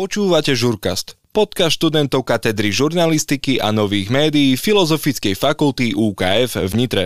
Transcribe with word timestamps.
Počúvate 0.00 0.56
Žurkast, 0.56 1.20
podcast 1.28 1.76
študentov 1.76 2.24
katedry 2.24 2.72
žurnalistiky 2.72 3.60
a 3.60 3.68
nových 3.68 4.08
médií 4.08 4.56
Filozofickej 4.56 5.36
fakulty 5.36 5.92
UKF 5.92 6.56
v 6.56 6.72
Nitre. 6.72 7.04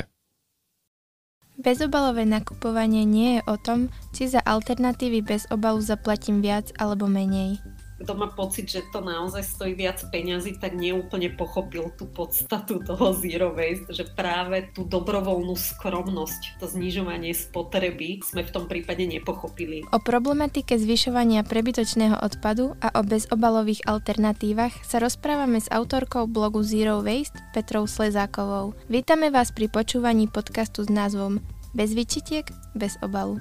Bezobalové 1.58 2.22
nakupovanie 2.22 3.02
nie 3.02 3.42
je 3.42 3.50
o 3.50 3.58
tom, 3.58 3.90
či 4.14 4.30
za 4.30 4.38
alternatívy 4.46 5.26
bez 5.26 5.42
obalu 5.50 5.82
zaplatím 5.82 6.38
viac 6.38 6.70
alebo 6.78 7.10
menej 7.10 7.58
kto 8.04 8.12
má 8.12 8.28
pocit, 8.28 8.68
že 8.68 8.84
to 8.92 9.00
naozaj 9.00 9.40
stojí 9.40 9.72
viac 9.72 9.96
peňazí, 10.12 10.60
tak 10.60 10.76
neúplne 10.76 11.32
pochopil 11.32 11.88
tú 11.96 12.04
podstatu 12.04 12.84
toho 12.84 13.16
zero 13.16 13.56
waste, 13.56 13.88
že 13.96 14.04
práve 14.12 14.68
tú 14.76 14.84
dobrovoľnú 14.84 15.56
skromnosť, 15.56 16.60
to 16.60 16.68
znižovanie 16.68 17.32
spotreby 17.32 18.20
sme 18.20 18.44
v 18.44 18.52
tom 18.52 18.68
prípade 18.68 19.08
nepochopili. 19.08 19.88
O 19.88 19.98
problematike 20.04 20.76
zvyšovania 20.76 21.48
prebytočného 21.48 22.20
odpadu 22.20 22.76
a 22.84 22.92
o 22.92 23.00
bezobalových 23.00 23.88
alternatívach 23.88 24.76
sa 24.84 25.00
rozprávame 25.00 25.64
s 25.64 25.72
autorkou 25.72 26.28
blogu 26.28 26.60
Zero 26.60 27.00
Waste 27.00 27.40
Petrou 27.56 27.88
Slezákovou. 27.88 28.76
Vítame 28.92 29.32
vás 29.32 29.48
pri 29.48 29.72
počúvaní 29.72 30.28
podcastu 30.28 30.84
s 30.84 30.92
názvom 30.92 31.40
Bez 31.72 31.96
vyčitiek, 31.96 32.44
bez 32.76 33.00
obalu. 33.00 33.40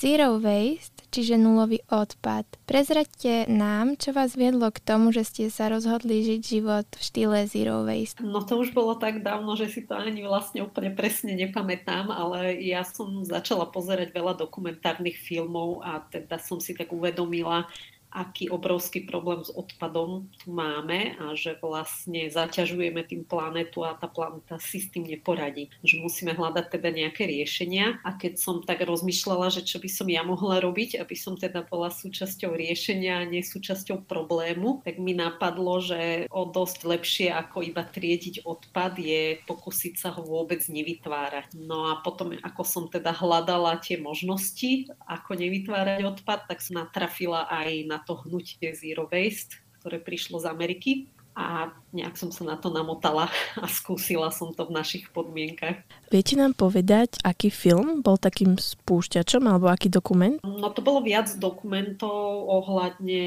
Zero 0.00 0.40
waste, 0.40 1.04
čiže 1.12 1.36
nulový 1.36 1.84
odpad. 1.92 2.48
Prezraďte 2.64 3.44
nám, 3.52 4.00
čo 4.00 4.16
vás 4.16 4.32
viedlo 4.32 4.72
k 4.72 4.80
tomu, 4.80 5.12
že 5.12 5.28
ste 5.28 5.52
sa 5.52 5.68
rozhodli 5.68 6.24
žiť 6.24 6.40
život 6.40 6.88
v 6.88 7.02
štýle 7.04 7.38
zero 7.44 7.84
waste. 7.84 8.16
No 8.24 8.40
to 8.40 8.64
už 8.64 8.72
bolo 8.72 8.96
tak 8.96 9.20
dávno, 9.20 9.60
že 9.60 9.68
si 9.68 9.84
to 9.84 9.92
ani 10.00 10.24
vlastne 10.24 10.64
úplne 10.64 10.96
presne 10.96 11.36
nepamätám, 11.36 12.08
ale 12.08 12.56
ja 12.64 12.80
som 12.80 13.28
začala 13.28 13.68
pozerať 13.68 14.16
veľa 14.16 14.40
dokumentárnych 14.40 15.20
filmov 15.20 15.84
a 15.84 16.00
teda 16.08 16.40
som 16.40 16.64
si 16.64 16.72
tak 16.72 16.88
uvedomila, 16.96 17.68
aký 18.10 18.50
obrovský 18.50 19.06
problém 19.06 19.46
s 19.46 19.54
odpadom 19.54 20.26
tu 20.42 20.50
máme 20.50 21.14
a 21.22 21.32
že 21.38 21.54
vlastne 21.62 22.26
zaťažujeme 22.26 23.06
tým 23.06 23.22
planetu 23.22 23.86
a 23.86 23.94
tá 23.94 24.10
planeta 24.10 24.58
si 24.58 24.82
s 24.82 24.90
tým 24.90 25.06
neporadí. 25.06 25.70
Že 25.86 26.02
musíme 26.02 26.32
hľadať 26.34 26.66
teda 26.74 26.90
nejaké 26.90 27.30
riešenia 27.30 28.02
a 28.02 28.18
keď 28.18 28.34
som 28.36 28.66
tak 28.66 28.82
rozmýšľala, 28.82 29.54
že 29.54 29.62
čo 29.62 29.78
by 29.78 29.88
som 29.88 30.10
ja 30.10 30.26
mohla 30.26 30.58
robiť, 30.58 30.98
aby 30.98 31.14
som 31.14 31.38
teda 31.38 31.62
bola 31.62 31.94
súčasťou 31.94 32.58
riešenia 32.58 33.22
a 33.22 33.28
nie 33.28 33.46
súčasťou 33.46 34.10
problému, 34.10 34.82
tak 34.82 34.98
mi 34.98 35.14
napadlo, 35.14 35.78
že 35.78 36.26
o 36.34 36.50
dosť 36.50 36.78
lepšie 36.82 37.28
ako 37.30 37.62
iba 37.62 37.86
triediť 37.86 38.42
odpad 38.42 38.98
je 38.98 39.38
pokúsiť 39.46 39.94
sa 39.94 40.10
ho 40.10 40.26
vôbec 40.26 40.60
nevytvárať. 40.66 41.54
No 41.54 41.94
a 41.94 42.02
potom, 42.02 42.34
ako 42.34 42.62
som 42.66 42.84
teda 42.90 43.14
hľadala 43.14 43.78
tie 43.78 44.00
možnosti, 44.00 44.90
ako 45.06 45.38
nevytvárať 45.38 46.02
odpad, 46.02 46.50
tak 46.50 46.58
som 46.58 46.82
natrafila 46.82 47.46
aj 47.46 47.70
na 47.86 47.99
to 48.04 48.18
hnutie 48.26 48.72
Zero 48.76 49.08
Waste, 49.08 49.60
ktoré 49.80 50.00
prišlo 50.00 50.40
z 50.40 50.46
Ameriky 50.48 50.92
a 51.40 51.70
nejak 51.94 52.18
som 52.18 52.34
sa 52.34 52.42
na 52.42 52.56
to 52.58 52.68
namotala 52.68 53.30
a 53.62 53.66
skúsila 53.70 54.34
som 54.34 54.50
to 54.50 54.66
v 54.66 54.74
našich 54.74 55.08
podmienkach. 55.14 55.80
Viete 56.10 56.34
nám 56.34 56.58
povedať, 56.58 57.22
aký 57.22 57.48
film 57.48 58.02
bol 58.02 58.18
takým 58.18 58.58
spúšťačom 58.58 59.46
alebo 59.46 59.70
aký 59.70 59.86
dokument? 59.86 60.42
No 60.42 60.68
to 60.74 60.82
bolo 60.82 61.00
viac 61.00 61.30
dokumentov 61.38 62.50
ohľadne 62.50 63.22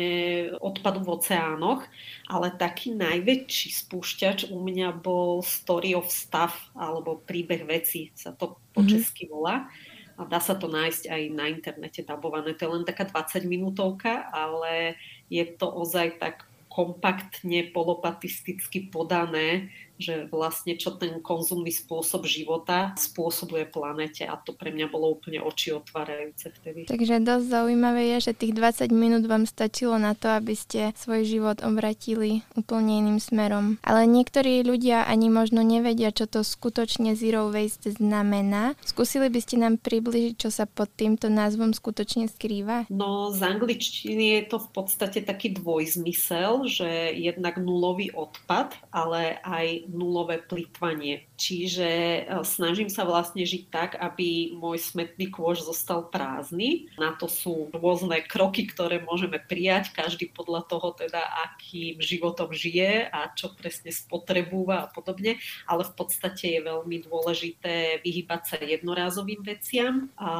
odpadu 0.60 1.00
v 1.02 1.12
oceánoch, 1.16 1.88
ale 2.28 2.54
taký 2.54 2.92
najväčší 2.94 3.70
spúšťač 3.88 4.52
u 4.52 4.60
mňa 4.60 5.00
bol 5.00 5.40
Story 5.42 5.96
of 5.96 6.12
Stuff 6.12 6.76
alebo 6.76 7.24
Príbeh 7.24 7.64
veci 7.64 8.12
sa 8.14 8.36
to 8.36 8.60
po 8.76 8.84
mm-hmm. 8.84 8.92
česky 8.92 9.32
volá 9.32 9.72
a 10.18 10.22
dá 10.30 10.38
sa 10.38 10.54
to 10.54 10.70
nájsť 10.70 11.10
aj 11.10 11.22
na 11.34 11.46
internete 11.50 12.06
dabované. 12.06 12.54
To 12.54 12.70
je 12.70 12.74
len 12.78 12.86
taká 12.86 13.10
20 13.10 13.50
minútovka, 13.50 14.30
ale 14.30 14.98
je 15.30 15.42
to 15.58 15.66
ozaj 15.66 16.22
tak 16.22 16.46
kompaktne, 16.74 17.70
polopatisticky 17.70 18.90
podané, 18.90 19.70
že 20.02 20.26
vlastne 20.30 20.74
čo 20.76 20.96
ten 20.98 21.22
konzumný 21.22 21.70
spôsob 21.70 22.26
života 22.26 22.98
spôsobuje 22.98 23.70
planete 23.70 24.26
a 24.26 24.36
to 24.40 24.52
pre 24.52 24.74
mňa 24.74 24.88
bolo 24.90 25.14
úplne 25.14 25.40
oči 25.40 25.74
otvárajúce 25.74 26.50
vtedy. 26.62 26.90
Takže 26.90 27.22
dosť 27.22 27.46
zaujímavé 27.48 28.18
je, 28.18 28.32
že 28.32 28.38
tých 28.38 28.54
20 28.58 28.90
minút 28.90 29.24
vám 29.30 29.46
stačilo 29.46 29.96
na 30.02 30.18
to, 30.18 30.34
aby 30.34 30.58
ste 30.58 30.92
svoj 30.98 31.24
život 31.24 31.58
obratili 31.62 32.42
úplne 32.58 33.06
iným 33.06 33.20
smerom. 33.22 33.78
Ale 33.86 34.10
niektorí 34.10 34.66
ľudia 34.66 35.06
ani 35.06 35.30
možno 35.30 35.62
nevedia, 35.62 36.10
čo 36.10 36.26
to 36.26 36.42
skutočne 36.42 37.14
zero 37.14 37.54
waste 37.54 37.94
znamená. 37.94 38.74
Skúsili 38.84 39.30
by 39.30 39.40
ste 39.40 39.62
nám 39.62 39.80
približiť, 39.80 40.34
čo 40.38 40.50
sa 40.50 40.66
pod 40.66 40.90
týmto 40.94 41.30
názvom 41.30 41.72
skutočne 41.72 42.28
skrýva? 42.28 42.90
No 42.90 43.30
z 43.30 43.40
angličtiny 43.46 44.42
je 44.42 44.44
to 44.50 44.58
v 44.58 44.70
podstate 44.74 45.22
taký 45.24 45.54
dvojzmysel, 45.54 46.66
že 46.66 47.14
jednak 47.14 47.62
nulový 47.62 48.10
odpad, 48.12 48.76
ale 48.90 49.38
aj 49.46 49.83
nulové 49.88 50.38
plýtvanie. 50.38 51.22
Čiže 51.44 51.90
e, 51.92 52.22
snažím 52.48 52.88
sa 52.88 53.04
vlastne 53.04 53.44
žiť 53.44 53.64
tak, 53.68 53.92
aby 54.00 54.56
môj 54.56 54.80
smetný 54.80 55.28
kôž 55.28 55.68
zostal 55.68 56.08
prázdny. 56.08 56.88
Na 56.96 57.12
to 57.12 57.28
sú 57.28 57.68
rôzne 57.76 58.24
kroky, 58.24 58.64
ktoré 58.64 59.04
môžeme 59.04 59.44
prijať, 59.44 59.92
každý 59.92 60.32
podľa 60.32 60.64
toho 60.72 60.96
teda, 60.96 61.20
akým 61.52 62.00
životom 62.00 62.56
žije 62.56 63.12
a 63.12 63.28
čo 63.36 63.52
presne 63.52 63.92
spotrebúva 63.92 64.88
a 64.88 64.92
podobne. 64.96 65.36
Ale 65.68 65.84
v 65.84 65.94
podstate 66.00 66.48
je 66.48 66.64
veľmi 66.64 67.04
dôležité 67.04 68.00
vyhybať 68.00 68.42
sa 68.48 68.56
jednorázovým 68.64 69.44
veciam 69.44 70.08
a 70.16 70.32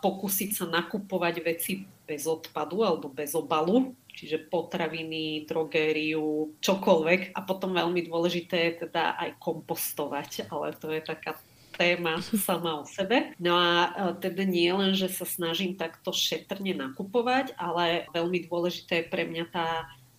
pokúsiť 0.00 0.56
sa 0.56 0.64
nakupovať 0.64 1.44
veci 1.44 1.84
bez 2.06 2.24
odpadu 2.24 2.86
alebo 2.86 3.10
bez 3.10 3.34
obalu, 3.34 3.92
čiže 4.14 4.46
potraviny, 4.48 5.44
drogériu, 5.44 6.56
čokoľvek. 6.62 7.36
A 7.36 7.40
potom 7.42 7.74
veľmi 7.74 8.06
dôležité 8.06 8.56
je 8.72 8.88
teda 8.88 9.18
aj 9.18 9.36
kompostovať, 9.42 10.45
ale 10.50 10.74
to 10.76 10.90
je 10.90 11.00
taká 11.02 11.38
téma 11.76 12.20
sama 12.48 12.80
o 12.80 12.84
sebe. 12.88 13.36
No 13.36 13.54
a 13.56 13.92
teda 14.16 14.48
nie 14.48 14.72
len, 14.72 14.96
že 14.96 15.12
sa 15.12 15.28
snažím 15.28 15.76
takto 15.76 16.10
šetrne 16.10 16.72
nakupovať, 16.72 17.52
ale 17.60 18.08
veľmi 18.16 18.48
dôležité 18.48 19.04
je 19.04 19.10
pre 19.12 19.28
mňa 19.28 19.44
tá 19.52 19.68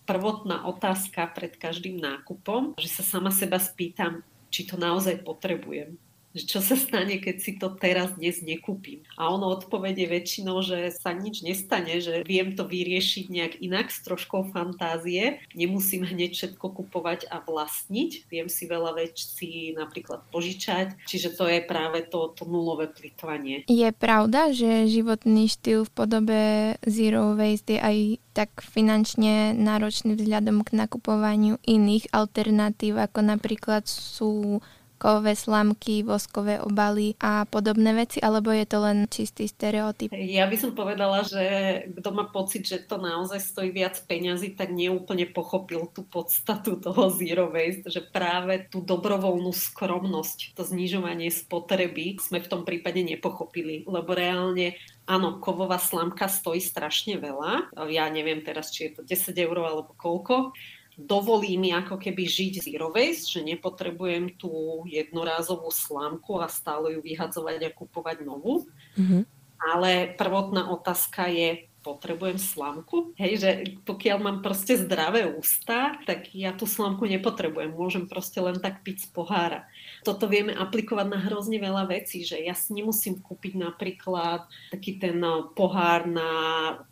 prvotná 0.07 0.63
otázka 0.69 1.27
pred 1.35 1.57
každým 1.59 1.99
nákupom, 1.99 2.79
že 2.79 2.87
sa 2.87 3.03
sama 3.03 3.33
seba 3.33 3.59
spýtam, 3.59 4.23
či 4.47 4.63
to 4.63 4.79
naozaj 4.79 5.19
potrebujem 5.27 5.99
že 6.35 6.43
čo 6.43 6.59
sa 6.59 6.75
stane, 6.75 7.23
keď 7.23 7.35
si 7.39 7.55
to 7.55 7.71
teraz 7.71 8.11
dnes 8.19 8.43
nekúpim. 8.43 9.07
A 9.15 9.31
ono 9.31 9.55
odpovede 9.55 10.03
väčšinou, 10.03 10.59
že 10.59 10.91
sa 10.91 11.15
nič 11.15 11.47
nestane, 11.47 12.03
že 12.03 12.27
viem 12.27 12.51
to 12.51 12.67
vyriešiť 12.67 13.25
nejak 13.31 13.53
inak 13.63 13.87
s 13.87 14.03
troškou 14.03 14.51
fantázie. 14.51 15.39
Nemusím 15.55 16.03
hneď 16.03 16.35
všetko 16.35 16.83
kupovať 16.83 17.31
a 17.31 17.39
vlastniť. 17.39 18.27
Viem 18.27 18.51
si 18.51 18.67
veľa 18.67 18.99
vecí 18.99 19.71
napríklad 19.71 20.27
požičať. 20.27 20.99
Čiže 21.07 21.39
to 21.39 21.47
je 21.47 21.63
práve 21.63 22.03
to, 22.11 22.35
to 22.35 22.43
nulové 22.43 22.91
plitvanie. 22.91 23.63
Je 23.71 23.89
pravda, 23.95 24.51
že 24.51 24.91
životný 24.91 25.47
štýl 25.47 25.87
v 25.87 25.95
podobe 25.95 26.41
zero 26.83 27.37
waste 27.39 27.77
je 27.77 27.79
aj 27.79 27.97
tak 28.33 28.49
finančne 28.61 29.53
náročný 29.53 30.17
vzhľadom 30.17 30.65
k 30.65 30.77
nakupovaniu 30.77 31.61
iných 31.65 32.09
alternatív, 32.13 32.97
ako 32.97 33.19
napríklad 33.21 33.85
sú 33.85 34.61
kovové 34.97 35.37
slamky, 35.37 36.03
voskové 36.03 36.59
obaly 36.59 37.15
a 37.21 37.45
podobné 37.45 37.93
veci, 37.93 38.17
alebo 38.19 38.49
je 38.51 38.65
to 38.65 38.77
len 38.81 38.97
čistý 39.07 39.47
stereotyp? 39.47 40.11
Ja 40.11 40.49
by 40.49 40.57
som 40.57 40.73
povedala, 40.73 41.23
že 41.23 41.45
kto 41.93 42.09
má 42.11 42.27
pocit, 42.27 42.65
že 42.65 42.83
to 42.83 42.97
naozaj 42.97 43.39
stojí 43.39 43.69
viac 43.71 43.95
peňazí, 44.09 44.57
tak 44.57 44.73
neúplne 44.73 45.29
pochopil 45.29 45.87
tú 45.93 46.03
podstatu 46.03 46.81
toho 46.81 47.13
zero 47.13 47.53
waste, 47.53 47.87
že 47.87 48.01
práve 48.01 48.67
tú 48.67 48.81
dobrovoľnú 48.81 49.53
skromnosť, 49.53 50.57
to 50.57 50.65
znižovanie 50.65 51.29
spotreby 51.29 52.17
sme 52.17 52.41
v 52.41 52.49
tom 52.49 52.61
prípade 52.65 52.99
nepochopili, 53.05 53.85
lebo 53.85 54.11
reálne 54.11 54.75
Áno, 55.07 55.39
kovová 55.39 55.79
slamka 55.79 56.27
stojí 56.27 56.59
strašne 56.59 57.15
veľa. 57.15 57.71
Ja 57.87 58.11
neviem 58.11 58.43
teraz, 58.43 58.75
či 58.75 58.91
je 58.91 58.99
to 58.99 59.01
10 59.07 59.39
eur 59.39 59.55
alebo 59.63 59.95
koľko, 59.95 60.51
dovolí 60.97 61.55
mi 61.61 61.69
ako 61.71 62.01
keby 62.01 62.25
žiť 62.25 62.65
zero 62.65 62.89
waste, 62.89 63.37
že 63.37 63.45
nepotrebujem 63.45 64.33
tú 64.35 64.83
jednorázovú 64.89 65.69
slámku 65.69 66.41
a 66.41 66.49
stále 66.49 66.97
ju 66.97 66.99
vyhadzovať 67.05 67.69
a 67.69 67.75
kupovať 67.77 68.25
novú. 68.25 68.65
Mm-hmm. 68.97 69.21
Ale 69.57 70.13
prvotná 70.17 70.73
otázka 70.73 71.29
je, 71.29 71.69
potrebujem 71.87 72.35
slamku. 72.35 73.15
Hej, 73.15 73.33
že 73.39 73.51
pokiaľ 73.87 74.17
mám 74.19 74.37
proste 74.43 74.75
zdravé 74.75 75.23
ústa, 75.23 75.95
tak 76.03 76.35
ja 76.35 76.51
tú 76.51 76.67
slamku 76.67 77.07
nepotrebujem. 77.07 77.71
Môžem 77.71 78.11
proste 78.11 78.43
len 78.43 78.59
tak 78.59 78.83
piť 78.83 79.07
z 79.07 79.15
pohára. 79.15 79.63
Toto 80.03 80.27
vieme 80.27 80.51
aplikovať 80.51 81.07
na 81.07 81.19
hrozne 81.23 81.63
veľa 81.63 81.87
vecí, 81.87 82.27
že 82.27 82.43
ja 82.43 82.51
si 82.51 82.75
nemusím 82.75 83.23
kúpiť 83.23 83.55
napríklad 83.55 84.51
taký 84.67 84.99
ten 84.99 85.23
pohár 85.55 86.03
na 86.03 86.31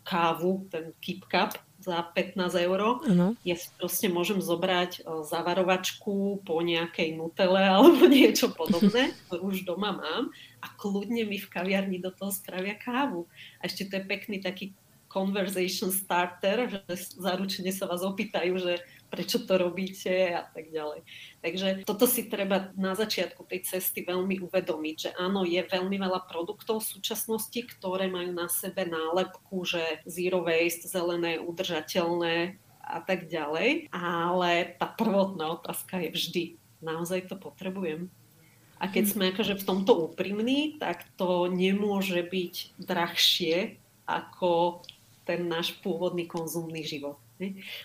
kávu, 0.00 0.64
ten 0.72 0.96
keep 1.04 1.28
cup, 1.28 1.60
za 1.86 2.02
15 2.02 2.66
eur. 2.66 2.80
Ano. 3.06 3.38
Ja 3.46 3.54
si 3.54 3.70
proste 3.78 4.10
môžem 4.10 4.42
zobrať 4.42 5.06
e, 5.06 5.22
zavarovačku 5.22 6.42
po 6.42 6.58
nejakej 6.58 7.14
nutele 7.14 7.62
alebo 7.78 8.10
niečo 8.10 8.50
podobné, 8.50 9.14
ktorú 9.30 9.54
už 9.54 9.62
doma 9.62 9.94
mám 9.94 10.34
a 10.58 10.66
kľudne 10.74 11.22
mi 11.22 11.38
v 11.38 11.46
kaviarni 11.46 12.02
do 12.02 12.10
toho 12.10 12.34
spravia 12.34 12.74
kávu. 12.74 13.30
A 13.62 13.70
ešte 13.70 13.86
to 13.86 14.02
je 14.02 14.04
pekný 14.04 14.42
taký 14.42 14.74
conversation 15.06 15.94
starter, 15.94 16.68
že 16.68 16.82
zaručene 17.16 17.70
sa 17.70 17.86
vás 17.86 18.02
opýtajú, 18.02 18.58
že 18.58 18.82
prečo 19.16 19.40
to 19.48 19.56
robíte 19.56 20.36
a 20.36 20.44
tak 20.44 20.68
ďalej. 20.68 21.00
Takže 21.40 21.88
toto 21.88 22.04
si 22.04 22.28
treba 22.28 22.68
na 22.76 22.92
začiatku 22.92 23.48
tej 23.48 23.64
cesty 23.64 24.04
veľmi 24.04 24.44
uvedomiť, 24.44 24.96
že 25.00 25.10
áno, 25.16 25.48
je 25.48 25.64
veľmi 25.64 25.96
veľa 25.96 26.28
produktov 26.28 26.84
v 26.84 27.00
súčasnosti, 27.00 27.56
ktoré 27.56 28.12
majú 28.12 28.36
na 28.36 28.52
sebe 28.52 28.84
nálepku, 28.84 29.64
že 29.64 30.04
zero 30.04 30.44
waste, 30.44 30.84
zelené, 30.84 31.40
udržateľné 31.40 32.60
a 32.84 33.00
tak 33.00 33.32
ďalej, 33.32 33.88
ale 33.90 34.76
tá 34.76 34.86
prvotná 34.86 35.56
otázka 35.56 36.04
je 36.04 36.10
vždy, 36.12 36.44
naozaj 36.84 37.32
to 37.32 37.40
potrebujem? 37.40 38.12
A 38.76 38.92
keď 38.92 39.04
sme 39.08 39.32
akože 39.32 39.56
v 39.56 39.66
tomto 39.66 39.96
úprimní, 39.96 40.76
tak 40.76 41.08
to 41.16 41.48
nemôže 41.48 42.20
byť 42.20 42.76
drahšie 42.76 43.80
ako 44.04 44.84
ten 45.26 45.48
náš 45.50 45.74
pôvodný 45.82 46.28
konzumný 46.28 46.84
život. 46.84 47.18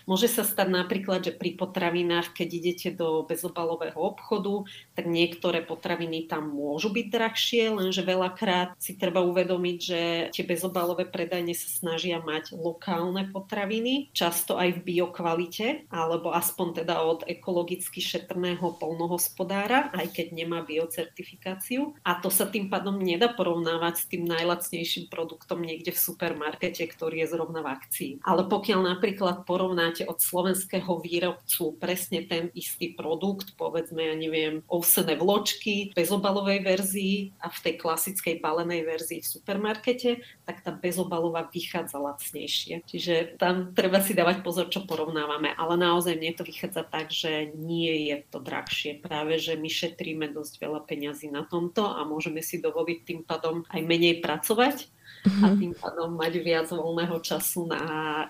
Môže 0.08 0.32
sa 0.32 0.42
stať 0.42 0.68
napríklad, 0.72 1.20
že 1.28 1.32
pri 1.36 1.54
potravinách, 1.60 2.32
keď 2.32 2.48
idete 2.48 2.88
do 2.96 3.24
bezobalového 3.28 3.96
obchodu, 3.96 4.64
tak 4.96 5.04
niektoré 5.08 5.60
potraviny 5.60 6.24
tam 6.24 6.52
môžu 6.52 6.88
byť 6.88 7.06
drahšie, 7.12 7.62
lenže 7.72 8.02
veľakrát 8.02 8.74
si 8.80 8.96
treba 8.96 9.20
uvedomiť, 9.20 9.78
že 9.78 10.00
tie 10.32 10.44
bezobalové 10.46 11.04
predajne 11.04 11.52
sa 11.52 11.68
snažia 11.68 12.18
mať 12.24 12.56
lokálne 12.56 13.28
potraviny, 13.28 14.08
často 14.16 14.56
aj 14.56 14.80
v 14.80 14.84
biokvalite, 14.88 15.84
alebo 15.92 16.32
aspoň 16.32 16.84
teda 16.84 17.04
od 17.04 17.20
ekologicky 17.28 18.00
šetrného 18.00 18.80
polnohospodára, 18.80 19.92
aj 19.92 20.16
keď 20.16 20.26
nemá 20.32 20.64
biocertifikáciu. 20.64 21.92
A 22.02 22.18
to 22.18 22.32
sa 22.32 22.48
tým 22.48 22.72
pádom 22.72 22.96
nedá 22.96 23.28
porovnávať 23.28 23.94
s 24.00 24.08
tým 24.08 24.24
najlacnejším 24.24 25.12
produktom 25.12 25.60
niekde 25.60 25.92
v 25.92 26.00
supermarkete, 26.00 26.88
ktorý 26.88 27.24
je 27.24 27.30
zrovna 27.36 27.60
v 27.60 27.72
akcii. 27.76 28.10
Ale 28.24 28.48
pokiaľ 28.48 28.80
napríklad 28.96 29.41
porovnáte 29.42 30.06
od 30.06 30.22
slovenského 30.22 30.98
výrobcu 31.02 31.76
presne 31.76 32.24
ten 32.24 32.48
istý 32.54 32.94
produkt, 32.94 33.58
povedzme, 33.58 34.00
ja 34.00 34.16
neviem, 34.16 34.62
ovsené 34.70 35.18
vločky 35.18 35.92
v 35.92 35.96
bezobalovej 35.98 36.64
verzii 36.64 37.16
a 37.42 37.50
v 37.50 37.58
tej 37.60 37.74
klasickej 37.82 38.40
balenej 38.40 38.86
verzii 38.86 39.20
v 39.20 39.30
supermarkete, 39.38 40.10
tak 40.46 40.62
tá 40.62 40.70
bezobalová 40.72 41.46
vychádza 41.50 41.98
lacnejšie. 41.98 42.86
Čiže 42.86 43.36
tam 43.36 43.74
treba 43.74 44.00
si 44.00 44.14
dávať 44.14 44.46
pozor, 44.46 44.70
čo 44.70 44.86
porovnávame. 44.86 45.52
Ale 45.54 45.74
naozaj 45.76 46.16
mne 46.16 46.32
to 46.38 46.46
vychádza 46.46 46.82
tak, 46.86 47.10
že 47.10 47.52
nie 47.58 48.10
je 48.10 48.16
to 48.30 48.38
drahšie. 48.38 49.02
Práve, 49.02 49.36
že 49.38 49.58
my 49.58 49.68
šetríme 49.68 50.26
dosť 50.30 50.62
veľa 50.62 50.80
peňazí 50.86 51.28
na 51.28 51.44
tomto 51.46 51.86
a 51.86 52.02
môžeme 52.06 52.40
si 52.40 52.62
dovoliť 52.62 52.98
tým 53.02 53.20
pádom 53.26 53.66
aj 53.68 53.80
menej 53.82 54.22
pracovať 54.22 55.01
uh-huh. 55.24 55.44
a 55.44 55.46
mhm. 55.52 55.58
tým 55.58 55.72
pádom 55.78 56.10
mať 56.18 56.32
viac 56.42 56.68
voľného 56.70 57.16
času 57.22 57.70
na 57.70 57.82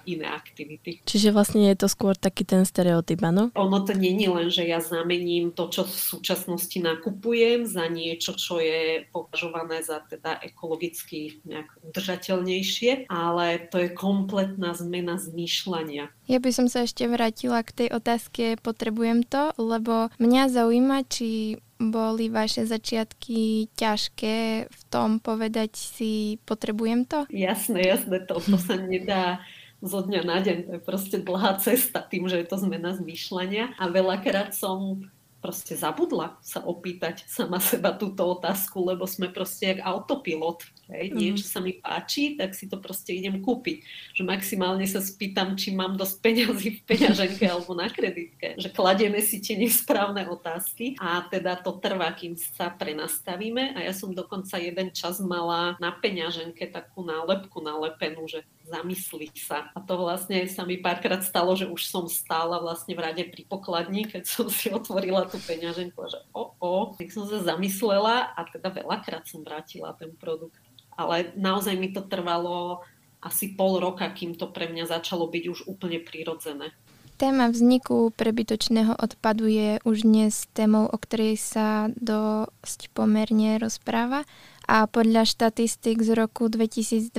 iné 0.05 0.29
aktivity. 0.29 1.00
Čiže 1.05 1.33
vlastne 1.33 1.69
je 1.73 1.77
to 1.77 1.89
skôr 1.89 2.15
taký 2.17 2.44
ten 2.44 2.62
stereotyp, 2.69 3.25
áno? 3.25 3.49
Ono 3.56 3.79
to 3.85 3.97
není 3.97 4.29
len, 4.29 4.53
že 4.53 4.69
ja 4.69 4.79
zamením 4.79 5.53
to, 5.53 5.69
čo 5.73 5.89
v 5.89 5.94
súčasnosti 5.94 6.77
nakupujem 6.79 7.65
za 7.65 7.89
niečo, 7.89 8.37
čo 8.37 8.61
je 8.61 9.09
považované 9.11 9.81
za 9.81 10.05
teda 10.05 10.41
ekologicky 10.44 11.43
nejak 11.49 11.69
udržateľnejšie, 11.89 13.09
ale 13.09 13.69
to 13.73 13.81
je 13.81 13.89
kompletná 13.93 14.77
zmena 14.77 15.17
zmýšľania. 15.17 16.12
Ja 16.32 16.40
by 16.40 16.49
som 16.49 16.64
sa 16.64 16.88
ešte 16.88 17.05
vrátila 17.05 17.61
k 17.61 17.76
tej 17.84 17.88
otázke 17.93 18.56
potrebujem 18.64 19.20
to, 19.20 19.52
lebo 19.61 20.08
mňa 20.17 20.49
zaujíma, 20.49 21.05
či 21.05 21.61
boli 21.76 22.32
vaše 22.32 22.64
začiatky 22.64 23.69
ťažké 23.76 24.64
v 24.64 24.82
tom 24.88 25.20
povedať 25.20 25.76
si, 25.76 26.40
potrebujem 26.49 27.05
to? 27.05 27.29
Jasné, 27.29 27.84
jasné, 27.84 28.25
to, 28.25 28.40
to 28.40 28.56
sa 28.56 28.81
nedá 28.81 29.44
zo 29.84 30.00
dňa 30.00 30.20
na 30.25 30.40
deň. 30.40 30.56
To 30.64 30.70
je 30.79 30.81
proste 30.81 31.20
dlhá 31.20 31.61
cesta 31.61 32.00
tým, 32.00 32.25
že 32.32 32.40
je 32.40 32.49
to 32.49 32.56
zmena 32.56 32.96
zmýšľania. 32.96 33.76
A 33.76 33.93
veľakrát 33.93 34.56
som 34.56 35.05
proste 35.43 35.76
zabudla 35.76 36.38
sa 36.40 36.64
opýtať 36.64 37.29
sama 37.29 37.61
seba 37.61 37.93
túto 37.93 38.25
otázku, 38.25 38.81
lebo 38.81 39.05
sme 39.05 39.29
proste 39.29 39.76
jak 39.76 39.84
autopilot. 39.84 40.64
Hej. 40.93 41.06
Mm. 41.12 41.17
Niečo 41.17 41.47
sa 41.49 41.59
mi 41.65 41.81
páči, 41.81 42.37
tak 42.37 42.53
si 42.53 42.69
to 42.69 42.77
proste 42.77 43.17
idem 43.17 43.41
kúpiť. 43.41 43.81
Že 44.12 44.23
maximálne 44.29 44.85
sa 44.85 45.00
spýtam, 45.00 45.56
či 45.56 45.73
mám 45.73 45.97
dosť 45.97 46.17
peňazí 46.21 46.69
v 46.77 46.81
peňaženke 46.85 47.44
alebo 47.53 47.73
na 47.73 47.89
kreditke. 47.89 48.61
Že 48.61 48.69
kladieme 48.77 49.25
si 49.25 49.41
tie 49.41 49.56
nesprávne 49.56 50.29
otázky 50.29 51.00
a 51.00 51.25
teda 51.33 51.56
to 51.65 51.81
trvá, 51.81 52.12
kým 52.12 52.37
sa 52.37 52.69
prenastavíme. 52.69 53.73
A 53.73 53.89
ja 53.89 53.97
som 53.97 54.12
dokonca 54.12 54.61
jeden 54.61 54.93
čas 54.93 55.17
mala 55.25 55.81
na 55.81 55.91
peňaženke 55.97 56.69
takú 56.69 57.00
nálepku 57.00 57.65
nalepenú, 57.65 58.29
že 58.29 58.44
zamysli 58.69 59.29
sa. 59.35 59.69
A 59.75 59.79
to 59.83 59.99
vlastne 59.99 60.44
sa 60.47 60.62
mi 60.62 60.79
párkrát 60.79 61.21
stalo, 61.21 61.53
že 61.59 61.69
už 61.69 61.83
som 61.89 62.06
stála 62.06 62.62
vlastne 62.62 62.94
v 62.94 63.05
rade 63.05 63.25
pri 63.27 63.43
pokladni, 63.44 64.06
keď 64.06 64.23
som 64.25 64.47
si 64.49 64.71
otvorila 64.71 65.27
tú 65.27 65.37
peňaženku, 65.43 65.99
že 66.09 66.19
o, 66.33 66.55
o, 66.56 66.94
tak 66.94 67.11
som 67.11 67.27
sa 67.27 67.43
zamyslela 67.43 68.33
a 68.33 68.41
teda 68.49 68.71
veľakrát 68.73 69.27
som 69.27 69.43
vrátila 69.43 69.93
ten 69.99 70.15
produkt. 70.15 70.59
Ale 70.97 71.33
naozaj 71.39 71.75
mi 71.79 71.93
to 71.93 72.05
trvalo 72.05 72.85
asi 73.23 73.55
pol 73.55 73.79
roka, 73.79 74.05
kým 74.11 74.35
to 74.35 74.50
pre 74.50 74.67
mňa 74.67 74.91
začalo 74.91 75.31
byť 75.31 75.44
už 75.47 75.59
úplne 75.71 76.03
prirodzené. 76.03 76.75
Téma 77.23 77.47
vzniku 77.55 78.11
prebytočného 78.19 78.99
odpadu 78.99 79.47
je 79.47 79.79
už 79.87 80.03
dnes 80.03 80.35
témou, 80.59 80.91
o 80.91 80.99
ktorej 80.99 81.39
sa 81.39 81.87
dosť 81.94 82.91
pomerne 82.91 83.62
rozpráva 83.62 84.27
a 84.67 84.87
podľa 84.87 85.26
štatistik 85.26 86.03
z 86.03 86.14
roku 86.14 86.47
2020 86.47 87.12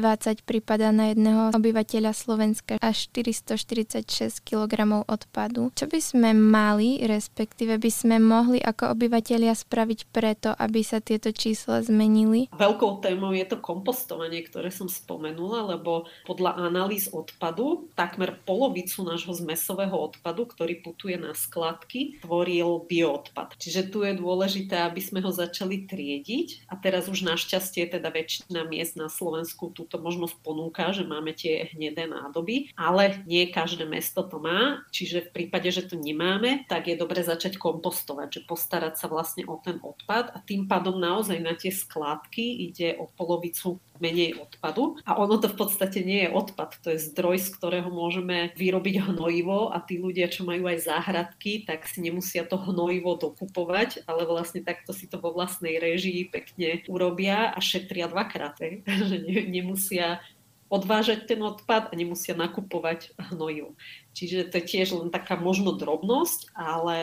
prípada 0.43 0.89
na 0.89 1.11
jedného 1.11 1.51
obyvateľa 1.53 2.11
Slovenska 2.15 2.79
až 2.79 3.11
446 3.11 4.41
kg 4.43 5.03
odpadu. 5.07 5.69
Čo 5.75 5.85
by 5.87 5.99
sme 5.99 6.29
mali, 6.31 7.03
respektíve 7.03 7.77
by 7.77 7.91
sme 7.91 8.15
mohli 8.19 8.59
ako 8.63 8.95
obyvateľia 8.95 9.53
spraviť 9.53 9.99
preto, 10.09 10.49
aby 10.55 10.81
sa 10.81 11.03
tieto 11.03 11.35
čísla 11.35 11.83
zmenili? 11.83 12.47
Veľkou 12.55 13.03
témou 13.03 13.35
je 13.35 13.45
to 13.47 13.59
kompostovanie, 13.59 14.43
ktoré 14.47 14.71
som 14.71 14.87
spomenula, 14.87 15.75
lebo 15.75 16.07
podľa 16.23 16.57
analýz 16.57 17.11
odpadu 17.11 17.89
takmer 17.93 18.39
polovicu 18.47 19.03
nášho 19.03 19.35
zmesového 19.35 19.93
odpadu, 19.93 20.47
ktorý 20.47 20.79
putuje 20.79 21.19
na 21.19 21.35
skladky, 21.35 22.21
tvoril 22.23 22.85
bioodpad. 22.87 23.59
Čiže 23.59 23.91
tu 23.91 24.05
je 24.07 24.15
dôležité, 24.15 24.79
aby 24.85 25.01
sme 25.03 25.19
ho 25.21 25.31
začali 25.33 25.85
triediť 25.85 26.69
a 26.71 26.79
teraz 26.79 27.09
už 27.11 27.25
náš 27.25 27.32
Našťastie 27.33 27.89
teda 27.89 28.13
väčšina 28.13 28.61
miest 28.69 28.93
na 28.93 29.09
Slovensku 29.09 29.73
túto 29.73 29.97
možnosť 29.97 30.37
ponúka, 30.45 30.93
že 30.93 31.01
máme 31.01 31.33
tie 31.33 31.65
hnedé 31.73 32.05
nádoby, 32.05 32.69
ale 32.77 33.25
nie 33.25 33.49
každé 33.49 33.89
mesto 33.89 34.21
to 34.21 34.37
má, 34.37 34.85
čiže 34.93 35.33
v 35.33 35.33
prípade, 35.33 35.73
že 35.73 35.89
to 35.89 35.97
nemáme, 35.97 36.69
tak 36.69 36.93
je 36.93 36.93
dobre 36.93 37.25
začať 37.25 37.57
kompostovať, 37.57 38.27
že 38.29 38.41
postarať 38.45 39.01
sa 39.01 39.09
vlastne 39.09 39.49
o 39.49 39.57
ten 39.57 39.81
odpad 39.81 40.29
a 40.29 40.37
tým 40.45 40.69
pádom 40.69 41.01
naozaj 41.01 41.41
na 41.41 41.57
tie 41.57 41.73
skládky 41.73 42.69
ide 42.69 43.01
o 43.01 43.09
polovicu 43.09 43.81
menej 44.03 44.35
odpadu. 44.35 44.99
A 45.07 45.15
ono 45.15 45.39
to 45.39 45.47
v 45.47 45.55
podstate 45.55 46.03
nie 46.03 46.27
je 46.27 46.33
odpad, 46.35 46.75
to 46.83 46.91
je 46.91 46.99
zdroj, 46.99 47.39
z 47.39 47.49
ktorého 47.55 47.87
môžeme 47.87 48.51
vyrobiť 48.59 49.07
hnojivo 49.07 49.71
a 49.71 49.79
tí 49.79 49.95
ľudia, 50.01 50.27
čo 50.27 50.43
majú 50.43 50.67
aj 50.67 50.83
záhradky, 50.83 51.63
tak 51.63 51.87
si 51.87 52.03
nemusia 52.03 52.43
to 52.43 52.59
hnojivo 52.59 53.15
dokupovať, 53.15 54.03
ale 54.03 54.27
vlastne 54.27 54.59
takto 54.59 54.91
si 54.91 55.07
to 55.07 55.23
vo 55.23 55.31
vlastnej 55.31 55.79
režii 55.79 56.27
pekne 56.27 56.83
urobia 57.23 57.55
a 57.55 57.59
šetria 57.63 58.11
dvakrát, 58.11 58.59
že 59.09 59.17
nemusia 59.47 60.19
odvážať 60.67 61.29
ten 61.29 61.39
odpad 61.39 61.87
a 61.91 61.93
nemusia 61.93 62.33
nakupovať 62.33 63.13
hnojivo. 63.31 63.77
Čiže 64.13 64.53
to 64.53 64.61
je 64.61 64.69
tiež 64.69 64.87
len 64.93 65.09
taká 65.09 65.33
možno 65.35 65.73
drobnosť, 65.73 66.53
ale 66.53 66.97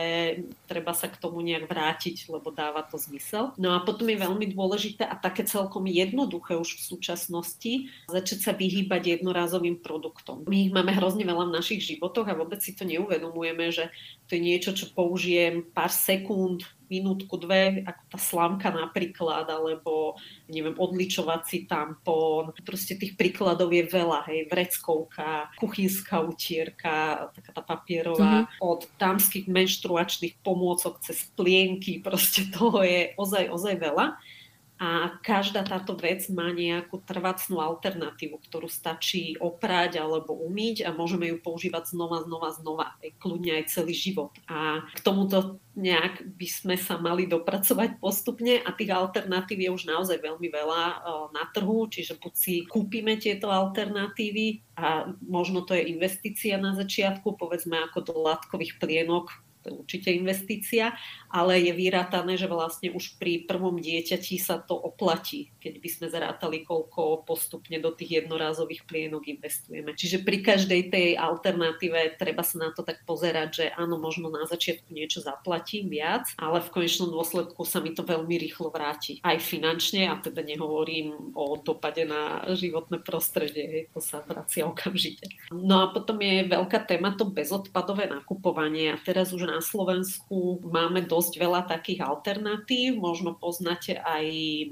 treba 0.70 0.94
sa 0.94 1.10
k 1.10 1.18
tomu 1.18 1.42
nejak 1.42 1.66
vrátiť, 1.66 2.30
lebo 2.30 2.54
dáva 2.54 2.86
to 2.86 2.96
zmysel. 2.96 3.50
No 3.58 3.74
a 3.74 3.82
potom 3.82 4.06
je 4.06 4.22
veľmi 4.22 4.54
dôležité 4.54 5.02
a 5.02 5.18
také 5.18 5.42
celkom 5.42 5.90
jednoduché 5.90 6.54
už 6.54 6.78
v 6.78 6.86
súčasnosti 6.86 7.72
začať 8.06 8.38
sa 8.38 8.52
vyhýbať 8.54 9.18
jednorázovým 9.18 9.82
produktom. 9.82 10.46
My 10.46 10.70
ich 10.70 10.72
máme 10.72 10.94
hrozne 10.94 11.26
veľa 11.26 11.50
v 11.50 11.56
našich 11.58 11.82
životoch 11.82 12.30
a 12.30 12.38
vôbec 12.38 12.62
si 12.62 12.78
to 12.78 12.86
neuvedomujeme, 12.86 13.74
že 13.74 13.90
to 14.30 14.38
je 14.38 14.46
niečo, 14.46 14.70
čo 14.70 14.94
použijem 14.94 15.66
pár 15.74 15.90
sekúnd, 15.90 16.62
minútku, 16.90 17.38
dve, 17.38 17.86
ako 17.86 18.02
tá 18.10 18.18
slámka 18.18 18.68
napríklad, 18.74 19.46
alebo 19.46 20.18
neviem, 20.50 20.74
odličovací 20.74 21.70
tampón. 21.70 22.50
Proste 22.66 22.98
tých 22.98 23.14
príkladov 23.14 23.70
je 23.70 23.86
veľa, 23.86 24.26
hej, 24.26 24.50
vreckovka, 24.50 25.54
kuchynská 25.62 26.18
utierka, 26.26 26.99
taká 27.34 27.50
tá 27.54 27.62
papierová, 27.62 28.46
mm-hmm. 28.46 28.62
od 28.62 28.80
dámskych 28.96 29.46
menštruačných 29.46 30.40
pomôcok 30.44 31.00
cez 31.04 31.28
plienky, 31.36 32.00
proste 32.00 32.48
toho 32.50 32.80
je 32.84 33.12
ozaj, 33.16 33.50
ozaj 33.52 33.74
veľa. 33.78 34.16
A 34.80 35.20
každá 35.20 35.60
táto 35.60 35.92
vec 35.92 36.24
má 36.32 36.48
nejakú 36.56 37.04
trvácnú 37.04 37.60
alternatívu, 37.60 38.40
ktorú 38.40 38.64
stačí 38.64 39.36
oprať 39.36 40.00
alebo 40.00 40.32
umyť 40.32 40.88
a 40.88 40.96
môžeme 40.96 41.28
ju 41.28 41.36
používať 41.36 41.92
znova, 41.92 42.24
znova, 42.24 42.48
znova, 42.56 42.86
kľudne 43.20 43.60
aj 43.60 43.76
celý 43.76 43.92
život. 43.92 44.32
A 44.48 44.88
k 44.96 45.00
tomuto 45.04 45.60
nejak 45.76 46.24
by 46.32 46.48
sme 46.48 46.76
sa 46.80 46.96
mali 46.96 47.28
dopracovať 47.28 48.00
postupne 48.00 48.56
a 48.64 48.72
tých 48.72 48.88
alternatív 48.88 49.60
je 49.60 49.70
už 49.70 49.84
naozaj 49.84 50.16
veľmi 50.16 50.48
veľa 50.48 50.82
eh, 50.88 50.98
na 51.36 51.44
trhu, 51.52 51.84
čiže 51.84 52.16
buď 52.16 52.32
si 52.32 52.64
kúpime 52.64 53.20
tieto 53.20 53.52
alternatívy 53.52 54.64
a 54.80 55.12
možno 55.20 55.60
to 55.60 55.76
je 55.76 55.92
investícia 55.92 56.56
na 56.56 56.72
začiatku, 56.72 57.36
povedzme 57.36 57.76
ako 57.84 58.00
do 58.00 58.14
látkových 58.16 58.80
plienok, 58.80 59.28
určite 59.74 60.10
investícia, 60.10 60.92
ale 61.30 61.62
je 61.62 61.72
vyrátané, 61.72 62.34
že 62.34 62.50
vlastne 62.50 62.90
už 62.90 63.16
pri 63.16 63.46
prvom 63.46 63.78
dieťati 63.78 64.36
sa 64.42 64.58
to 64.58 64.74
oplatí, 64.74 65.54
keď 65.62 65.74
by 65.78 65.88
sme 65.88 66.06
zrátali, 66.10 66.66
koľko 66.66 67.22
postupne 67.22 67.78
do 67.78 67.94
tých 67.94 68.24
jednorázových 68.24 68.82
plienok 68.84 69.30
investujeme. 69.30 69.94
Čiže 69.94 70.26
pri 70.26 70.42
každej 70.42 70.90
tej 70.90 71.08
alternatíve 71.14 72.18
treba 72.18 72.42
sa 72.42 72.58
na 72.58 72.70
to 72.74 72.82
tak 72.82 73.06
pozerať, 73.06 73.48
že 73.54 73.64
áno, 73.78 74.00
možno 74.02 74.26
na 74.32 74.48
začiatku 74.48 74.90
niečo 74.90 75.22
zaplatím 75.22 75.86
viac, 75.86 76.26
ale 76.34 76.58
v 76.58 76.72
konečnom 76.74 77.14
dôsledku 77.14 77.62
sa 77.62 77.78
mi 77.78 77.94
to 77.94 78.02
veľmi 78.02 78.34
rýchlo 78.40 78.74
vráti. 78.74 79.22
Aj 79.22 79.38
finančne, 79.38 80.10
a 80.10 80.18
teda 80.18 80.42
nehovorím 80.42 81.36
o 81.38 81.60
dopade 81.62 82.02
na 82.02 82.42
životné 82.50 83.04
prostredie, 83.04 83.86
to 83.94 84.02
sa 84.02 84.24
vracia 84.26 84.66
okamžite. 84.66 85.30
No 85.54 85.84
a 85.84 85.86
potom 85.94 86.18
je 86.18 86.48
veľká 86.48 86.82
téma 86.88 87.14
to 87.14 87.28
bezodpadové 87.28 88.10
nakupovanie 88.10 88.90
a 88.90 88.98
teraz 88.98 89.30
už 89.30 89.46
na 89.46 89.59
Slovensku 89.60 90.60
máme 90.66 91.04
dosť 91.06 91.32
veľa 91.38 91.62
takých 91.68 92.04
alternatív. 92.04 92.98
Možno 92.98 93.36
poznáte 93.36 94.00
aj 94.00 94.26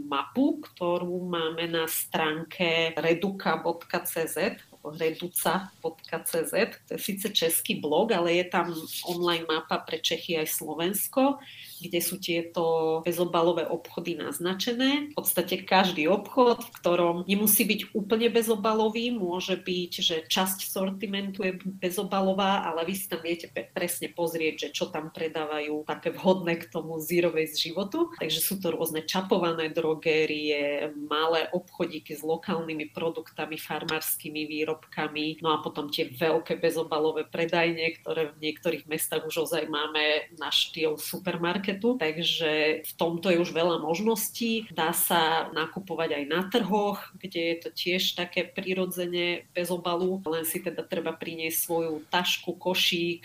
mapu, 0.05 0.61
ktorú 0.65 1.25
máme 1.29 1.69
na 1.71 1.85
stránke 1.87 2.97
reduka.cz 2.97 4.65
reduca.cz. 4.79 6.55
To 6.89 6.91
je 6.97 7.01
síce 7.01 7.27
český 7.35 7.83
blog, 7.83 8.15
ale 8.15 8.41
je 8.41 8.47
tam 8.49 8.73
online 9.05 9.45
mapa 9.45 9.85
pre 9.85 10.01
Čechy 10.01 10.39
aj 10.39 10.49
Slovensko 10.49 11.43
kde 11.85 12.01
sú 12.03 12.17
tieto 12.19 12.63
bezobalové 13.07 13.69
obchody 13.69 14.19
naznačené. 14.19 15.13
V 15.13 15.15
podstate 15.15 15.63
každý 15.63 16.09
obchod, 16.11 16.65
v 16.65 16.75
ktorom 16.83 17.17
nemusí 17.29 17.63
byť 17.69 17.95
úplne 17.95 18.33
bezobalový, 18.33 19.15
môže 19.15 19.61
byť, 19.61 19.93
že 20.01 20.17
časť 20.27 20.67
sortimentu 20.67 21.45
je 21.45 21.61
bezobalová, 21.79 22.65
ale 22.65 22.89
vy 22.89 22.95
si 22.97 23.07
tam 23.07 23.21
viete 23.21 23.53
presne 23.53 24.11
pozrieť, 24.11 24.69
že 24.69 24.69
čo 24.75 24.91
tam 24.91 25.13
predávajú 25.13 25.85
také 25.85 26.11
vhodné 26.11 26.59
k 26.59 26.73
tomu 26.73 26.99
zero 26.99 27.31
waste 27.31 27.61
životu. 27.61 28.11
Takže 28.17 28.41
sú 28.41 28.59
to 28.59 28.73
rôzne 28.73 29.05
čapované 29.05 29.69
drogérie, 29.69 30.91
malé 30.97 31.53
obchodíky 31.53 32.17
s 32.17 32.25
lokálnymi 32.25 32.91
produktami, 32.97 33.61
farmárskymi 33.61 34.49
výrobkami, 34.49 35.45
no 35.45 35.53
a 35.53 35.61
potom 35.61 35.93
tie 35.93 36.09
veľké 36.09 36.57
bezobalové 36.57 37.29
predajne, 37.29 38.01
ktoré 38.01 38.33
v 38.33 38.41
niektorých 38.49 38.89
mestách 38.89 39.29
už 39.29 39.45
ozaj 39.45 39.69
máme 39.69 40.33
na 40.41 40.49
štýl 40.49 40.97
supermarket 40.97 41.68
marketu, 41.69 42.01
takže 42.01 42.81
v 42.81 42.93
tomto 42.97 43.29
je 43.29 43.45
už 43.45 43.53
veľa 43.53 43.85
možností. 43.85 44.65
Dá 44.73 44.97
sa 44.97 45.53
nakupovať 45.53 46.17
aj 46.17 46.25
na 46.25 46.41
trhoch, 46.49 47.13
kde 47.21 47.41
je 47.53 47.57
to 47.61 47.69
tiež 47.77 48.17
také 48.17 48.49
prirodzene 48.49 49.45
bez 49.53 49.69
obalu, 49.69 50.25
len 50.25 50.49
si 50.49 50.65
teda 50.65 50.81
treba 50.81 51.13
priniesť 51.13 51.59
svoju 51.61 51.95
tašku, 52.09 52.57
košík 52.57 53.21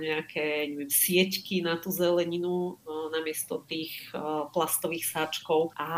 nejaké 0.00 0.70
neviem, 0.70 0.86
sieťky 0.86 1.66
na 1.66 1.74
tú 1.82 1.90
zeleninu 1.90 2.78
no, 2.86 3.10
namiesto 3.10 3.66
tých 3.66 3.90
uh, 4.14 4.46
plastových 4.54 5.10
sáčkov 5.10 5.74
a 5.74 5.90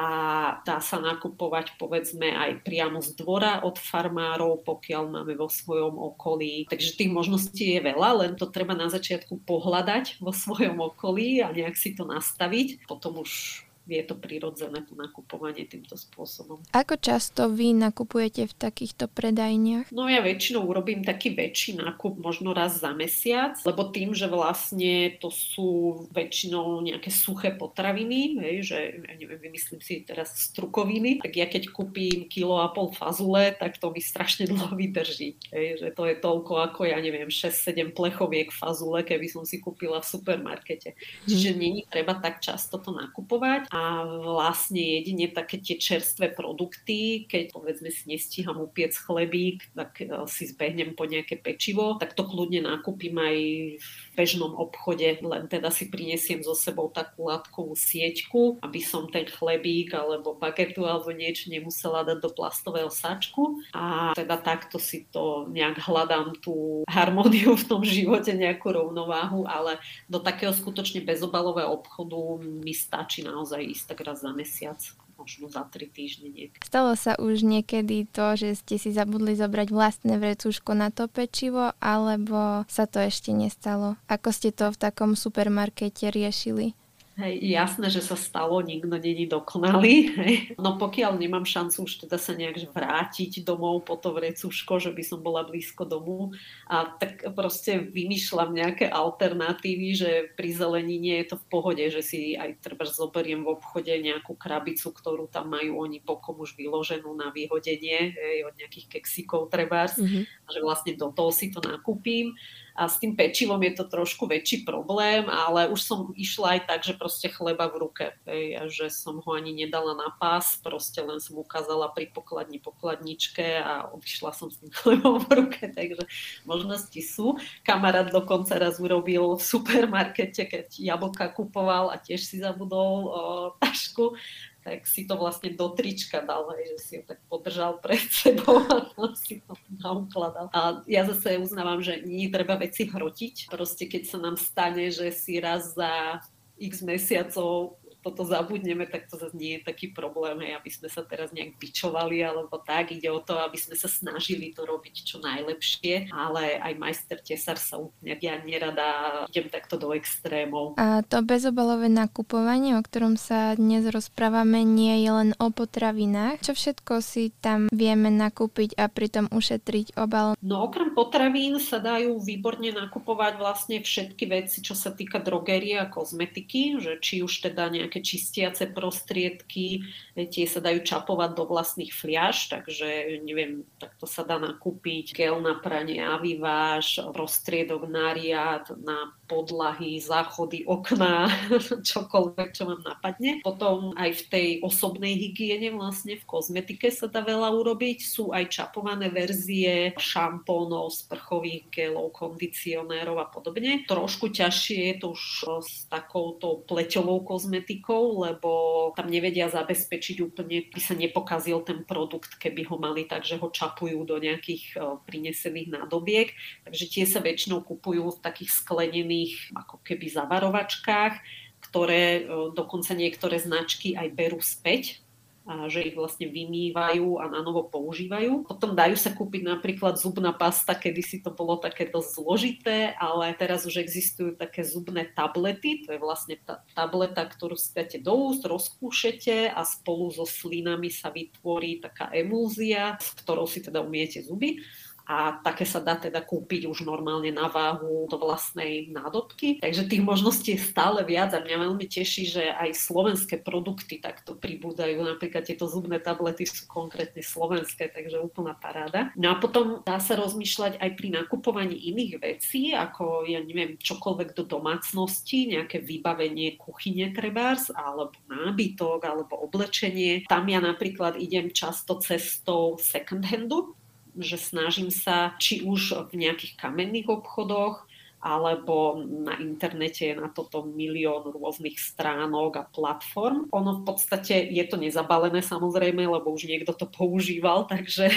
dá 0.64 0.80
sa 0.80 0.96
nakupovať 0.96 1.76
povedzme 1.76 2.32
aj 2.32 2.64
priamo 2.64 3.04
z 3.04 3.12
dvora 3.20 3.60
od 3.60 3.76
farmárov, 3.76 4.64
pokiaľ 4.64 5.04
máme 5.12 5.34
vo 5.36 5.52
svojom 5.52 6.00
okolí. 6.00 6.64
Takže 6.72 6.96
tých 6.96 7.12
možností 7.12 7.76
je 7.76 7.80
veľa, 7.84 8.10
len 8.24 8.32
to 8.40 8.48
treba 8.48 8.72
na 8.72 8.88
začiatku 8.88 9.44
pohľadať 9.44 10.24
vo 10.24 10.32
svojom 10.32 10.80
okolí 10.80 11.42
a 11.42 11.52
nejak 11.52 11.76
si 11.82 11.98
to 11.98 12.06
nastaviť. 12.06 12.86
Potom 12.86 13.18
už 13.18 13.64
je 13.90 14.02
to 14.06 14.14
prirodzené 14.14 14.86
to 14.86 14.94
nakupovanie 14.94 15.66
týmto 15.66 15.98
spôsobom. 15.98 16.62
Ako 16.70 16.94
často 17.02 17.50
vy 17.50 17.74
nakupujete 17.74 18.46
v 18.46 18.54
takýchto 18.54 19.10
predajniach? 19.10 19.90
No 19.90 20.06
ja 20.06 20.22
väčšinou 20.22 20.62
urobím 20.62 21.02
taký 21.02 21.34
väčší 21.34 21.82
nákup, 21.82 22.22
možno 22.22 22.54
raz 22.54 22.78
za 22.78 22.94
mesiac, 22.94 23.58
lebo 23.66 23.90
tým, 23.90 24.14
že 24.14 24.30
vlastne 24.30 25.18
to 25.18 25.34
sú 25.34 26.02
väčšinou 26.14 26.78
nejaké 26.86 27.10
suché 27.10 27.50
potraviny, 27.50 28.38
hej, 28.38 28.56
že 28.62 28.78
ja 29.02 29.14
neviem, 29.18 29.50
vymyslím 29.50 29.82
si 29.82 30.06
teraz 30.06 30.30
strukoviny, 30.38 31.18
tak 31.18 31.34
ja 31.34 31.50
keď 31.50 31.74
kúpim 31.74 32.30
kilo 32.30 32.62
a 32.62 32.70
pol 32.70 32.94
fazule, 32.94 33.50
tak 33.58 33.82
to 33.82 33.90
mi 33.90 33.98
strašne 33.98 34.46
dlho 34.50 34.78
vydrží. 34.78 35.42
Hej, 35.50 35.82
že 35.82 35.88
to 35.90 36.06
je 36.06 36.14
toľko 36.22 36.70
ako, 36.70 36.86
ja 36.86 37.02
neviem, 37.02 37.26
6-7 37.26 37.90
plechoviek 37.90 38.54
fazule, 38.54 39.02
keby 39.02 39.26
som 39.26 39.42
si 39.42 39.58
kúpila 39.58 39.98
v 39.98 40.06
supermarkete. 40.06 40.94
Čiže 41.26 41.50
mhm. 41.50 41.58
není 41.58 41.82
treba 41.90 42.14
tak 42.22 42.38
často 42.38 42.78
to 42.78 42.94
nakupovať 42.94 43.71
a 43.72 44.04
vlastne 44.04 45.00
jedine 45.00 45.32
také 45.32 45.56
tie 45.56 45.80
čerstvé 45.80 46.36
produkty, 46.36 47.24
keď 47.24 47.56
povedzme 47.56 47.88
si 47.88 48.04
nestíham 48.04 48.60
upiec 48.60 48.92
chlebík, 48.92 49.72
tak 49.72 50.04
e, 50.04 50.12
si 50.28 50.52
zbehnem 50.52 50.92
po 50.92 51.08
nejaké 51.08 51.40
pečivo, 51.40 51.96
tak 51.96 52.12
to 52.12 52.28
kľudne 52.28 52.68
nakúpim 52.68 53.16
aj 53.16 53.36
v 53.80 53.86
bežnom 54.12 54.52
obchode, 54.60 55.24
len 55.24 55.48
teda 55.48 55.72
si 55.72 55.88
prinesiem 55.88 56.44
so 56.44 56.52
sebou 56.52 56.92
takú 56.92 57.32
látkovú 57.32 57.72
sieťku, 57.72 58.60
aby 58.60 58.84
som 58.84 59.08
ten 59.08 59.24
chlebík 59.24 59.96
alebo 59.96 60.36
bagetu 60.36 60.84
alebo 60.84 61.08
niečo 61.08 61.48
nemusela 61.48 62.04
dať 62.04 62.20
do 62.20 62.28
plastového 62.28 62.92
sačku. 62.92 63.64
A 63.72 64.12
teda 64.12 64.36
takto 64.36 64.76
si 64.76 65.08
to 65.08 65.48
nejak 65.48 65.80
hľadám 65.80 66.36
tú 66.44 66.84
harmóniu 66.92 67.56
v 67.56 67.64
tom 67.64 67.80
živote, 67.80 68.36
nejakú 68.36 68.68
rovnováhu, 68.68 69.48
ale 69.48 69.80
do 70.12 70.20
takého 70.20 70.52
skutočne 70.52 71.00
bezobalového 71.08 71.72
obchodu 71.72 72.36
mi 72.44 72.76
stačí 72.76 73.24
naozaj 73.24 73.61
aj 73.61 73.61
ísť 73.62 73.94
tak 73.94 74.02
raz 74.02 74.20
za 74.20 74.34
mesiac 74.34 74.78
možno 75.22 75.46
za 75.46 75.62
tri 75.70 75.86
týždne 75.86 76.34
niekedy. 76.34 76.66
Stalo 76.66 76.98
sa 76.98 77.14
už 77.14 77.46
niekedy 77.46 78.10
to, 78.10 78.34
že 78.34 78.58
ste 78.58 78.74
si 78.80 78.90
zabudli 78.90 79.38
zobrať 79.38 79.70
vlastné 79.70 80.18
vrecúško 80.18 80.74
na 80.74 80.90
to 80.90 81.06
pečivo, 81.06 81.70
alebo 81.78 82.66
sa 82.66 82.90
to 82.90 82.98
ešte 82.98 83.30
nestalo? 83.30 83.94
Ako 84.10 84.34
ste 84.34 84.50
to 84.50 84.74
v 84.74 84.80
takom 84.82 85.14
supermarkete 85.14 86.10
riešili? 86.10 86.74
Hej, 87.12 87.44
jasné, 87.44 87.92
že 87.92 88.00
sa 88.00 88.16
stalo, 88.16 88.64
nikto 88.64 88.96
není 88.96 89.28
dokonalý. 89.28 90.16
Hej. 90.16 90.34
No 90.56 90.80
pokiaľ 90.80 91.20
nemám 91.20 91.44
šancu 91.44 91.84
už 91.84 92.08
teda 92.08 92.16
sa 92.16 92.32
nejak 92.32 92.72
vrátiť 92.72 93.44
domov 93.44 93.84
po 93.84 94.00
to 94.00 94.16
vrecuško, 94.16 94.80
že 94.80 94.96
by 94.96 95.04
som 95.04 95.20
bola 95.20 95.44
blízko 95.44 95.84
domu, 95.84 96.32
a 96.72 96.88
tak 96.96 97.20
proste 97.36 97.84
vymýšľam 97.84 98.56
nejaké 98.56 98.88
alternatívy, 98.88 99.88
že 99.92 100.10
pri 100.40 100.56
zelenine 100.56 101.20
je 101.20 101.36
to 101.36 101.36
v 101.36 101.48
pohode, 101.52 101.84
že 101.84 102.00
si 102.00 102.32
aj 102.32 102.64
treba 102.64 102.88
zoberiem 102.88 103.44
v 103.44 103.60
obchode 103.60 103.92
nejakú 103.92 104.32
krabicu, 104.32 104.88
ktorú 104.88 105.28
tam 105.28 105.52
majú 105.52 105.84
oni 105.84 106.00
bokom 106.00 106.40
už 106.40 106.56
vyloženú 106.56 107.12
na 107.12 107.28
vyhodenie, 107.28 108.16
hej, 108.16 108.48
od 108.48 108.56
nejakých 108.56 108.88
kexikov 108.88 109.52
trebárs, 109.52 110.00
mm-hmm. 110.00 110.48
že 110.48 110.58
vlastne 110.64 110.96
do 110.96 111.12
toho 111.12 111.28
si 111.28 111.52
to 111.52 111.60
nakúpim 111.60 112.32
a 112.72 112.88
s 112.88 112.96
tým 112.96 113.12
pečivom 113.12 113.60
je 113.60 113.72
to 113.76 113.84
trošku 113.84 114.24
väčší 114.24 114.64
problém, 114.64 115.28
ale 115.28 115.68
už 115.68 115.80
som 115.80 115.98
išla 116.16 116.58
aj 116.58 116.60
tak, 116.68 116.80
že 116.84 116.96
proste 116.96 117.28
chleba 117.28 117.68
v 117.68 117.76
ruke, 117.84 118.06
hej, 118.24 118.44
a 118.56 118.62
že 118.72 118.88
som 118.88 119.20
ho 119.20 119.30
ani 119.36 119.52
nedala 119.52 119.92
na 119.92 120.08
pás, 120.16 120.56
proste 120.56 121.04
len 121.04 121.20
som 121.20 121.36
ukázala 121.36 121.92
pri 121.92 122.08
pokladni 122.08 122.56
pokladničke 122.56 123.60
a 123.60 123.92
odišla 123.92 124.30
som 124.32 124.48
s 124.48 124.60
tým 124.60 124.72
chlebom 124.80 125.20
v 125.20 125.30
ruke, 125.36 125.62
takže 125.68 126.04
možnosti 126.48 127.00
sú. 127.04 127.36
Kamarát 127.60 128.08
dokonca 128.08 128.56
raz 128.56 128.80
urobil 128.80 129.36
v 129.36 129.42
supermarkete, 129.42 130.48
keď 130.48 130.66
jablka 130.80 131.28
kupoval 131.32 131.92
a 131.92 132.00
tiež 132.00 132.24
si 132.24 132.40
zabudol 132.40 133.08
o, 133.08 133.22
tašku, 133.60 134.16
tak 134.62 134.86
si 134.86 135.04
to 135.04 135.18
vlastne 135.18 135.52
do 135.58 135.74
trička 135.74 136.22
dal, 136.22 136.46
hej, 136.54 136.74
že 136.74 136.78
si 136.78 136.92
ho 136.98 137.04
tak 137.04 137.18
podržal 137.26 137.82
pred 137.82 138.02
sebou 138.22 138.62
a 138.62 138.86
si 139.18 139.42
to 139.42 139.58
naukladal. 139.82 140.46
A 140.54 140.80
ja 140.86 141.02
zase 141.02 141.42
uznávam, 141.42 141.82
že 141.82 142.00
nie 142.06 142.30
treba 142.30 142.54
veci 142.54 142.86
hrotiť. 142.86 143.50
Proste 143.50 143.90
keď 143.90 144.02
sa 144.06 144.18
nám 144.22 144.38
stane, 144.38 144.88
že 144.94 145.10
si 145.10 145.42
raz 145.42 145.74
za 145.74 146.22
x 146.62 146.86
mesiacov 146.86 147.81
toto 148.02 148.26
zabudneme, 148.26 148.90
tak 148.90 149.06
to 149.06 149.16
zase 149.16 149.32
nie 149.38 149.58
je 149.58 149.66
taký 149.70 149.94
problém, 149.94 150.42
hej, 150.42 150.58
aby 150.58 150.70
sme 150.74 150.88
sa 150.90 151.06
teraz 151.06 151.30
nejak 151.30 151.56
bičovali 151.56 152.18
alebo 152.20 152.58
tak. 152.58 152.90
Ide 152.90 153.08
o 153.14 153.22
to, 153.22 153.38
aby 153.38 153.56
sme 153.56 153.78
sa 153.78 153.86
snažili 153.86 154.50
to 154.50 154.66
robiť 154.66 154.94
čo 155.06 155.22
najlepšie, 155.22 156.10
ale 156.10 156.58
aj 156.58 156.72
majster 156.76 157.18
tesar 157.22 157.56
sa 157.56 157.78
úplne, 157.78 158.18
ja 158.18 158.42
nerada 158.42 159.22
idem 159.30 159.46
takto 159.48 159.78
do 159.78 159.94
extrémov. 159.94 160.74
A 160.76 161.06
to 161.06 161.22
bezobalové 161.22 161.86
nakupovanie, 161.86 162.74
o 162.74 162.82
ktorom 162.82 163.14
sa 163.14 163.54
dnes 163.54 163.86
rozprávame, 163.86 164.66
nie 164.66 165.06
je 165.06 165.10
len 165.14 165.30
o 165.38 165.54
potravinách. 165.54 166.42
Čo 166.42 166.58
všetko 166.58 166.98
si 166.98 167.30
tam 167.38 167.70
vieme 167.70 168.10
nakúpiť 168.10 168.74
a 168.74 168.90
pritom 168.90 169.30
ušetriť 169.30 169.94
obal? 169.94 170.34
No 170.42 170.66
okrem 170.66 170.96
potravín 170.96 171.62
sa 171.62 171.78
dajú 171.78 172.18
výborne 172.18 172.74
nakupovať 172.74 173.38
vlastne 173.38 173.78
všetky 173.78 174.24
veci, 174.26 174.58
čo 174.64 174.74
sa 174.74 174.90
týka 174.90 175.22
drogérie 175.22 175.78
a 175.78 175.86
kozmetiky, 175.86 176.80
že 176.82 176.98
či 176.98 177.22
už 177.22 177.52
teda 177.52 177.70
nejak 177.70 177.91
nejaké 177.92 178.00
čistiace 178.00 178.72
prostriedky, 178.72 179.84
tie 180.16 180.48
sa 180.48 180.64
dajú 180.64 180.80
čapovať 180.80 181.36
do 181.36 181.44
vlastných 181.44 181.92
fliaž, 181.92 182.48
takže 182.48 183.20
neviem, 183.20 183.68
takto 183.76 184.08
sa 184.08 184.24
dá 184.24 184.40
nakúpiť 184.40 185.12
gel 185.12 185.44
na 185.44 185.60
pranie 185.60 186.00
aviváž, 186.00 187.04
prostriedok 187.12 187.84
na 187.84 188.16
riad, 188.16 188.64
na 188.80 189.12
podlahy, 189.28 190.00
záchody, 190.00 190.64
okná, 190.64 191.28
čokoľvek, 191.92 192.48
čo 192.56 192.64
vám 192.64 192.80
napadne. 192.80 193.44
Potom 193.44 193.92
aj 194.00 194.10
v 194.12 194.22
tej 194.32 194.48
osobnej 194.64 195.12
hygiene 195.20 195.76
vlastne 195.76 196.16
v 196.16 196.24
kozmetike 196.24 196.88
sa 196.88 197.12
dá 197.12 197.20
veľa 197.20 197.52
urobiť. 197.52 198.00
Sú 198.00 198.32
aj 198.32 198.48
čapované 198.48 199.12
verzie 199.12 199.92
šampónov, 200.00 200.96
sprchových 200.96 201.68
gelov, 201.68 202.16
kondicionérov 202.16 203.20
a 203.20 203.28
podobne. 203.28 203.84
Trošku 203.84 204.32
ťažšie 204.32 204.80
je 204.92 204.94
to 204.96 205.06
už 205.12 205.22
s 205.60 205.88
takouto 205.92 206.64
pleťovou 206.68 207.24
kozmetikou, 207.24 207.81
lebo 207.90 208.50
tam 208.94 209.10
nevedia 209.10 209.50
zabezpečiť 209.50 210.22
úplne, 210.22 210.70
by 210.70 210.80
sa 210.80 210.94
nepokazil 210.94 211.66
ten 211.66 211.82
produkt, 211.82 212.38
keby 212.38 212.68
ho 212.70 212.78
mali 212.78 213.08
tak, 213.08 213.26
že 213.26 213.40
ho 213.40 213.50
čapujú 213.50 214.06
do 214.06 214.22
nejakých 214.22 214.78
prinesených 215.08 215.72
nádobiek. 215.74 216.30
Takže 216.62 216.84
tie 216.86 217.04
sa 217.08 217.18
väčšinou 217.18 217.66
kupujú 217.66 218.14
v 218.14 218.22
takých 218.22 218.50
sklenených 218.54 219.56
ako 219.56 219.82
keby 219.82 220.06
zavarovačkách, 220.12 221.14
ktoré 221.62 222.04
e, 222.20 222.22
dokonca 222.52 222.92
niektoré 222.92 223.38
značky 223.38 223.94
aj 223.94 224.08
berú 224.12 224.42
späť 224.42 224.98
a 225.42 225.66
že 225.66 225.82
ich 225.82 225.98
vlastne 225.98 226.30
vymývajú 226.30 227.18
a 227.18 227.26
na 227.26 227.42
novo 227.42 227.66
používajú. 227.66 228.46
Potom 228.46 228.78
dajú 228.78 228.94
sa 228.94 229.10
kúpiť 229.10 229.42
napríklad 229.42 229.98
zubná 229.98 230.30
pasta, 230.30 230.78
kedy 230.78 231.02
si 231.02 231.18
to 231.18 231.34
bolo 231.34 231.58
také 231.58 231.90
dosť 231.90 232.10
zložité, 232.14 232.78
ale 232.94 233.34
teraz 233.34 233.66
už 233.66 233.82
existujú 233.82 234.38
také 234.38 234.62
zubné 234.62 235.10
tablety, 235.10 235.82
to 235.82 235.94
je 235.94 236.00
vlastne 236.00 236.38
tá 236.46 236.62
tableta, 236.78 237.26
ktorú 237.26 237.58
si 237.58 237.74
dáte 237.74 237.98
do 237.98 238.30
úst, 238.30 238.46
rozkúšete 238.46 239.50
a 239.50 239.66
spolu 239.66 240.14
so 240.14 240.22
slinami 240.22 240.94
sa 240.94 241.10
vytvorí 241.10 241.82
taká 241.82 242.10
emúzia, 242.14 242.94
s 243.02 243.18
ktorou 243.18 243.50
si 243.50 243.58
teda 243.62 243.82
umiete 243.82 244.22
zuby 244.22 244.62
a 245.06 245.42
také 245.42 245.66
sa 245.66 245.82
dá 245.82 245.98
teda 245.98 246.22
kúpiť 246.22 246.70
už 246.70 246.86
normálne 246.86 247.34
na 247.34 247.50
váhu 247.50 248.06
do 248.06 248.16
vlastnej 248.16 248.88
nádobky. 248.94 249.58
Takže 249.58 249.90
tých 249.90 250.02
možností 250.02 250.54
je 250.54 250.62
stále 250.62 251.02
viac 251.02 251.34
a 251.34 251.42
mňa 251.42 251.56
veľmi 251.68 251.86
teší, 251.90 252.24
že 252.30 252.44
aj 252.54 252.70
slovenské 252.76 253.42
produkty 253.42 253.98
takto 253.98 254.38
pribúdajú. 254.38 255.02
Napríklad 255.02 255.42
tieto 255.42 255.66
zubné 255.66 255.98
tablety 255.98 256.46
sú 256.46 256.70
konkrétne 256.70 257.20
slovenské, 257.20 257.90
takže 257.90 258.22
úplná 258.22 258.54
paráda. 258.54 259.10
No 259.18 259.34
a 259.34 259.36
potom 259.42 259.82
dá 259.82 259.98
sa 259.98 260.14
rozmýšľať 260.14 260.78
aj 260.78 260.90
pri 260.94 261.08
nakupovaní 261.18 261.74
iných 261.92 262.12
vecí, 262.22 262.70
ako 262.72 263.26
ja 263.26 263.42
neviem, 263.42 263.74
čokoľvek 263.76 264.38
do 264.38 264.44
domácnosti, 264.46 265.50
nejaké 265.50 265.82
vybavenie 265.82 266.54
kuchyne 266.56 267.10
trebárs, 267.10 267.74
alebo 267.74 268.14
nábytok, 268.30 269.00
alebo 269.02 269.42
oblečenie. 269.42 270.24
Tam 270.30 270.46
ja 270.46 270.62
napríklad 270.62 271.18
idem 271.18 271.50
často 271.50 271.98
cestou 271.98 272.78
second 272.78 273.26
handu, 273.26 273.74
že 274.16 274.36
snažím 274.36 274.92
sa 274.92 275.36
či 275.40 275.64
už 275.64 276.12
v 276.12 276.26
nejakých 276.26 276.56
kamenných 276.58 277.08
obchodoch, 277.08 277.88
alebo 278.22 279.02
na 279.02 279.34
internete 279.42 280.06
je 280.06 280.14
na 280.14 280.30
toto 280.30 280.62
milión 280.62 281.26
rôznych 281.26 281.74
stránok 281.74 282.52
a 282.54 282.68
platform. 282.70 283.50
Ono 283.50 283.82
v 283.82 283.82
podstate 283.82 284.46
je 284.46 284.62
to 284.62 284.78
nezabalené 284.78 285.42
samozrejme, 285.42 286.06
lebo 286.06 286.30
už 286.30 286.46
niekto 286.46 286.70
to 286.70 286.86
používal, 286.86 287.66
takže 287.72 288.14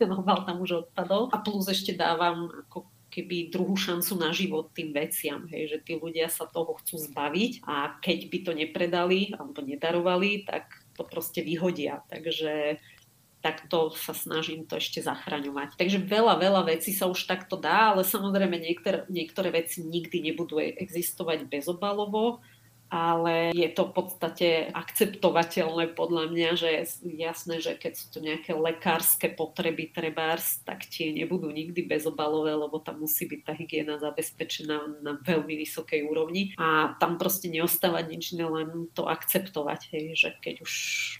ten 0.00 0.08
obal 0.08 0.48
tam 0.48 0.64
už 0.64 0.88
odpadol. 0.88 1.28
A 1.36 1.44
plus 1.44 1.68
ešte 1.68 1.92
dávam 1.92 2.48
ako 2.64 2.88
keby 3.12 3.52
druhú 3.52 3.76
šancu 3.76 4.12
na 4.16 4.32
život 4.32 4.72
tým 4.72 4.92
veciam, 4.92 5.44
hej, 5.52 5.72
že 5.72 5.78
tí 5.84 5.96
ľudia 5.96 6.28
sa 6.32 6.48
toho 6.48 6.76
chcú 6.80 7.00
zbaviť 7.00 7.64
a 7.64 7.96
keď 8.00 8.18
by 8.28 8.38
to 8.44 8.52
nepredali 8.52 9.32
alebo 9.36 9.64
nedarovali, 9.64 10.44
tak 10.48 10.68
to 10.96 11.04
proste 11.04 11.44
vyhodia. 11.44 12.00
Takže 12.08 12.80
takto 13.46 13.94
sa 13.94 14.10
snažím 14.10 14.66
to 14.66 14.82
ešte 14.82 14.98
zachraňovať. 15.06 15.78
Takže 15.78 16.02
veľa, 16.02 16.42
veľa 16.42 16.62
vecí 16.66 16.90
sa 16.90 17.06
už 17.06 17.30
takto 17.30 17.54
dá, 17.54 17.94
ale 17.94 18.02
samozrejme 18.02 18.58
niektoré, 18.58 19.06
niektoré 19.06 19.54
veci 19.54 19.86
nikdy 19.86 20.18
nebudú 20.26 20.58
existovať 20.58 21.46
bezobalovo 21.46 22.42
ale 22.92 23.50
je 23.50 23.66
to 23.72 23.90
v 23.90 23.92
podstate 23.92 24.48
akceptovateľné 24.70 25.96
podľa 25.98 26.30
mňa, 26.30 26.50
že 26.54 26.68
je 27.02 27.14
jasné, 27.18 27.58
že 27.58 27.74
keď 27.74 27.92
sú 27.98 28.06
to 28.14 28.18
nejaké 28.22 28.54
lekárske 28.54 29.32
potreby 29.34 29.90
trebárs, 29.90 30.62
tak 30.62 30.86
tie 30.86 31.10
nebudú 31.10 31.50
nikdy 31.50 31.82
bezobalové, 31.82 32.54
lebo 32.54 32.78
tam 32.78 33.02
musí 33.02 33.26
byť 33.26 33.40
tá 33.42 33.52
hygiena 33.58 33.98
zabezpečená 33.98 35.02
na 35.02 35.18
veľmi 35.18 35.58
vysokej 35.58 36.06
úrovni 36.06 36.54
a 36.54 36.94
tam 37.02 37.18
proste 37.18 37.50
neostáva 37.50 38.04
nič 38.06 38.36
len 38.36 38.92
to 38.94 39.08
akceptovať, 39.08 39.80
hej, 39.96 40.04
že 40.14 40.30
keď 40.38 40.62
už 40.62 40.72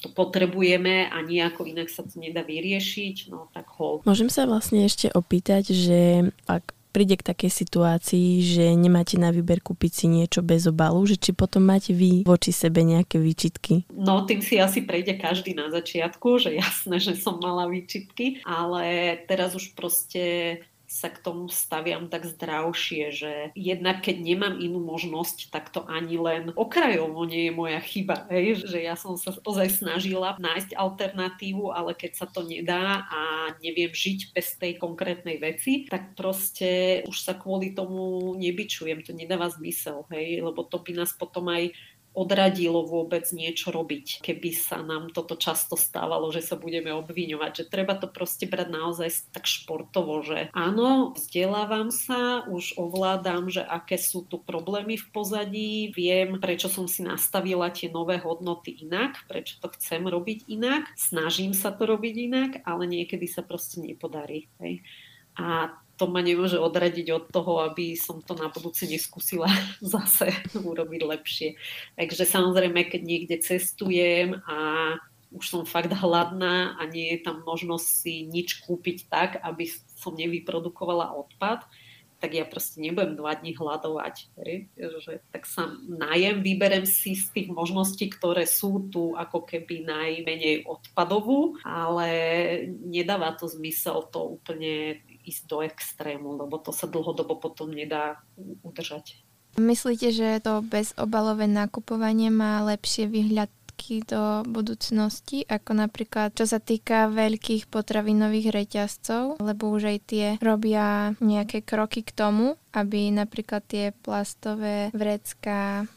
to 0.04 0.08
potrebujeme 0.12 1.10
a 1.10 1.16
nejako 1.24 1.66
inak 1.66 1.90
sa 1.90 2.06
to 2.06 2.20
nedá 2.20 2.46
vyriešiť, 2.46 3.32
no 3.32 3.50
tak 3.50 3.66
ho. 3.80 4.04
Môžem 4.06 4.30
sa 4.30 4.46
vlastne 4.46 4.84
ešte 4.86 5.10
opýtať, 5.10 5.72
že 5.72 6.30
ak 6.46 6.75
príde 6.96 7.20
k 7.20 7.28
takej 7.28 7.52
situácii, 7.52 8.40
že 8.40 8.64
nemáte 8.72 9.20
na 9.20 9.28
výber 9.28 9.60
kúpiť 9.60 9.92
si 9.92 10.06
niečo 10.08 10.40
bez 10.40 10.64
obalu, 10.64 11.04
že 11.04 11.20
či 11.20 11.36
potom 11.36 11.60
máte 11.60 11.92
vy 11.92 12.24
voči 12.24 12.56
sebe 12.56 12.80
nejaké 12.80 13.20
výčitky? 13.20 13.84
No, 13.92 14.24
tým 14.24 14.40
si 14.40 14.56
asi 14.56 14.80
prejde 14.80 15.20
každý 15.20 15.52
na 15.52 15.68
začiatku, 15.68 16.40
že 16.40 16.56
jasné, 16.56 16.96
že 16.96 17.12
som 17.20 17.36
mala 17.36 17.68
výčitky, 17.68 18.40
ale 18.48 19.20
teraz 19.28 19.52
už 19.52 19.76
proste 19.76 20.56
sa 20.86 21.10
k 21.10 21.18
tomu 21.18 21.50
staviam 21.50 22.06
tak 22.06 22.24
zdravšie, 22.24 23.04
že 23.10 23.32
jednak 23.58 24.06
keď 24.06 24.16
nemám 24.22 24.54
inú 24.62 24.78
možnosť, 24.78 25.50
tak 25.50 25.74
to 25.74 25.82
ani 25.90 26.16
len 26.16 26.54
okrajovo 26.54 27.26
nie 27.26 27.50
je 27.50 27.52
moja 27.52 27.80
chyba. 27.82 28.30
Hej? 28.30 28.66
Že 28.70 28.78
ja 28.86 28.94
som 28.94 29.18
sa 29.18 29.34
ozaj 29.34 29.82
snažila 29.82 30.38
nájsť 30.38 30.78
alternatívu, 30.78 31.74
ale 31.74 31.92
keď 31.98 32.12
sa 32.22 32.26
to 32.30 32.46
nedá 32.46 33.04
a 33.10 33.52
neviem 33.58 33.90
žiť 33.90 34.30
bez 34.30 34.54
tej 34.56 34.78
konkrétnej 34.78 35.42
veci, 35.42 35.90
tak 35.90 36.14
proste 36.14 37.02
už 37.04 37.18
sa 37.18 37.34
kvôli 37.34 37.74
tomu 37.74 38.32
nebyčujem. 38.38 39.02
To 39.02 39.12
nedáva 39.12 39.50
zmysel, 39.50 40.06
hej? 40.14 40.38
lebo 40.40 40.62
to 40.62 40.78
by 40.78 40.94
nás 40.94 41.10
potom 41.12 41.50
aj 41.50 41.74
odradilo 42.16 42.88
vôbec 42.88 43.28
niečo 43.36 43.68
robiť, 43.68 44.24
keby 44.24 44.50
sa 44.56 44.80
nám 44.80 45.12
toto 45.12 45.36
často 45.36 45.76
stávalo, 45.76 46.32
že 46.32 46.40
sa 46.40 46.56
budeme 46.56 46.88
obviňovať, 46.96 47.52
že 47.52 47.64
treba 47.68 47.92
to 47.92 48.08
proste 48.08 48.48
brať 48.48 48.68
naozaj 48.72 49.08
tak 49.36 49.44
športovo, 49.44 50.24
že 50.24 50.48
áno, 50.56 51.12
vzdelávam 51.12 51.92
sa, 51.92 52.48
už 52.48 52.80
ovládam, 52.80 53.52
že 53.52 53.60
aké 53.60 54.00
sú 54.00 54.24
tu 54.24 54.40
problémy 54.40 54.96
v 54.96 55.06
pozadí, 55.12 55.92
viem, 55.92 56.40
prečo 56.40 56.72
som 56.72 56.88
si 56.88 57.04
nastavila 57.04 57.68
tie 57.68 57.92
nové 57.92 58.16
hodnoty 58.16 58.72
inak, 58.88 59.28
prečo 59.28 59.60
to 59.60 59.68
chcem 59.76 60.08
robiť 60.08 60.48
inak, 60.48 60.88
snažím 60.96 61.52
sa 61.52 61.68
to 61.68 61.84
robiť 61.84 62.14
inak, 62.16 62.50
ale 62.64 62.88
niekedy 62.88 63.28
sa 63.28 63.44
proste 63.44 63.84
nepodarí. 63.84 64.48
Hej. 64.64 64.80
A 65.36 65.76
to 65.96 66.04
ma 66.06 66.20
nemôže 66.20 66.60
odradiť 66.60 67.06
od 67.12 67.24
toho, 67.32 67.64
aby 67.64 67.96
som 67.96 68.20
to 68.20 68.36
na 68.36 68.52
budúce 68.52 68.84
neskúsila 68.84 69.48
zase 69.80 70.32
urobiť 70.56 71.00
lepšie. 71.02 71.48
Takže 71.96 72.24
samozrejme, 72.28 72.86
keď 72.86 73.02
niekde 73.02 73.36
cestujem 73.40 74.40
a 74.44 74.56
už 75.34 75.44
som 75.44 75.62
fakt 75.68 75.90
hladná 75.92 76.78
a 76.78 76.86
nie 76.86 77.16
je 77.16 77.18
tam 77.26 77.42
možnosť 77.42 77.86
si 77.86 78.14
nič 78.24 78.62
kúpiť 78.64 79.10
tak, 79.10 79.30
aby 79.42 79.68
som 79.98 80.14
nevyprodukovala 80.14 81.12
odpad, 81.12 81.66
tak 82.16 82.32
ja 82.32 82.48
proste 82.48 82.80
nebudem 82.80 83.12
dva 83.12 83.36
dní 83.36 83.52
hľadovať. 83.52 84.32
Že, 84.76 85.20
tak 85.28 85.44
sa 85.44 85.68
najem, 85.84 86.40
vyberem 86.40 86.88
si 86.88 87.12
z 87.12 87.28
tých 87.28 87.48
možností, 87.52 88.08
ktoré 88.08 88.48
sú 88.48 88.88
tu 88.88 89.12
ako 89.12 89.44
keby 89.44 89.84
najmenej 89.84 90.64
odpadovú, 90.64 91.60
ale 91.60 92.08
nedáva 92.88 93.36
to 93.36 93.44
zmysel 93.44 94.08
to 94.08 94.40
úplne 94.40 95.04
ísť 95.26 95.42
do 95.50 95.58
extrému, 95.66 96.38
lebo 96.38 96.56
to 96.62 96.70
sa 96.70 96.86
dlhodobo 96.86 97.36
potom 97.42 97.74
nedá 97.74 98.22
udržať. 98.62 99.18
Myslíte, 99.56 100.12
že 100.12 100.38
to 100.44 100.60
bezobalové 100.62 101.48
nakupovanie 101.48 102.28
má 102.28 102.60
lepšie 102.62 103.08
výhľadky 103.08 104.04
do 104.04 104.44
budúcnosti, 104.44 105.48
ako 105.48 105.84
napríklad 105.84 106.36
čo 106.36 106.44
sa 106.48 106.60
týka 106.60 107.08
veľkých 107.12 107.68
potravinových 107.68 108.52
reťazcov, 108.52 109.40
lebo 109.40 109.72
už 109.72 109.96
aj 109.96 109.98
tie 110.08 110.26
robia 110.44 111.16
nejaké 111.20 111.64
kroky 111.64 112.04
k 112.04 112.12
tomu, 112.12 112.60
aby 112.76 113.08
napríklad 113.12 113.64
tie 113.64 113.96
plastové 114.04 114.92
vrecká 114.92 115.88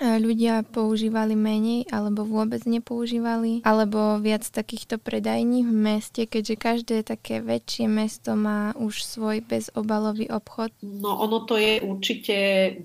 ľudia 0.00 0.64
používali 0.68 1.32
menej 1.32 1.88
alebo 1.88 2.26
vôbec 2.28 2.62
nepoužívali, 2.68 3.64
alebo 3.64 4.20
viac 4.20 4.44
takýchto 4.44 5.00
predajní 5.00 5.64
v 5.64 5.72
meste, 5.72 6.22
keďže 6.28 6.54
každé 6.56 6.96
také 7.06 7.40
väčšie 7.40 7.86
mesto 7.88 8.36
má 8.36 8.76
už 8.76 9.04
svoj 9.04 9.40
bezobalový 9.44 10.28
obchod? 10.28 10.72
No 10.84 11.16
ono 11.20 11.44
to 11.48 11.56
je 11.56 11.80
určite 11.80 12.36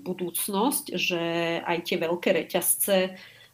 budúcnosť, 0.02 0.96
že 0.96 1.22
aj 1.64 1.78
tie 1.84 1.98
veľké 2.00 2.30
reťazce 2.32 2.98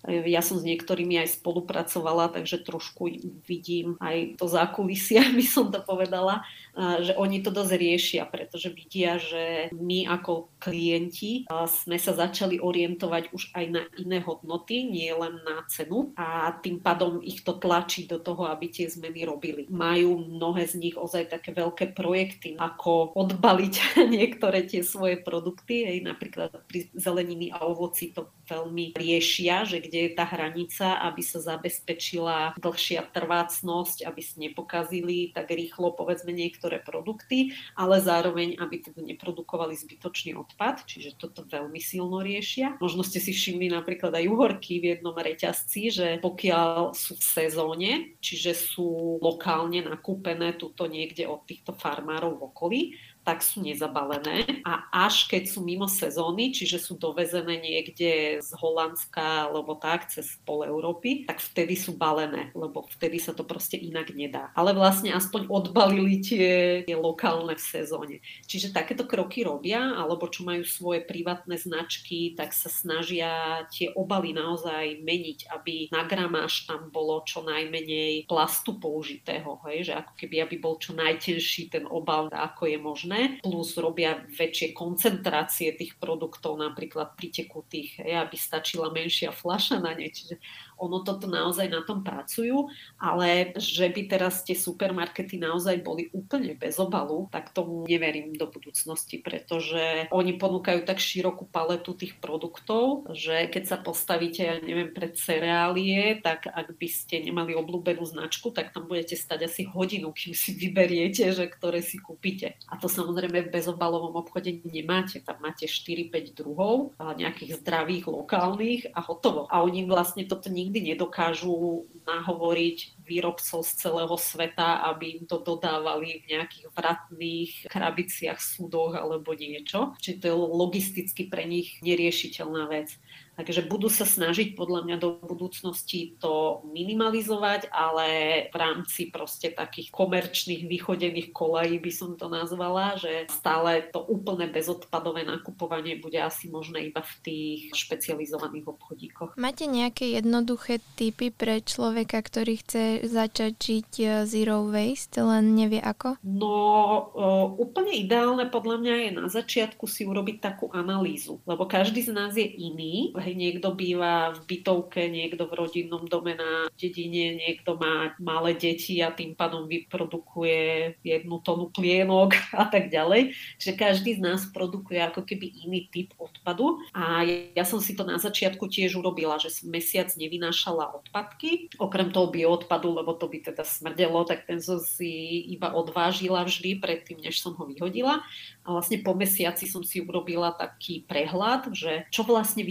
Ja 0.08 0.46
som 0.46 0.62
s 0.62 0.64
niektorými 0.64 1.20
aj 1.20 1.42
spolupracovala, 1.42 2.32
takže 2.32 2.64
trošku 2.64 3.12
vidím 3.44 3.98
aj 4.00 4.40
to 4.40 4.46
zákulisia, 4.48 5.26
by 5.38 5.44
som 5.44 5.68
to 5.74 5.82
povedala, 5.84 6.46
že 6.78 7.18
oni 7.18 7.42
to 7.42 7.50
dosť 7.50 7.74
riešia, 7.74 8.24
pretože 8.30 8.70
vidia, 8.70 9.18
že 9.18 9.74
my 9.74 10.06
ako 10.08 10.54
klienti 10.62 11.50
sme 11.50 11.98
sa 11.98 12.14
začali 12.14 12.62
orientovať 12.62 13.34
už 13.34 13.58
aj 13.58 13.66
na 13.74 13.84
iné 13.98 14.22
hodnoty, 14.22 14.86
nie 14.86 15.10
len 15.10 15.42
na 15.42 15.66
cenu 15.66 16.14
a 16.14 16.54
tým 16.62 16.78
pádom 16.78 17.20
ich 17.26 17.42
to 17.42 17.58
tlačí 17.58 18.06
do 18.06 18.22
toho, 18.22 18.46
aby 18.50 18.70
tie 18.70 18.86
zmeny 18.86 19.26
robili. 19.26 19.66
Majú 19.68 20.22
mnohé 20.38 20.70
z 20.70 20.78
nich 20.78 20.96
ozaj 20.96 21.34
také 21.34 21.52
veľké 21.58 21.98
projekty, 21.98 22.56
ako 22.62 23.18
odbaliť 23.18 23.74
niektoré 24.16 24.70
tie 24.70 24.86
svoje 24.86 25.18
produkty, 25.18 25.90
hej, 25.90 26.00
napríklad 26.06 26.54
pri 26.70 26.94
zeleniny 26.94 27.50
a 27.50 27.66
ovoci 27.66 28.14
to 28.14 28.30
veľmi 28.48 28.96
riešia, 28.96 29.68
že 29.68 29.84
kde 29.84 30.08
je 30.08 30.12
tá 30.16 30.24
hranica, 30.24 31.02
aby 31.04 31.20
sa 31.26 31.44
zabezpečila 31.44 32.56
dlhšia 32.56 33.04
trvácnosť, 33.12 34.08
aby 34.08 34.22
si 34.24 34.36
nepokazili 34.40 35.36
tak 35.36 35.52
rýchlo 35.52 35.92
povedzme 35.98 36.32
niektoré 36.68 36.84
produkty, 36.84 37.56
ale 37.80 38.04
zároveň, 38.04 38.60
aby 38.60 38.84
teda 38.84 39.00
neprodukovali 39.00 39.80
zbytočný 39.80 40.36
odpad, 40.36 40.84
čiže 40.84 41.16
toto 41.16 41.48
veľmi 41.48 41.80
silno 41.80 42.20
riešia. 42.20 42.76
Možno 42.84 43.08
ste 43.08 43.24
si 43.24 43.32
všimli 43.32 43.72
napríklad 43.72 44.12
aj 44.12 44.28
uhorky 44.28 44.84
v 44.84 45.00
jednom 45.00 45.16
reťazci, 45.16 45.82
že 45.88 46.08
pokiaľ 46.20 46.92
sú 46.92 47.16
v 47.16 47.24
sezóne, 47.24 47.92
čiže 48.20 48.52
sú 48.52 49.18
lokálne 49.24 49.80
nakúpené 49.88 50.60
tuto 50.60 50.92
niekde 50.92 51.24
od 51.24 51.48
týchto 51.48 51.72
farmárov 51.72 52.36
v 52.36 52.46
okolí, 52.52 52.82
tak 53.28 53.44
sú 53.44 53.60
nezabalené 53.60 54.64
a 54.64 54.88
až 55.04 55.28
keď 55.28 55.52
sú 55.52 55.60
mimo 55.60 55.92
sezóny, 55.92 56.56
čiže 56.56 56.80
sú 56.80 56.96
dovezené 56.96 57.60
niekde 57.60 58.40
z 58.40 58.50
Holandska 58.56 59.52
alebo 59.52 59.76
tak 59.76 60.08
cez 60.08 60.40
pol 60.48 60.64
Európy, 60.64 61.28
tak 61.28 61.44
vtedy 61.44 61.76
sú 61.76 62.00
balené, 62.00 62.56
lebo 62.56 62.88
vtedy 62.88 63.20
sa 63.20 63.36
to 63.36 63.44
proste 63.44 63.76
inak 63.76 64.16
nedá. 64.16 64.56
Ale 64.56 64.72
vlastne 64.72 65.12
aspoň 65.12 65.52
odbalili 65.52 66.24
tie, 66.24 66.88
tie 66.88 66.96
lokálne 66.96 67.60
v 67.60 67.68
sezóne. 67.68 68.16
Čiže 68.48 68.72
takéto 68.72 69.04
kroky 69.04 69.44
robia, 69.44 70.00
alebo 70.00 70.32
čo 70.32 70.48
majú 70.48 70.64
svoje 70.64 71.04
privátne 71.04 71.60
značky, 71.60 72.32
tak 72.32 72.56
sa 72.56 72.72
snažia 72.72 73.68
tie 73.68 73.92
obaly 73.92 74.32
naozaj 74.32 75.04
meniť, 75.04 75.52
aby 75.52 75.92
na 75.92 76.08
gramáž 76.08 76.64
tam 76.64 76.88
bolo 76.96 77.28
čo 77.28 77.44
najmenej 77.44 78.32
plastu 78.32 78.80
použitého, 78.80 79.60
hej? 79.68 79.92
že 79.92 79.94
ako 80.00 80.16
keby 80.16 80.48
aby 80.48 80.56
bol 80.64 80.80
čo 80.80 80.96
najtenší 80.96 81.68
ten 81.76 81.84
obal, 81.84 82.32
ako 82.32 82.72
je 82.72 82.80
možné 82.80 83.17
možné, 83.18 83.42
plus 83.42 83.74
robia 83.78 84.22
väčšie 84.30 84.78
koncentrácie 84.78 85.74
tých 85.74 85.98
produktov, 85.98 86.62
napríklad 86.62 87.18
pritekutých, 87.18 88.06
aby 88.06 88.38
stačila 88.38 88.94
menšia 88.94 89.34
fľaša 89.34 89.82
na 89.82 89.98
ne. 89.98 90.08
Čiže 90.14 90.38
ono 90.78 91.02
toto 91.02 91.26
naozaj 91.26 91.68
na 91.74 91.82
tom 91.82 92.06
pracujú, 92.06 92.70
ale 93.02 93.58
že 93.58 93.90
by 93.90 94.02
teraz 94.06 94.46
tie 94.46 94.54
supermarkety 94.54 95.42
naozaj 95.42 95.82
boli 95.82 96.14
úplne 96.14 96.54
bez 96.54 96.78
obalu, 96.78 97.26
tak 97.34 97.54
tomu 97.54 97.90
neverím 97.90 98.38
do 98.38 98.46
budúcnosti, 98.46 99.18
pretože 99.18 100.10
oni 100.14 100.38
ponúkajú 100.38 100.86
tak 100.86 101.02
širokú 101.02 101.50
paletu 101.50 101.98
tých 101.98 102.22
produktov, 102.22 103.10
že 103.10 103.50
keď 103.50 103.64
sa 103.66 103.78
postavíte, 103.82 104.42
ja 104.46 104.56
neviem, 104.62 104.94
pred 104.94 105.18
cereálie, 105.18 106.22
tak 106.22 106.46
ak 106.46 106.78
by 106.78 106.88
ste 106.92 107.26
nemali 107.26 107.58
obľúbenú 107.58 108.06
značku, 108.06 108.54
tak 108.54 108.70
tam 108.70 108.86
budete 108.86 109.18
stať 109.18 109.50
asi 109.50 109.66
hodinu, 109.66 110.14
kým 110.14 110.38
si 110.38 110.54
vyberiete, 110.54 111.34
že 111.34 111.50
ktoré 111.50 111.82
si 111.82 111.98
kúpite. 111.98 112.60
A 112.70 112.78
to 112.78 112.86
samozrejme 112.86 113.48
v 113.48 113.54
bezobalovom 113.54 114.14
obchode 114.20 114.62
nemáte. 114.68 115.24
Tam 115.24 115.42
máte 115.42 115.66
4-5 115.66 116.38
druhov, 116.38 116.94
nejakých 117.00 117.64
zdravých, 117.64 118.06
lokálnych 118.12 118.92
a 118.92 119.00
hotovo. 119.02 119.48
A 119.48 119.64
oni 119.64 119.88
vlastne 119.88 120.28
toto 120.28 120.52
nikdy 120.52 120.67
nikdy 120.68 120.94
nedokážu 120.94 121.88
nahovoriť 122.04 123.00
výrobcov 123.08 123.64
z 123.64 123.72
celého 123.80 124.16
sveta, 124.20 124.84
aby 124.92 125.20
im 125.20 125.24
to 125.24 125.40
dodávali 125.40 126.28
v 126.28 126.36
nejakých 126.36 126.68
vratných 126.76 127.52
krabiciach, 127.72 128.36
súdoch 128.44 129.00
alebo 129.00 129.32
niečo. 129.32 129.96
Čiže 130.04 130.20
to 130.20 130.26
je 130.28 130.36
logisticky 130.36 131.32
pre 131.32 131.48
nich 131.48 131.80
neriešiteľná 131.80 132.68
vec. 132.68 133.00
Takže 133.38 133.70
budú 133.70 133.86
sa 133.86 134.02
snažiť 134.02 134.58
podľa 134.58 134.82
mňa 134.90 134.98
do 134.98 135.22
budúcnosti 135.22 136.18
to 136.18 136.66
minimalizovať, 136.66 137.70
ale 137.70 138.08
v 138.50 138.56
rámci 138.58 139.14
proste 139.14 139.54
takých 139.54 139.94
komerčných 139.94 140.66
vychodených 140.66 141.30
kolají 141.30 141.78
by 141.78 141.92
som 141.94 142.18
to 142.18 142.26
nazvala, 142.34 142.98
že 142.98 143.30
stále 143.30 143.86
to 143.94 144.02
úplne 144.02 144.50
bezodpadové 144.50 145.22
nakupovanie 145.22 146.02
bude 146.02 146.18
asi 146.18 146.50
možné 146.50 146.90
iba 146.90 147.06
v 147.06 147.14
tých 147.22 147.60
špecializovaných 147.78 148.66
obchodíkoch. 148.74 149.38
Máte 149.38 149.70
nejaké 149.70 150.18
jednoduché 150.18 150.82
typy 150.98 151.30
pre 151.30 151.62
človeka, 151.62 152.26
ktorý 152.26 152.58
chce 152.58 153.06
začať 153.06 153.54
žiť 153.54 153.92
e, 154.02 154.06
zero 154.26 154.66
waste, 154.66 155.22
len 155.22 155.54
nevie 155.54 155.78
ako? 155.78 156.18
No, 156.26 157.14
úplne 157.62 157.94
ideálne 158.02 158.50
podľa 158.50 158.78
mňa 158.82 158.96
je 158.98 159.10
na 159.14 159.26
začiatku 159.30 159.86
si 159.86 160.10
urobiť 160.10 160.42
takú 160.42 160.74
analýzu, 160.74 161.38
lebo 161.46 161.70
každý 161.70 162.02
z 162.02 162.12
nás 162.16 162.34
je 162.34 162.48
iný 162.48 163.14
hej, 163.28 163.36
niekto 163.36 163.76
býva 163.76 164.32
v 164.32 164.40
bytovke, 164.48 165.12
niekto 165.12 165.44
v 165.52 165.58
rodinnom 165.60 166.08
dome 166.08 166.40
na 166.40 166.72
dedine, 166.80 167.36
niekto 167.36 167.76
má 167.76 168.16
malé 168.24 168.56
deti 168.56 169.04
a 169.04 169.12
tým 169.12 169.36
pádom 169.36 169.68
vyprodukuje 169.68 170.96
jednu 171.04 171.44
tonu 171.44 171.68
plienok 171.68 172.40
a 172.56 172.72
tak 172.72 172.88
ďalej. 172.88 173.36
Čiže 173.60 173.74
každý 173.76 174.16
z 174.16 174.24
nás 174.24 174.48
produkuje 174.48 175.04
ako 175.04 175.28
keby 175.28 175.68
iný 175.68 175.92
typ 175.92 176.16
odpadu 176.16 176.80
a 176.96 177.28
ja 177.28 177.68
som 177.68 177.84
si 177.84 177.92
to 178.00 178.08
na 178.08 178.16
začiatku 178.16 178.72
tiež 178.72 178.96
urobila, 178.96 179.36
že 179.36 179.52
som 179.52 179.68
mesiac 179.68 180.08
nevynášala 180.16 180.96
odpadky, 181.04 181.76
okrem 181.76 182.16
toho 182.16 182.32
bioodpadu, 182.32 182.96
lebo 182.96 183.12
to 183.20 183.28
by 183.28 183.44
teda 183.44 183.68
smrdelo, 183.68 184.24
tak 184.24 184.48
ten 184.48 184.64
som 184.64 184.80
si 184.80 185.44
iba 185.52 185.76
odvážila 185.76 186.48
vždy 186.48 186.80
predtým, 186.80 187.20
než 187.20 187.44
som 187.44 187.52
ho 187.60 187.68
vyhodila. 187.68 188.24
A 188.64 188.76
vlastne 188.76 189.00
po 189.00 189.16
mesiaci 189.16 189.68
som 189.68 189.84
si 189.84 190.04
urobila 190.04 190.52
taký 190.52 191.04
prehľad, 191.08 191.72
že 191.72 192.04
čo 192.12 192.28
vlastne 192.28 192.68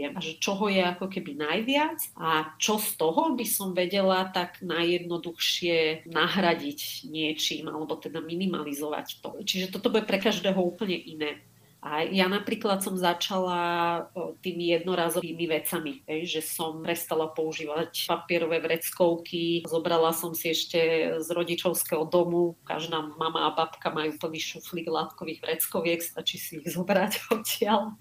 vyhadzujem 0.00 0.16
a 0.16 0.20
že 0.20 0.40
čoho 0.40 0.64
je 0.72 0.80
ako 0.80 1.06
keby 1.12 1.36
najviac 1.36 1.98
a 2.16 2.56
čo 2.56 2.80
z 2.80 2.96
toho 2.96 3.36
by 3.36 3.44
som 3.44 3.76
vedela 3.76 4.24
tak 4.32 4.64
najjednoduchšie 4.64 6.08
nahradiť 6.08 7.10
niečím 7.12 7.68
alebo 7.68 8.00
teda 8.00 8.24
minimalizovať 8.24 9.20
to. 9.20 9.36
Čiže 9.44 9.76
toto 9.76 9.92
bude 9.92 10.08
pre 10.08 10.16
každého 10.16 10.56
úplne 10.56 10.96
iné. 10.96 11.44
A 11.80 12.04
ja 12.04 12.28
napríklad 12.28 12.84
som 12.84 12.92
začala 12.92 14.04
tými 14.44 14.76
jednorazovými 14.76 15.48
vecami, 15.48 16.04
že 16.28 16.44
som 16.44 16.84
prestala 16.84 17.32
používať 17.32 18.04
papierové 18.04 18.60
vreckovky, 18.60 19.64
zobrala 19.64 20.12
som 20.12 20.36
si 20.36 20.52
ešte 20.52 20.78
z 21.24 21.28
rodičovského 21.32 22.04
domu, 22.04 22.60
každá 22.68 23.00
mama 23.16 23.48
a 23.48 23.56
babka 23.56 23.88
majú 23.88 24.12
plný 24.20 24.40
šuflík 24.40 24.92
látkových 24.92 25.40
vreckoviek, 25.40 26.04
stačí 26.04 26.36
si 26.36 26.60
ich 26.60 26.68
zobrať 26.68 27.12
odtiaľ. 27.34 27.96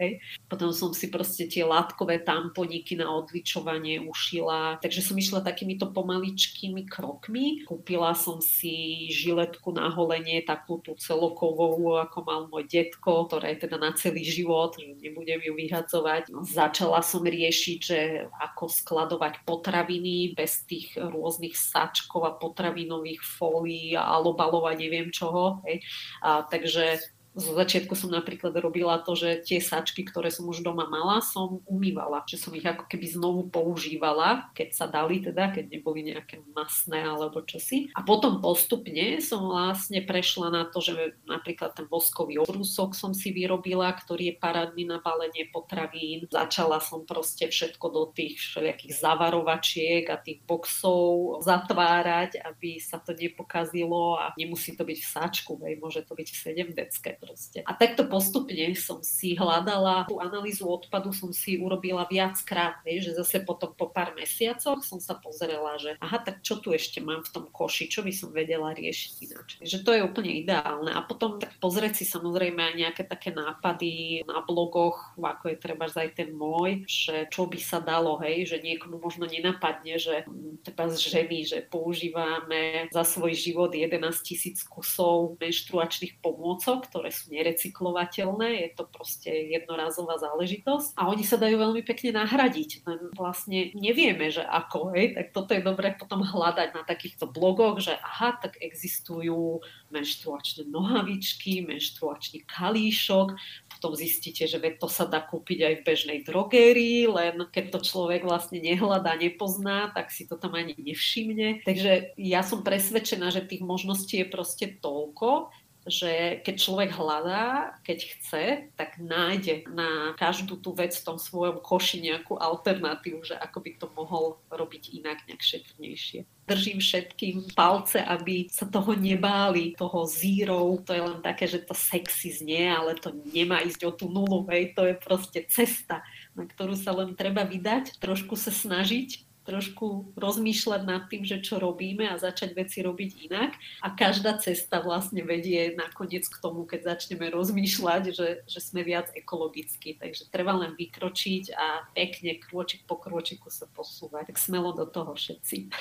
Potom 0.51 0.75
som 0.75 0.91
si 0.91 1.07
proste 1.07 1.47
tie 1.47 1.63
látkové 1.63 2.19
tamponiky 2.19 2.99
na 2.99 3.07
odličovanie 3.15 4.03
ušila, 4.03 4.83
takže 4.83 4.99
som 4.99 5.15
išla 5.15 5.39
takýmito 5.39 5.87
pomaličkými 5.95 6.83
krokmi. 6.91 7.63
Kúpila 7.63 8.11
som 8.11 8.43
si 8.43 9.07
žiletku 9.07 9.71
na 9.71 9.87
holenie, 9.87 10.43
takú 10.43 10.83
tú 10.83 10.99
celokovovú, 10.99 11.95
ako 11.95 12.17
mal 12.27 12.41
môj 12.51 12.67
detko, 12.67 13.23
ktorá 13.31 13.55
je 13.55 13.68
teda 13.69 13.77
na 13.77 13.93
celý 13.93 14.25
život, 14.25 14.73
nebudem 14.81 15.37
ju 15.45 15.53
vyhadzovať. 15.53 16.33
No, 16.33 16.41
začala 16.41 17.05
som 17.05 17.21
riešiť, 17.21 17.77
že 17.77 18.25
ako 18.33 18.65
skladovať 18.65 19.45
potraviny 19.45 20.33
bez 20.33 20.65
tých 20.65 20.97
rôznych 20.97 21.53
sačkov 21.53 22.25
a 22.25 22.33
potravinových 22.33 23.21
fólií 23.21 23.93
a 23.93 24.09
alobalov 24.17 24.65
a 24.65 24.73
neviem 24.73 25.13
čoho. 25.13 25.61
Hej. 25.69 25.85
A, 26.25 26.41
takže 26.49 26.97
zo 27.37 27.53
začiatku 27.53 27.93
som 27.93 28.09
napríklad 28.09 28.57
robila 28.57 28.97
to, 29.05 29.13
že 29.13 29.45
tie 29.45 29.61
sačky, 29.61 30.01
ktoré 30.01 30.33
som 30.33 30.49
už 30.49 30.65
doma 30.65 30.89
mala, 30.89 31.21
som 31.21 31.61
umývala, 31.69 32.25
že 32.25 32.41
som 32.41 32.49
ich 32.57 32.65
ako 32.65 32.89
keby 32.89 33.05
znovu 33.05 33.45
používala, 33.53 34.49
keď 34.57 34.69
sa 34.73 34.85
dali 34.89 35.21
teda, 35.21 35.53
keď 35.53 35.69
neboli 35.69 36.09
nejaké 36.09 36.41
masné 36.57 37.05
alebo 37.05 37.45
čosi. 37.45 37.93
A 37.93 38.01
potom 38.01 38.41
postupne 38.41 39.21
som 39.21 39.45
vlastne 39.45 40.01
prešla 40.01 40.49
na 40.49 40.63
to, 40.65 40.81
že 40.81 41.13
napríklad 41.29 41.77
ten 41.77 41.85
voskový 41.85 42.41
obrúsok 42.41 42.97
som 42.97 43.13
si 43.13 43.29
vyrobila, 43.29 43.93
ktorý 43.93 44.33
je 44.33 44.39
parádny 44.41 44.89
na 44.89 44.97
balenie 44.97 45.45
potravín. 45.53 46.25
Začala 46.33 46.81
som 46.81 47.05
proste 47.05 47.45
všetko 47.45 47.85
do 47.93 48.03
tých 48.09 48.41
všelijakých 48.41 48.97
zavarovačiek 48.97 50.03
a 50.09 50.17
tých 50.17 50.41
boxov 50.49 51.45
zatvárať, 51.45 52.41
aby 52.41 52.81
sa 52.81 52.97
to 52.97 53.13
nepokazilo 53.13 54.17
a 54.17 54.33
nemusí 54.33 54.73
to 54.73 54.81
byť 54.81 54.97
v 54.97 55.07
sáčku, 55.07 55.51
môže 55.77 56.01
to 56.03 56.17
byť 56.17 56.27
v 56.33 56.37
7 56.73 56.73
decke 56.73 57.18
proste. 57.19 57.59
A 57.67 57.75
takto 57.75 58.07
postupne 58.07 58.73
som 58.79 59.03
si 59.03 59.35
hľadala 59.35 60.07
tú 60.07 60.17
analýzu 60.17 60.65
odpadu, 60.65 61.11
som 61.11 61.29
si 61.35 61.59
urobila 61.59 62.07
viackrát, 62.07 62.81
že 62.87 63.13
zase 63.13 63.43
potom 63.43 63.75
po 63.75 63.91
pár 63.91 64.15
mesiacoch 64.15 64.81
som 64.81 64.97
sa 64.97 65.19
pozrela, 65.19 65.75
že 65.77 65.99
aha, 65.99 66.23
tak 66.23 66.41
čo 66.41 66.57
tu 66.63 66.71
ešte 66.71 67.03
mám 67.03 67.21
v 67.21 67.31
tom 67.35 67.45
koši, 67.51 67.91
čo 67.91 68.01
by 68.01 68.11
som 68.15 68.31
vedela 68.31 68.71
riešiť 68.73 69.13
ináč. 69.29 69.49
Že 69.59 69.77
to 69.83 69.91
je 69.93 70.01
úplne 70.01 70.31
ideálne. 70.31 70.91
A 70.95 71.03
potom 71.03 71.37
tak 71.37 71.53
pozrieť 71.59 72.01
si 72.01 72.05
samozrejme 72.07 72.59
aj 72.71 72.75
nejaké 72.79 73.03
také 73.05 73.35
nápady 73.35 74.23
na 74.23 74.41
blogoch, 74.41 75.13
ako 75.19 75.51
je 75.53 75.57
treba 75.59 75.85
aj 75.89 76.15
ten 76.15 76.31
môj, 76.31 76.85
že 76.85 77.27
čo 77.33 77.49
by 77.49 77.59
sa 77.59 77.81
dalo, 77.81 78.21
hej, 78.21 78.45
že 78.45 78.57
niekomu 78.61 79.01
možno 79.01 79.25
nenapadne, 79.25 79.97
že 79.97 80.23
treba 80.63 80.87
z 80.89 80.97
ženy, 81.01 81.39
že 81.45 81.57
používame 81.65 82.87
za 82.93 83.03
svoj 83.03 83.33
život 83.33 83.73
11 83.73 83.99
tisíc 84.21 84.61
kusov 84.63 85.37
menštruačných 85.41 86.21
pomôcok, 86.21 86.85
ktoré 86.87 87.08
sú 87.09 87.33
nerecyklovateľné, 87.33 88.65
je 88.65 88.69
to 88.73 88.83
proste 88.89 89.29
jednorazová 89.29 90.17
záležitosť 90.17 90.95
a 90.95 91.09
oni 91.09 91.23
sa 91.25 91.37
dajú 91.37 91.59
veľmi 91.59 91.81
pekne 91.85 92.15
nahradiť, 92.17 92.85
len 92.85 92.99
vlastne 93.13 93.73
nevieme, 93.75 94.29
že 94.33 94.41
ako, 94.45 94.93
hej, 94.95 95.17
tak 95.17 95.27
toto 95.35 95.51
je 95.53 95.61
dobré 95.65 95.93
potom 95.97 96.23
hľadať 96.23 96.69
na 96.73 96.83
takýchto 96.85 97.29
blogoch, 97.29 97.81
že 97.81 97.97
aha, 97.99 98.37
tak 98.39 98.57
existujú 98.61 99.61
menštruačné 99.89 100.69
nohavičky, 100.69 101.65
menštruačný 101.65 102.45
kalíšok, 102.45 103.33
potom 103.79 103.95
zistíte, 103.95 104.45
že 104.45 104.61
to 104.77 104.87
sa 104.91 105.07
dá 105.09 105.23
kúpiť 105.23 105.59
aj 105.65 105.73
v 105.79 105.85
bežnej 105.85 106.19
drogérii, 106.27 107.09
len 107.09 107.41
keď 107.49 107.77
to 107.77 107.79
človek 107.81 108.21
vlastne 108.27 108.61
nehľadá, 108.61 109.17
nepozná, 109.17 109.89
tak 109.95 110.13
si 110.13 110.29
to 110.29 110.37
tam 110.37 110.53
ani 110.53 110.75
nevšimne. 110.77 111.65
Takže 111.65 112.13
ja 112.19 112.41
som 112.45 112.61
presvedčená, 112.61 113.31
že 113.33 113.47
tých 113.47 113.63
možností 113.65 114.21
je 114.21 114.27
proste 114.27 114.65
toľko, 114.77 115.49
že 115.87 116.43
keď 116.43 116.55
človek 116.59 116.89
hľadá, 116.91 117.75
keď 117.87 117.99
chce, 118.03 118.45
tak 118.75 118.99
nájde 118.99 119.63
na 119.71 120.13
každú 120.19 120.59
tú 120.59 120.75
vec 120.75 120.91
v 120.91 121.05
tom 121.05 121.17
svojom 121.21 121.63
koši 121.63 122.03
nejakú 122.03 122.35
alternatívu, 122.35 123.23
že 123.23 123.35
ako 123.39 123.57
by 123.63 123.71
to 123.79 123.87
mohol 123.95 124.25
robiť 124.51 124.99
inak, 124.99 125.23
nejak 125.29 125.39
šetrnejšie. 125.39 126.27
Držím 126.49 126.81
všetkým 126.81 127.53
palce, 127.53 128.01
aby 128.01 128.49
sa 128.49 128.65
toho 128.65 128.97
nebáli, 128.97 129.77
toho 129.77 130.09
zírov. 130.09 130.81
To 130.89 130.91
je 130.97 131.03
len 131.05 131.21
také, 131.21 131.45
že 131.45 131.61
to 131.61 131.77
sexy 131.77 132.33
znie, 132.33 132.65
ale 132.73 132.97
to 132.97 133.13
nemá 133.13 133.61
ísť 133.61 133.85
o 133.85 133.91
tú 133.93 134.09
nulu, 134.09 134.49
hej. 134.49 134.73
To 134.73 134.83
je 134.83 134.97
proste 134.97 135.45
cesta, 135.45 136.01
na 136.33 136.49
ktorú 136.49 136.73
sa 136.73 136.91
len 136.91 137.13
treba 137.13 137.45
vydať, 137.45 138.01
trošku 138.01 138.33
sa 138.33 138.49
snažiť 138.49 139.28
trošku 139.49 140.13
rozmýšľať 140.13 140.81
nad 140.85 141.09
tým, 141.09 141.25
že 141.25 141.41
čo 141.41 141.57
robíme 141.57 142.05
a 142.05 142.21
začať 142.21 142.53
veci 142.53 142.85
robiť 142.85 143.25
inak. 143.25 143.57
A 143.81 143.89
každá 143.89 144.37
cesta 144.37 144.77
vlastne 144.77 145.25
vedie 145.25 145.73
nakoniec 145.73 146.29
k 146.29 146.37
tomu, 146.37 146.69
keď 146.69 146.93
začneme 146.93 147.33
rozmýšľať, 147.33 148.03
že, 148.13 148.29
že 148.45 148.59
sme 148.61 148.85
viac 148.85 149.09
ekologicky. 149.17 149.97
Takže 149.97 150.29
treba 150.29 150.53
len 150.53 150.77
vykročiť 150.77 151.57
a 151.57 151.89
pekne 151.97 152.37
krôčik 152.37 152.85
po 152.85 153.01
krôčiku 153.01 153.49
sa 153.49 153.65
posúvať. 153.65 154.29
Tak 154.29 154.37
smelo 154.37 154.77
do 154.77 154.85
toho 154.85 155.17
všetci. 155.17 155.73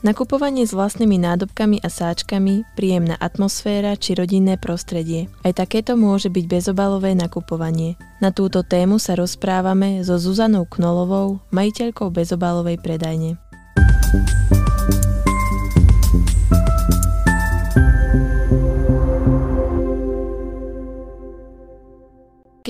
Nakupovanie 0.00 0.64
s 0.64 0.72
vlastnými 0.72 1.20
nádobkami 1.20 1.84
a 1.84 1.92
sáčkami, 1.92 2.64
príjemná 2.72 3.20
atmosféra 3.20 4.00
či 4.00 4.16
rodinné 4.16 4.56
prostredie. 4.56 5.28
Aj 5.44 5.52
takéto 5.52 5.92
môže 5.92 6.32
byť 6.32 6.44
bezobalové 6.48 7.12
nakupovanie. 7.12 8.00
Na 8.24 8.32
túto 8.32 8.64
tému 8.64 8.96
sa 8.96 9.12
rozprávame 9.12 10.00
so 10.00 10.16
Zuzanou 10.16 10.64
Knolovou, 10.64 11.44
majiteľkou 11.52 12.08
bezobalovej 12.16 12.80
predajne. 12.80 13.36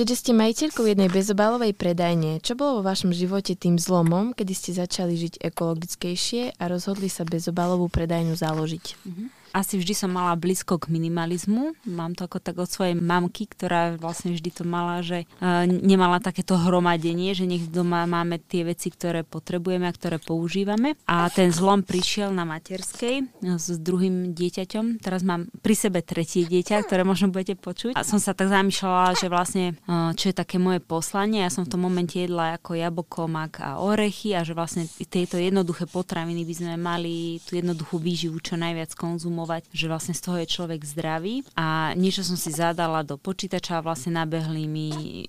Keďže 0.01 0.17
ste 0.17 0.33
majiteľkou 0.33 0.81
jednej 0.89 1.13
bezobalovej 1.13 1.77
predajne, 1.77 2.41
čo 2.41 2.57
bolo 2.57 2.81
vo 2.81 2.89
vašom 2.89 3.13
živote 3.13 3.53
tým 3.53 3.77
zlomom, 3.77 4.33
kedy 4.33 4.49
ste 4.57 4.73
začali 4.73 5.13
žiť 5.13 5.45
ekologickejšie 5.45 6.57
a 6.57 6.63
rozhodli 6.65 7.05
sa 7.05 7.21
bezobalovú 7.21 7.85
predajňu 7.85 8.33
založiť? 8.33 8.85
Mm-hmm 8.97 9.40
asi 9.51 9.77
vždy 9.77 9.93
som 9.93 10.11
mala 10.11 10.33
blízko 10.39 10.79
k 10.79 10.87
minimalizmu. 10.87 11.75
Mám 11.87 12.15
to 12.15 12.25
ako 12.25 12.39
tak 12.39 12.55
od 12.57 12.71
svojej 12.71 12.95
mamky, 12.95 13.47
ktorá 13.51 13.99
vlastne 13.99 14.31
vždy 14.31 14.49
to 14.51 14.63
mala, 14.63 15.03
že 15.03 15.27
uh, 15.27 15.67
nemala 15.67 16.23
takéto 16.23 16.55
hromadenie, 16.55 17.35
že 17.35 17.43
nech 17.43 17.67
doma 17.67 18.07
máme 18.07 18.39
tie 18.39 18.63
veci, 18.63 18.87
ktoré 18.89 19.27
potrebujeme 19.27 19.85
a 19.87 19.93
ktoré 19.93 20.17
používame. 20.17 20.95
A 21.05 21.27
ten 21.27 21.51
zlom 21.51 21.83
prišiel 21.83 22.31
na 22.31 22.47
materskej 22.47 23.27
s 23.43 23.67
druhým 23.77 24.31
dieťaťom. 24.31 25.03
Teraz 25.03 25.21
mám 25.27 25.51
pri 25.59 25.75
sebe 25.75 25.99
tretie 25.99 26.47
dieťa, 26.47 26.87
ktoré 26.87 27.03
možno 27.03 27.29
budete 27.29 27.59
počuť. 27.59 27.93
A 27.99 28.07
som 28.07 28.17
sa 28.17 28.31
tak 28.31 28.47
zamýšľala, 28.47 29.19
že 29.19 29.27
vlastne 29.27 29.75
uh, 29.85 30.15
čo 30.15 30.31
je 30.31 30.35
také 30.35 30.57
moje 30.57 30.79
poslanie. 30.79 31.43
Ja 31.43 31.51
som 31.51 31.67
v 31.67 31.75
tom 31.75 31.83
momente 31.83 32.15
jedla 32.17 32.55
ako 32.55 32.79
jablko, 32.79 33.27
mak 33.27 33.59
a 33.59 33.83
orechy 33.83 34.31
a 34.31 34.47
že 34.47 34.55
vlastne 34.55 34.87
tieto 34.87 35.35
jednoduché 35.35 35.85
potraviny 35.91 36.47
by 36.47 36.53
sme 36.55 36.73
mali 36.79 37.43
tú 37.43 37.59
jednoduchú 37.59 37.99
výživu 37.99 38.39
čo 38.39 38.55
najviac 38.55 38.95
konzumovať 38.95 39.40
konzumovať, 39.41 39.63
že 39.73 39.89
vlastne 39.89 40.13
z 40.13 40.21
toho 40.21 40.37
je 40.41 40.47
človek 40.47 40.81
zdravý. 40.85 41.41
A 41.57 41.97
niečo 41.97 42.21
som 42.21 42.37
si 42.37 42.53
zadala 42.53 43.01
do 43.01 43.17
počítača 43.17 43.81
a 43.81 43.85
vlastne 43.85 44.13
nabehli 44.13 44.69
mi 44.69 44.89
e, 44.93 45.25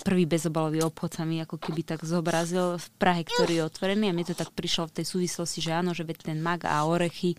prvý 0.00 0.24
bezobalový 0.24 0.80
obchod 0.80 1.20
sa 1.20 1.24
mi 1.28 1.44
ako 1.44 1.60
keby 1.60 1.84
tak 1.84 2.00
zobrazil 2.08 2.80
v 2.80 2.86
Prahe, 2.96 3.22
ktorý 3.26 3.60
je 3.60 3.66
otvorený 3.68 4.08
a 4.08 4.16
mne 4.16 4.32
to 4.32 4.36
tak 4.38 4.50
prišlo 4.56 4.88
v 4.88 5.02
tej 5.02 5.06
súvislosti, 5.12 5.60
že 5.60 5.76
áno, 5.76 5.92
že 5.92 6.08
veď 6.08 6.32
ten 6.32 6.38
mag 6.40 6.64
a 6.64 6.80
orechy 6.88 7.36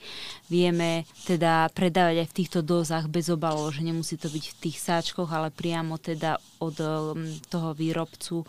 vieme 0.47 1.09
teda 1.25 1.69
predávať 1.73 2.25
aj 2.25 2.27
v 2.29 2.37
týchto 2.37 2.59
dozách 2.61 3.09
bez 3.09 3.31
obalov, 3.33 3.73
že 3.73 3.81
nemusí 3.81 4.15
to 4.19 4.29
byť 4.29 4.45
v 4.45 4.59
tých 4.69 4.77
sáčkoch, 4.77 5.29
ale 5.31 5.49
priamo 5.49 5.97
teda 5.97 6.37
od 6.61 6.77
toho 7.49 7.69
výrobcu 7.73 8.45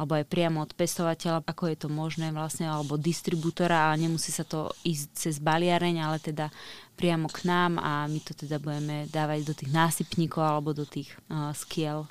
alebo 0.00 0.16
aj 0.16 0.32
priamo 0.32 0.64
od 0.64 0.72
pestovateľa, 0.72 1.44
ako 1.44 1.68
je 1.68 1.76
to 1.76 1.88
možné 1.92 2.32
vlastne, 2.32 2.64
alebo 2.64 2.96
distribútora 2.96 3.92
a 3.92 4.00
nemusí 4.00 4.32
sa 4.32 4.48
to 4.48 4.72
ísť 4.80 5.06
cez 5.12 5.36
baliareň, 5.36 6.00
ale 6.00 6.16
teda 6.16 6.48
priamo 6.96 7.28
k 7.28 7.44
nám 7.44 7.76
a 7.76 8.08
my 8.08 8.16
to 8.24 8.32
teda 8.32 8.56
budeme 8.56 9.04
dávať 9.12 9.44
do 9.44 9.52
tých 9.52 9.68
násypníkov 9.68 10.40
alebo 10.40 10.72
do 10.72 10.88
tých 10.88 11.12
uh, 11.28 11.52
skiel 11.52 12.08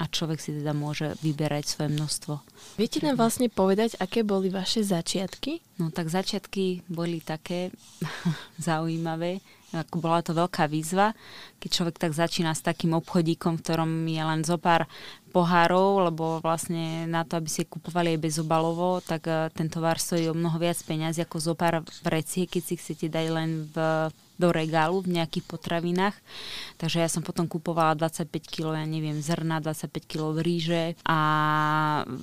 a 0.00 0.08
človek 0.08 0.40
si 0.40 0.56
teda 0.56 0.72
môže 0.72 1.12
vyberať 1.20 1.68
svoje 1.68 1.92
množstvo. 1.92 2.34
Viete 2.80 3.04
nám 3.04 3.20
vlastne 3.20 3.52
povedať, 3.52 4.00
aké 4.00 4.24
boli 4.24 4.48
vaše 4.48 4.80
začiatky? 4.80 5.60
No 5.76 5.92
tak 5.92 6.08
začiatky 6.08 6.88
boli 6.88 7.20
také 7.20 7.68
zaujímavé, 8.56 9.44
ako 9.70 9.96
bola 10.02 10.24
to 10.24 10.32
veľká 10.34 10.66
výzva, 10.66 11.14
keď 11.62 11.70
človek 11.70 11.96
tak 12.00 12.12
začína 12.16 12.56
s 12.56 12.64
takým 12.64 12.96
obchodíkom, 12.96 13.60
v 13.60 13.62
ktorom 13.62 13.90
je 14.08 14.22
len 14.24 14.40
zo 14.42 14.58
pár 14.58 14.88
pohárov, 15.30 16.10
lebo 16.10 16.42
vlastne 16.42 17.06
na 17.06 17.22
to, 17.22 17.38
aby 17.38 17.46
si 17.46 17.62
kupovali 17.68 18.18
aj 18.18 18.24
bezobalovo, 18.24 18.98
tak 19.04 19.28
eh, 19.30 19.46
ten 19.54 19.70
tovar 19.70 20.00
stojí 20.00 20.26
o 20.26 20.34
mnoho 20.34 20.58
viac 20.58 20.80
peniazy 20.82 21.22
ako 21.22 21.36
zo 21.38 21.54
pár 21.54 21.86
vreciek, 22.02 22.50
keď 22.50 22.62
si 22.64 22.74
chcete 22.80 23.06
dať 23.12 23.26
len 23.30 23.50
v 23.70 23.76
do 24.40 24.48
regálu 24.48 25.04
v 25.04 25.20
nejakých 25.20 25.44
potravinách. 25.44 26.16
Takže 26.80 27.04
ja 27.04 27.12
som 27.12 27.20
potom 27.20 27.44
kupovala 27.44 27.92
25 27.92 28.32
kg, 28.48 28.80
ja 28.80 28.88
neviem, 28.88 29.20
zrna, 29.20 29.60
25 29.60 29.92
kg 30.08 30.40
ríže 30.40 30.96
a 31.04 31.18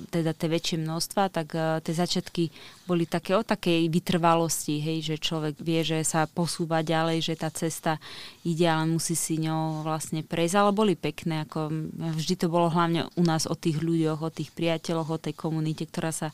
teda 0.09 0.33
tie 0.33 0.49
väčšie 0.49 0.77
množstva, 0.81 1.29
tak 1.29 1.53
uh, 1.53 1.77
tie 1.85 1.93
začiatky 1.93 2.49
boli 2.89 3.05
také 3.05 3.37
o 3.37 3.45
takej 3.45 3.85
vytrvalosti, 3.93 4.81
hej, 4.81 5.13
že 5.13 5.21
človek 5.21 5.61
vie, 5.61 5.85
že 5.85 6.01
sa 6.01 6.25
posúva 6.25 6.81
ďalej, 6.81 7.21
že 7.21 7.33
tá 7.37 7.53
cesta 7.53 8.01
ide, 8.41 8.65
ale 8.65 8.89
musí 8.89 9.13
si 9.13 9.37
ňou 9.37 9.85
vlastne 9.85 10.25
prejsť, 10.25 10.55
ale 10.57 10.71
boli 10.73 10.97
pekné, 10.97 11.45
ako 11.45 11.69
vždy 12.17 12.35
to 12.39 12.47
bolo 12.47 12.71
hlavne 12.71 13.05
u 13.13 13.23
nás 13.27 13.45
o 13.45 13.53
tých 13.53 13.83
ľuďoch, 13.83 14.23
o 14.23 14.33
tých 14.33 14.49
priateľoch, 14.55 15.09
o 15.11 15.21
tej 15.21 15.35
komunite, 15.35 15.83
ktorá 15.85 16.15
sa 16.15 16.31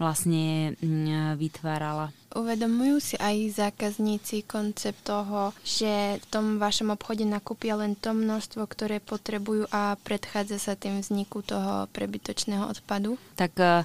vlastne 0.00 0.76
mm, 0.80 1.36
vytvárala. 1.40 2.12
Uvedomujú 2.32 2.96
si 3.00 3.16
aj 3.20 3.68
zákazníci 3.68 4.48
koncept 4.48 5.04
toho, 5.04 5.52
že 5.60 6.16
v 6.16 6.26
tom 6.32 6.56
vašom 6.56 6.92
obchode 6.92 7.28
nakúpia 7.28 7.76
len 7.76 7.92
to 7.92 8.16
množstvo, 8.16 8.64
ktoré 8.64 9.04
potrebujú 9.04 9.68
a 9.68 10.00
predchádza 10.00 10.56
sa 10.56 10.72
tým 10.72 11.04
vzniku 11.04 11.44
toho 11.44 11.88
prebytočného 11.92 12.64
odpadu? 12.72 13.20
Tak 13.36 13.52
uh, 13.60 13.84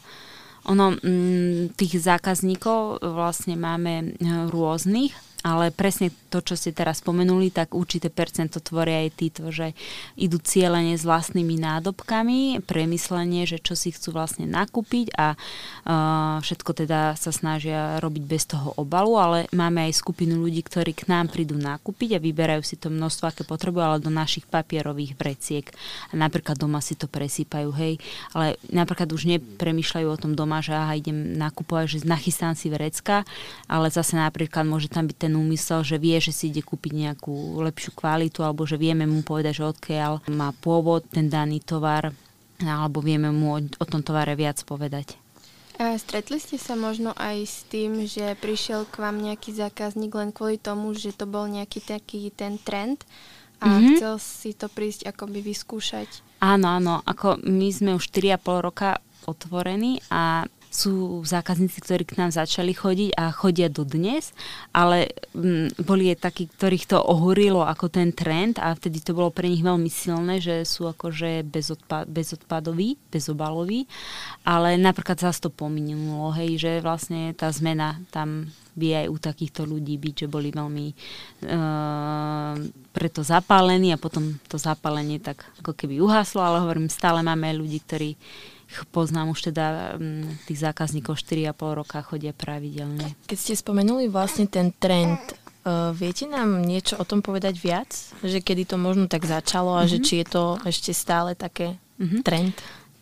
ono, 0.67 0.95
mm, 0.95 1.75
tých 1.79 2.03
zákazníkov 2.03 2.99
vlastne 2.99 3.55
máme 3.55 3.93
e, 3.99 4.05
rôznych 4.51 5.15
ale 5.45 5.69
presne 5.69 6.09
to, 6.27 6.41
čo 6.41 6.57
ste 6.57 6.73
teraz 6.73 6.99
spomenuli, 6.99 7.53
tak 7.53 7.77
určité 7.77 8.09
percento 8.11 8.59
tvoria 8.59 9.05
aj 9.05 9.09
títo, 9.15 9.43
že 9.53 9.71
idú 10.19 10.41
cieľene 10.41 10.97
s 10.97 11.07
vlastnými 11.07 11.55
nádobkami, 11.61 12.65
premyslenie, 12.65 13.47
že 13.47 13.61
čo 13.61 13.77
si 13.77 13.93
chcú 13.93 14.17
vlastne 14.17 14.49
nakúpiť 14.49 15.13
a 15.15 15.37
uh, 15.37 16.37
všetko 16.43 16.71
teda 16.83 17.15
sa 17.15 17.31
snažia 17.31 18.01
robiť 18.03 18.23
bez 18.27 18.43
toho 18.49 18.75
obalu, 18.75 19.15
ale 19.15 19.39
máme 19.55 19.87
aj 19.87 20.03
skupinu 20.03 20.41
ľudí, 20.41 20.65
ktorí 20.67 20.91
k 20.91 21.07
nám 21.07 21.31
prídu 21.31 21.55
nakúpiť 21.55 22.17
a 22.17 22.23
vyberajú 22.23 22.61
si 22.65 22.75
to 22.75 22.91
množstvo, 22.91 23.31
aké 23.31 23.43
potrebujú, 23.47 23.83
ale 23.83 24.03
do 24.03 24.11
našich 24.11 24.43
papierových 24.49 25.15
vreciek. 25.15 25.65
A 26.11 26.19
napríklad 26.19 26.59
doma 26.59 26.83
si 26.83 26.99
to 26.99 27.07
presýpajú, 27.07 27.69
hej, 27.77 28.01
ale 28.35 28.59
napríklad 28.67 29.07
už 29.13 29.29
nepremýšľajú 29.37 30.07
o 30.11 30.19
tom 30.19 30.35
doma, 30.35 30.59
že 30.59 30.75
aha, 30.75 30.99
idem 30.99 31.39
nakupovať, 31.39 31.85
že 31.87 32.09
nachystám 32.09 32.57
si 32.57 32.67
vrecka, 32.67 33.23
ale 33.71 33.87
zase 33.87 34.19
napríklad 34.19 34.67
môže 34.67 34.91
tam 34.91 35.07
byť 35.07 35.17
ten 35.17 35.26
úmysel, 35.35 35.83
že 35.83 35.97
vie, 35.97 36.15
že 36.21 36.31
si 36.31 36.53
ide 36.53 36.63
kúpiť 36.63 36.93
nejakú 36.93 37.59
lepšiu 37.65 37.91
kvalitu 37.97 38.45
alebo 38.45 38.63
že 38.63 38.79
vieme 38.79 39.03
mu 39.03 39.25
povedať, 39.25 39.63
že 39.63 39.69
odkiaľ 39.71 40.29
má 40.31 40.53
pôvod 40.55 41.03
ten 41.09 41.27
daný 41.27 41.59
tovar 41.59 42.13
alebo 42.61 43.03
vieme 43.03 43.29
mu 43.33 43.57
o, 43.57 43.59
o 43.61 43.85
tom 43.85 44.01
tovare 44.01 44.33
viac 44.33 44.61
povedať. 44.63 45.17
A 45.77 45.93
stretli 46.01 46.41
ste 46.41 46.57
sa 46.57 46.73
možno 46.73 47.13
aj 47.13 47.37
s 47.45 47.57
tým, 47.69 48.09
že 48.09 48.33
prišiel 48.41 48.89
k 48.89 48.97
vám 48.97 49.21
nejaký 49.21 49.53
zákazník 49.53 50.09
len 50.17 50.33
kvôli 50.33 50.57
tomu, 50.57 50.89
že 50.97 51.13
to 51.13 51.29
bol 51.29 51.45
nejaký 51.45 51.85
taký 51.85 52.33
ten 52.33 52.57
trend 52.57 53.05
a 53.61 53.69
mm-hmm. 53.69 53.93
chcel 53.93 54.15
si 54.17 54.57
to 54.57 54.73
prísť 54.73 55.05
akoby 55.05 55.45
vyskúšať? 55.45 56.25
Áno, 56.41 56.81
áno. 56.81 57.05
Ako 57.05 57.41
my 57.45 57.69
sme 57.69 57.93
už 57.93 58.09
4,5 58.09 58.65
roka 58.65 58.97
otvorení 59.29 60.01
a 60.09 60.49
sú 60.67 61.23
zákazníci, 61.23 61.79
ktorí 61.81 62.03
k 62.03 62.19
nám 62.19 62.31
začali 62.35 62.75
chodiť 62.75 63.15
a 63.15 63.31
chodia 63.31 63.71
do 63.71 63.87
dnes, 63.87 64.35
ale 64.75 65.11
m, 65.31 65.71
mm, 65.71 65.83
boli 65.87 66.11
aj 66.11 66.27
takí, 66.27 66.51
ktorých 66.51 66.85
to 66.91 66.97
ohorilo 66.99 67.63
ako 67.63 67.87
ten 67.87 68.11
trend 68.11 68.59
a 68.59 68.75
vtedy 68.75 69.01
to 69.01 69.15
bolo 69.15 69.31
pre 69.31 69.47
nich 69.47 69.63
veľmi 69.63 69.87
silné, 69.87 70.43
že 70.43 70.67
sú 70.67 70.87
akože 70.91 71.47
bezodpa- 71.47 72.05
bezodpadoví, 72.05 72.99
bezobaloví, 73.09 73.87
ale 74.43 74.75
napríklad 74.75 75.17
zase 75.17 75.47
to 75.47 75.49
pominulo, 75.49 76.35
hej, 76.35 76.59
že 76.59 76.71
vlastne 76.83 77.31
tá 77.33 77.49
zmena 77.49 77.99
tam 78.11 78.51
vie 78.77 78.93
aj 78.93 79.07
u 79.09 79.17
takýchto 79.17 79.65
ľudí 79.65 79.97
byť, 79.97 80.15
že 80.23 80.27
boli 80.29 80.53
veľmi 80.53 80.87
uh, 81.49 82.53
preto 82.93 83.25
zapálení 83.25 83.89
a 83.89 83.97
potom 83.97 84.37
to 84.45 84.61
zapálenie 84.61 85.17
tak 85.17 85.49
ako 85.65 85.73
keby 85.73 85.97
uhaslo, 85.97 86.45
ale 86.45 86.61
hovorím, 86.61 86.85
stále 86.85 87.25
máme 87.25 87.57
ľudí, 87.57 87.81
ktorí 87.81 88.13
poznám 88.91 89.31
už 89.33 89.51
teda 89.51 89.95
mm, 89.95 90.47
tých 90.47 90.59
zákazníkov 90.59 91.19
4,5 91.19 91.79
roka 91.79 91.99
chodia 92.03 92.35
pravidelne. 92.35 93.15
Keď 93.25 93.37
ste 93.37 93.53
spomenuli 93.55 94.11
vlastne 94.11 94.47
ten 94.47 94.75
trend, 94.75 95.19
uh, 95.63 95.91
viete 95.95 96.27
nám 96.27 96.63
niečo 96.63 96.99
o 96.99 97.07
tom 97.07 97.23
povedať 97.23 97.55
viac? 97.59 97.89
Že 98.23 98.43
kedy 98.43 98.63
to 98.69 98.77
možno 98.79 99.07
tak 99.07 99.23
začalo 99.23 99.75
a 99.75 99.83
mm-hmm. 99.83 99.91
že 99.91 99.97
mhm. 99.97 100.05
či 100.05 100.13
je 100.21 100.25
to 100.27 100.43
ešte 100.67 100.91
stále 100.91 101.35
také 101.35 101.79
mm-hmm. 101.99 102.21
trend? 102.23 102.55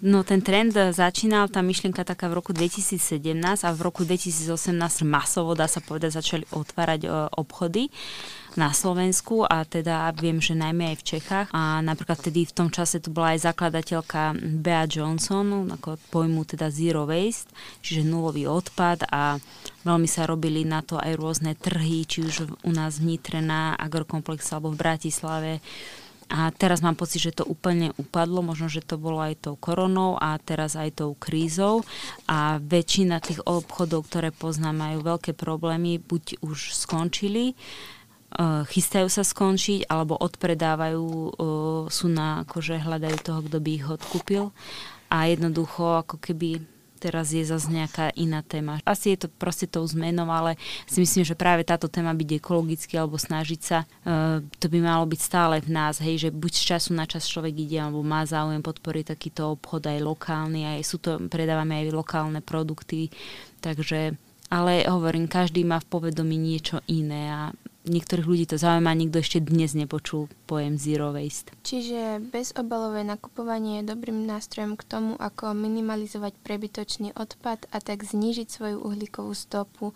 No 0.05 0.21
ten 0.21 0.43
trend 0.43 0.75
začínal, 0.75 1.47
tá 1.47 1.63
myšlienka 1.63 2.03
taká 2.05 2.27
v 2.27 2.37
roku 2.37 2.51
2017 2.51 3.31
a 3.41 3.69
v 3.71 3.79
roku 3.79 4.03
2018 4.03 4.53
masovo, 5.07 5.55
dá 5.55 5.65
sa 5.71 5.79
povedať, 5.81 6.19
začali 6.19 6.45
otvárať 6.51 7.01
uh, 7.07 7.31
obchody 7.39 7.89
na 8.55 8.71
Slovensku 8.71 9.43
a 9.43 9.67
teda 9.67 10.11
viem, 10.15 10.39
že 10.39 10.55
najmä 10.55 10.95
aj 10.95 10.97
v 10.99 11.07
Čechách. 11.15 11.47
A 11.51 11.83
napríklad 11.83 12.19
vtedy 12.19 12.47
v 12.47 12.55
tom 12.55 12.69
čase 12.71 13.03
tu 13.03 13.11
bola 13.11 13.35
aj 13.35 13.51
zakladateľka 13.51 14.35
Bea 14.63 14.87
Johnson, 14.87 15.71
ako 15.71 15.99
pojmu 16.09 16.47
teda 16.47 16.71
Zero 16.71 17.07
Waste, 17.07 17.51
čiže 17.83 18.07
nulový 18.07 18.47
odpad 18.47 19.07
a 19.11 19.37
veľmi 19.83 20.07
sa 20.09 20.25
robili 20.25 20.63
na 20.63 20.81
to 20.81 20.97
aj 20.97 21.13
rôzne 21.19 21.53
trhy, 21.53 22.07
či 22.07 22.25
už 22.25 22.35
u 22.63 22.71
nás 22.71 22.99
v 22.99 23.15
Nitre 23.15 23.43
na 23.43 23.75
Agrokomplexe 23.75 24.55
alebo 24.55 24.73
v 24.73 24.81
Bratislave. 24.81 25.51
A 26.25 26.49
teraz 26.49 26.81
mám 26.81 26.97
pocit, 26.97 27.21
že 27.21 27.37
to 27.37 27.45
úplne 27.45 27.93
upadlo, 28.01 28.41
možno, 28.41 28.65
že 28.65 28.81
to 28.81 28.97
bolo 28.97 29.21
aj 29.21 29.45
tou 29.45 29.53
koronou 29.53 30.17
a 30.17 30.33
teraz 30.41 30.73
aj 30.73 31.05
tou 31.05 31.13
krízou 31.13 31.85
a 32.25 32.57
väčšina 32.57 33.21
tých 33.21 33.45
obchodov, 33.45 34.09
ktoré 34.09 34.33
poznám, 34.33 34.89
majú 34.89 35.05
veľké 35.05 35.37
problémy, 35.37 36.01
buď 36.01 36.41
už 36.41 36.73
skončili, 36.73 37.53
chystajú 38.43 39.07
sa 39.07 39.23
skončiť 39.23 39.87
alebo 39.87 40.19
odpredávajú, 40.19 41.05
sú 41.87 42.07
na, 42.11 42.43
akože 42.43 42.83
hľadajú 42.83 43.17
toho, 43.23 43.39
kto 43.47 43.57
by 43.63 43.69
ich 43.71 43.87
odkúpil 43.87 44.51
a 45.07 45.31
jednoducho 45.31 46.03
ako 46.03 46.19
keby 46.19 46.59
teraz 47.05 47.29
je 47.29 47.45
zase 47.45 47.69
nejaká 47.69 48.09
iná 48.17 48.41
téma. 48.41 48.81
Asi 48.81 49.13
je 49.13 49.27
to 49.27 49.29
proste 49.29 49.69
tou 49.69 49.85
zmenou, 49.85 50.25
ale 50.25 50.57
si 50.89 50.97
myslím, 50.97 51.21
že 51.21 51.37
práve 51.37 51.61
táto 51.61 51.85
téma 51.85 52.17
byť 52.17 52.41
ekologicky 52.41 52.97
alebo 52.97 53.21
snažiť 53.21 53.61
sa, 53.61 53.85
uh, 53.85 54.41
to 54.57 54.65
by 54.71 54.81
malo 54.81 55.05
byť 55.05 55.21
stále 55.21 55.61
v 55.61 55.69
nás, 55.69 56.01
hej, 56.01 56.17
že 56.17 56.29
buď 56.33 56.51
z 56.57 56.63
času 56.73 56.97
na 56.97 57.05
čas 57.05 57.29
človek 57.29 57.53
ide 57.53 57.77
alebo 57.77 58.01
má 58.01 58.25
záujem 58.25 58.63
podporiť 58.63 59.13
takýto 59.13 59.53
obchod 59.53 59.85
aj 59.85 59.99
lokálny, 60.01 60.65
aj 60.65 60.81
sú 60.81 60.97
to, 60.97 61.21
predávame 61.29 61.85
aj 61.85 61.93
lokálne 61.93 62.41
produkty, 62.41 63.13
takže 63.61 64.17
ale 64.49 64.85
hovorím, 64.85 65.29
každý 65.29 65.65
má 65.65 65.81
v 65.81 65.89
povedomí 65.89 66.37
niečo 66.37 66.81
iné 66.89 67.33
a 67.33 67.41
niektorých 67.85 68.27
ľudí 68.27 68.45
to 68.49 68.57
zaujíma, 68.57 68.91
nikto 68.97 69.21
ešte 69.21 69.39
dnes 69.41 69.77
nepočul 69.77 70.27
pojem 70.49 70.75
zero 70.75 71.13
waste. 71.13 71.53
Čiže 71.63 72.19
bezobalové 72.33 73.05
nakupovanie 73.05 73.81
je 73.81 73.89
dobrým 73.93 74.25
nástrojom 74.25 74.75
k 74.75 74.83
tomu, 74.83 75.13
ako 75.17 75.53
minimalizovať 75.53 76.33
prebytočný 76.41 77.13
odpad 77.13 77.69
a 77.69 77.77
tak 77.79 78.03
znížiť 78.03 78.47
svoju 78.49 78.77
uhlíkovú 78.81 79.33
stopu. 79.33 79.93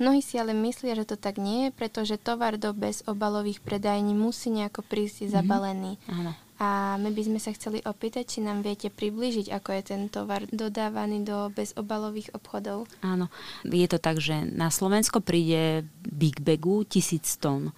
Mnohí 0.00 0.24
si 0.24 0.40
ale 0.40 0.56
myslia, 0.56 0.96
že 0.96 1.14
to 1.14 1.16
tak 1.20 1.36
nie 1.38 1.68
je, 1.68 1.76
pretože 1.76 2.18
tovar 2.18 2.56
do 2.56 2.72
bezobalových 2.72 3.62
predajní 3.62 4.16
musí 4.16 4.50
nejako 4.50 4.82
prísť 4.82 5.26
mm-hmm. 5.26 5.34
zabalený. 5.36 5.92
Áno. 6.08 6.32
A 6.62 6.94
my 6.94 7.10
by 7.10 7.22
sme 7.26 7.42
sa 7.42 7.50
chceli 7.50 7.82
opýtať, 7.82 8.38
či 8.38 8.38
nám 8.38 8.62
viete 8.62 8.86
priblížiť, 8.86 9.50
ako 9.50 9.68
je 9.74 9.82
ten 9.82 10.06
tovar 10.06 10.46
dodávaný 10.46 11.26
do 11.26 11.50
bezobalových 11.50 12.30
obchodov. 12.38 12.86
Áno, 13.02 13.26
je 13.66 13.88
to 13.90 13.98
tak, 13.98 14.22
že 14.22 14.46
na 14.46 14.70
Slovensko 14.70 15.18
príde 15.18 15.82
Big 16.06 16.38
Bagu 16.38 16.86
1000 16.86 17.42
tón 17.42 17.74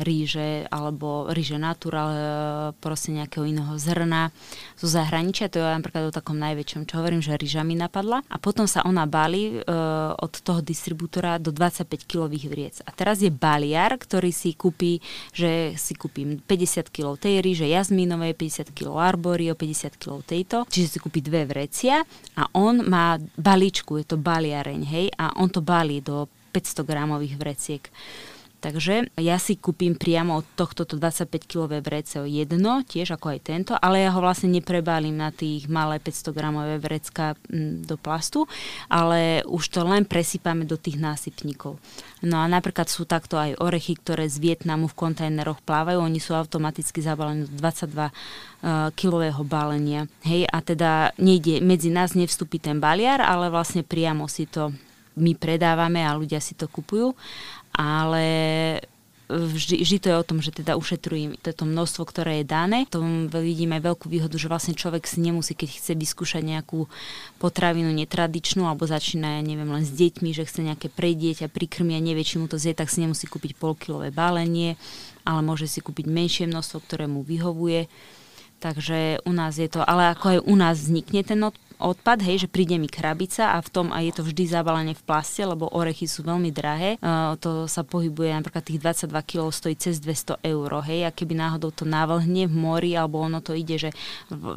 ríže 0.00 0.64
alebo 0.72 1.28
ríže 1.28 1.60
natural, 1.60 2.08
uh, 2.08 2.18
proste 2.80 3.12
nejakého 3.12 3.44
iného 3.44 3.76
zrna 3.76 4.32
zo 4.80 4.88
zahraničia, 4.88 5.52
to 5.52 5.60
je 5.60 5.68
napríklad 5.68 6.08
o 6.08 6.14
takom 6.14 6.40
najväčšom, 6.40 6.88
čo 6.88 6.98
hovorím, 6.98 7.20
že 7.20 7.36
ríža 7.36 7.60
mi 7.60 7.76
napadla 7.76 8.24
a 8.32 8.36
potom 8.40 8.64
sa 8.64 8.80
ona 8.88 9.04
balí 9.04 9.60
uh, 9.60 10.16
od 10.16 10.32
toho 10.40 10.64
distribútora 10.64 11.36
do 11.36 11.52
25 11.52 12.08
kilových 12.08 12.46
vriec. 12.48 12.74
A 12.88 12.90
teraz 12.96 13.20
je 13.20 13.28
baliar, 13.28 14.00
ktorý 14.00 14.32
si 14.32 14.56
kúpi, 14.56 15.04
že 15.36 15.76
si 15.76 15.92
kúpim 15.92 16.40
50 16.40 16.88
kg 16.88 17.20
tej 17.20 17.44
ríže 17.44 17.68
jazmínovej, 17.68 18.32
50 18.32 18.72
kg 18.72 18.96
arborio, 18.96 19.52
50 19.52 20.00
kg 20.00 20.24
tejto, 20.24 20.64
čiže 20.72 20.96
si 20.96 20.98
kúpi 20.98 21.20
dve 21.20 21.44
vrecia 21.44 22.00
a 22.40 22.48
on 22.56 22.80
má 22.88 23.20
balíčku, 23.36 24.00
je 24.00 24.06
to 24.08 24.16
baliareň, 24.16 24.80
hej, 24.88 25.06
a 25.20 25.36
on 25.36 25.52
to 25.52 25.60
balí 25.60 26.00
do 26.00 26.24
500 26.52 26.84
gramových 26.84 27.34
vreciek. 27.36 27.82
Takže 28.62 29.10
ja 29.18 29.42
si 29.42 29.58
kúpim 29.58 29.98
priamo 29.98 30.38
od 30.38 30.46
tohto 30.54 30.86
25-kilové 30.86 31.82
vrece 31.82 32.22
jedno, 32.30 32.86
tiež 32.86 33.18
ako 33.18 33.34
aj 33.34 33.40
tento, 33.42 33.72
ale 33.74 34.06
ja 34.06 34.14
ho 34.14 34.22
vlastne 34.22 34.54
neprebálim 34.54 35.18
na 35.18 35.34
tých 35.34 35.66
malé 35.66 35.98
500 35.98 36.30
gramové 36.30 36.78
vrecka 36.78 37.34
mm, 37.50 37.90
do 37.90 37.98
plastu, 37.98 38.46
ale 38.86 39.42
už 39.50 39.66
to 39.66 39.82
len 39.82 40.06
presýpame 40.06 40.62
do 40.62 40.78
tých 40.78 40.94
násypníkov. 40.94 41.82
No 42.22 42.38
a 42.38 42.46
napríklad 42.46 42.86
sú 42.86 43.02
takto 43.02 43.34
aj 43.34 43.58
orechy, 43.58 43.98
ktoré 43.98 44.30
z 44.30 44.38
Vietnamu 44.38 44.86
v 44.86 44.94
kontajneroch 44.94 45.58
plávajú, 45.66 45.98
oni 45.98 46.22
sú 46.22 46.38
automaticky 46.38 47.02
zabalení 47.02 47.50
do 47.50 47.58
22 47.58 47.98
uh, 47.98 48.12
kilového 48.94 49.42
balenia. 49.42 50.06
Hej, 50.22 50.46
a 50.46 50.62
teda 50.62 50.90
nejde, 51.18 51.58
medzi 51.58 51.90
nás 51.90 52.14
nevstúpi 52.14 52.62
ten 52.62 52.78
baliar, 52.78 53.18
ale 53.26 53.50
vlastne 53.50 53.82
priamo 53.82 54.30
si 54.30 54.46
to 54.46 54.70
my 55.12 55.36
predávame 55.36 56.00
a 56.00 56.16
ľudia 56.16 56.40
si 56.40 56.56
to 56.56 56.70
kupujú 56.72 57.12
ale 57.72 58.28
vždy, 59.32 59.80
vždy 59.80 59.98
to 59.98 60.08
je 60.12 60.20
o 60.20 60.28
tom, 60.28 60.38
že 60.44 60.52
teda 60.52 60.76
ušetrujem 60.76 61.40
toto 61.40 61.64
množstvo, 61.64 62.02
ktoré 62.04 62.42
je 62.42 62.46
dané. 62.52 62.84
To 62.92 63.00
vidím 63.40 63.72
aj 63.72 63.82
veľkú 63.88 64.06
výhodu, 64.12 64.36
že 64.36 64.50
vlastne 64.50 64.76
človek 64.76 65.08
si 65.08 65.24
nemusí, 65.24 65.56
keď 65.56 65.68
chce 65.72 65.92
vyskúšať 65.96 66.42
nejakú 66.44 66.84
potravinu 67.40 67.88
netradičnú 67.96 68.68
alebo 68.68 68.84
začína, 68.84 69.40
ja 69.40 69.42
neviem, 69.42 69.68
len 69.68 69.84
s 69.86 69.92
deťmi, 69.92 70.36
že 70.36 70.44
chce 70.44 70.60
nejaké 70.66 70.92
pre 70.92 71.16
dieťa 71.16 71.48
prikrmia, 71.48 72.02
nevie, 72.02 72.24
či 72.26 72.36
mu 72.36 72.46
to 72.46 72.60
zje, 72.60 72.76
tak 72.76 72.92
si 72.92 73.00
nemusí 73.00 73.24
kúpiť 73.24 73.56
polkilové 73.56 74.12
balenie, 74.12 74.76
ale 75.24 75.40
môže 75.40 75.64
si 75.64 75.80
kúpiť 75.80 76.06
menšie 76.08 76.44
množstvo, 76.50 76.78
ktoré 76.84 77.08
mu 77.08 77.24
vyhovuje. 77.24 77.88
Takže 78.62 79.26
u 79.26 79.32
nás 79.34 79.58
je 79.58 79.66
to, 79.66 79.82
ale 79.82 80.14
ako 80.14 80.24
aj 80.28 80.38
u 80.46 80.54
nás 80.54 80.78
vznikne 80.78 81.26
ten 81.26 81.42
odpad, 81.82 82.22
hej, 82.22 82.46
že 82.46 82.48
príde 82.48 82.78
mi 82.78 82.86
krabica 82.86 83.54
a 83.54 83.58
v 83.58 83.68
tom 83.68 83.86
a 83.90 83.98
je 84.00 84.14
to 84.14 84.22
vždy 84.22 84.46
zabalené 84.46 84.92
v 84.94 85.02
plaste, 85.02 85.42
lebo 85.42 85.66
orechy 85.74 86.06
sú 86.06 86.22
veľmi 86.22 86.54
drahé. 86.54 86.96
Uh, 87.02 87.34
to 87.42 87.66
sa 87.66 87.82
pohybuje 87.82 88.30
napríklad 88.30 88.62
tých 88.62 88.78
22 88.78 89.10
kg 89.26 89.50
stojí 89.50 89.74
cez 89.74 89.98
200 89.98 90.38
eur, 90.46 90.70
hej, 90.86 91.06
a 91.06 91.10
keby 91.10 91.34
náhodou 91.34 91.74
to 91.74 91.82
navlhne 91.82 92.46
v 92.46 92.54
mori, 92.54 92.92
alebo 92.94 93.18
ono 93.18 93.42
to 93.42 93.52
ide, 93.52 93.76
že 93.76 93.90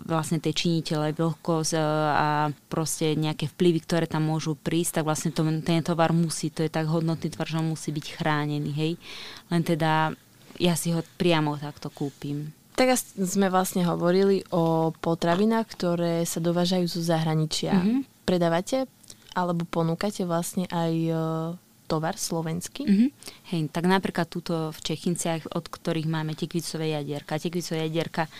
vlastne 0.05 0.37
tie 0.37 0.53
činiteľe, 0.53 1.17
veľkosť 1.17 1.71
uh, 1.73 1.83
a 2.13 2.27
proste 2.69 3.17
nejaké 3.17 3.49
vplyvy, 3.49 3.79
ktoré 3.83 4.05
tam 4.05 4.29
môžu 4.29 4.53
prísť, 4.53 5.01
tak 5.01 5.09
vlastne 5.09 5.33
to, 5.33 5.41
ten 5.65 5.81
tovar 5.81 6.13
musí, 6.13 6.53
to 6.53 6.61
je 6.61 6.69
tak 6.69 6.85
hodnotný 6.85 7.33
tvar, 7.33 7.49
že 7.49 7.57
on 7.57 7.73
musí 7.73 7.89
byť 7.89 8.05
chránený, 8.21 8.71
hej. 8.77 8.93
Len 9.49 9.61
teda 9.65 10.13
ja 10.59 10.73
si 10.75 10.91
ho 10.95 11.03
priamo 11.19 11.59
takto 11.59 11.91
kúpim. 11.91 12.64
Teraz 12.75 13.15
sme 13.15 13.47
vlastne 13.47 13.87
hovorili 13.87 14.43
o 14.51 14.91
potravinách, 14.91 15.67
ktoré 15.71 16.15
sa 16.27 16.43
dovážajú 16.43 16.85
zo 16.91 17.01
zahraničia. 17.01 17.71
Mm-hmm. 17.71 17.99
Predávate 18.27 18.77
alebo 19.35 19.67
ponúkate 19.67 20.23
vlastne 20.23 20.63
aj 20.71 20.93
e, 20.95 21.13
tovar 21.91 22.15
slovenský? 22.15 22.83
Mm-hmm. 22.87 23.09
Hej, 23.51 23.61
tak 23.71 23.87
napríklad 23.87 24.27
túto 24.31 24.71
v 24.71 24.79
Čechinciach, 24.79 25.51
od 25.51 25.67
ktorých 25.67 26.07
máme 26.07 26.35
tekvicové 26.35 26.95
jadierka. 26.95 27.39
Tekvicové 27.39 27.87
jadierka 27.87 28.31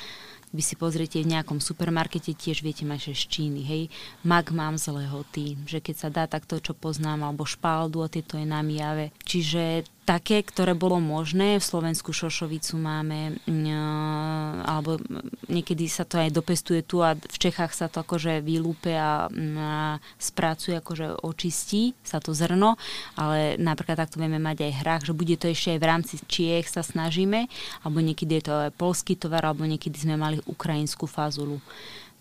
vy 0.56 0.64
si 0.64 0.80
pozriete 0.80 1.20
v 1.20 1.36
nejakom 1.36 1.60
supermarkete, 1.60 2.32
tiež 2.32 2.64
viete 2.64 2.88
mať, 2.88 3.12
z 3.12 3.28
Číny, 3.28 3.62
hej. 3.68 3.84
Mag 4.24 4.56
mám 4.56 4.80
z 4.80 4.88
lehoty, 4.96 5.60
že 5.68 5.84
keď 5.84 5.96
sa 6.00 6.08
dá 6.08 6.24
takto, 6.32 6.64
čo 6.64 6.72
poznám, 6.72 7.28
alebo 7.28 7.44
špaldu 7.44 8.00
a 8.00 8.08
tieto 8.08 8.40
je 8.40 8.48
na 8.48 8.64
jave. 8.64 9.12
Čiže 9.28 9.84
také, 10.06 10.46
ktoré 10.46 10.78
bolo 10.78 11.02
možné. 11.02 11.58
V 11.58 11.66
Slovensku 11.66 12.14
šošovicu 12.14 12.78
máme, 12.78 13.42
mm, 13.50 14.64
alebo 14.64 15.02
niekedy 15.50 15.90
sa 15.90 16.06
to 16.06 16.22
aj 16.22 16.30
dopestuje 16.30 16.86
tu 16.86 17.02
a 17.02 17.18
v 17.18 17.38
Čechách 17.42 17.74
sa 17.74 17.90
to 17.90 18.06
akože 18.06 18.46
vylúpe 18.46 18.94
a, 18.94 19.26
mm, 19.28 19.58
a 19.58 19.98
spracuje, 20.22 20.78
akože 20.78 21.26
očistí 21.26 21.98
sa 22.06 22.22
to 22.22 22.38
zrno, 22.38 22.78
ale 23.18 23.58
napríklad 23.58 23.98
takto 23.98 24.22
vieme 24.22 24.38
mať 24.38 24.70
aj 24.70 24.78
hrách, 24.86 25.04
že 25.10 25.18
bude 25.18 25.36
to 25.42 25.50
ešte 25.50 25.76
aj 25.76 25.80
v 25.82 25.90
rámci 25.90 26.16
Čiech 26.30 26.70
sa 26.70 26.86
snažíme, 26.86 27.50
alebo 27.82 27.98
niekedy 28.00 28.40
je 28.40 28.44
to 28.46 28.54
aj 28.70 28.78
polský 28.78 29.18
tovar, 29.18 29.42
alebo 29.42 29.66
niekedy 29.66 29.98
sme 29.98 30.16
mali 30.16 30.38
ukrajinskú 30.46 31.10
fazulu. 31.10 31.58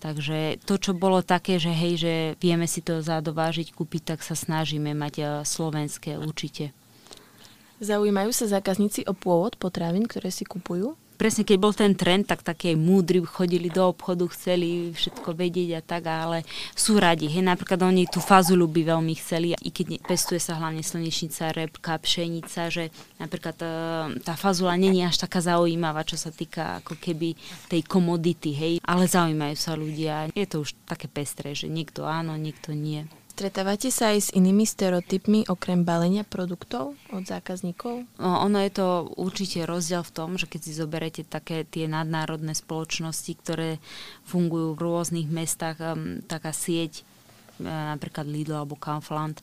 Takže 0.01 0.59
to, 0.67 0.75
čo 0.77 0.91
bolo 0.91 1.23
také, 1.23 1.57
že 1.57 1.71
hej, 1.71 1.93
že 1.97 2.13
vieme 2.37 2.67
si 2.67 2.83
to 2.83 2.99
zadovážiť, 2.99 3.71
kúpiť, 3.71 4.13
tak 4.13 4.19
sa 4.21 4.35
snažíme 4.35 4.91
mať 4.91 5.13
e, 5.17 5.23
slovenské 5.47 6.19
určite. 6.19 6.75
Zaujímajú 7.83 8.31
sa 8.31 8.47
zákazníci 8.47 9.03
o 9.07 9.13
pôvod 9.13 9.59
potravín, 9.59 10.07
ktoré 10.07 10.31
si 10.31 10.47
kupujú? 10.47 10.95
presne 11.15 11.47
keď 11.47 11.57
bol 11.57 11.73
ten 11.73 11.95
trend, 11.95 12.27
tak 12.27 12.43
také 12.43 12.75
múdri 12.75 13.23
chodili 13.23 13.71
do 13.71 13.89
obchodu, 13.89 14.27
chceli 14.35 14.91
všetko 14.91 15.33
vedieť 15.33 15.69
a 15.79 15.81
tak, 15.81 16.03
ale 16.05 16.43
sú 16.75 16.99
radi. 16.99 17.31
Hej, 17.31 17.47
napríklad 17.47 17.79
oni 17.81 18.05
tú 18.05 18.19
fazulu 18.19 18.67
by 18.67 18.93
veľmi 18.95 19.15
chceli, 19.15 19.55
i 19.55 19.69
keď 19.71 20.03
pestuje 20.03 20.43
sa 20.43 20.59
hlavne 20.59 20.83
slnečnica, 20.83 21.55
repka, 21.55 21.97
pšenica, 21.97 22.67
že 22.67 22.91
napríklad 23.17 23.57
e, 23.63 23.67
tá 24.21 24.35
fazula 24.35 24.75
není 24.75 25.01
až 25.01 25.23
taká 25.23 25.39
zaujímavá, 25.39 26.03
čo 26.03 26.19
sa 26.19 26.29
týka 26.29 26.83
ako 26.83 26.99
keby 26.99 27.33
tej 27.71 27.81
komodity, 27.87 28.51
hej, 28.51 28.73
ale 28.83 29.07
zaujímajú 29.07 29.55
sa 29.55 29.73
ľudia. 29.73 30.29
Je 30.35 30.45
to 30.45 30.61
už 30.67 30.75
také 30.85 31.07
pestré, 31.07 31.55
že 31.55 31.71
niekto 31.71 32.03
áno, 32.03 32.35
niekto 32.35 32.75
nie. 32.75 33.07
Stretávate 33.35 33.91
sa 33.91 34.15
aj 34.15 34.19
s 34.23 34.29
inými 34.31 34.63
stereotypmi 34.63 35.51
okrem 35.51 35.83
balenia 35.83 36.23
produktov 36.23 36.95
od 37.11 37.27
zákazníkov? 37.27 38.07
No, 38.15 38.29
ono 38.39 38.63
je 38.63 38.71
to 38.71 39.11
určite 39.19 39.67
rozdiel 39.67 40.07
v 40.07 40.15
tom, 40.15 40.29
že 40.39 40.47
keď 40.47 40.61
si 40.63 40.71
zoberete 40.71 41.27
také 41.27 41.67
tie 41.67 41.91
nadnárodné 41.91 42.55
spoločnosti, 42.55 43.35
ktoré 43.43 43.83
fungujú 44.23 44.79
v 44.79 44.83
rôznych 44.87 45.27
mestách, 45.27 45.83
taká 46.31 46.55
sieť 46.55 47.03
napríklad 47.63 48.27
Lidl 48.27 48.59
alebo 48.59 48.75
Kaufland, 48.75 49.39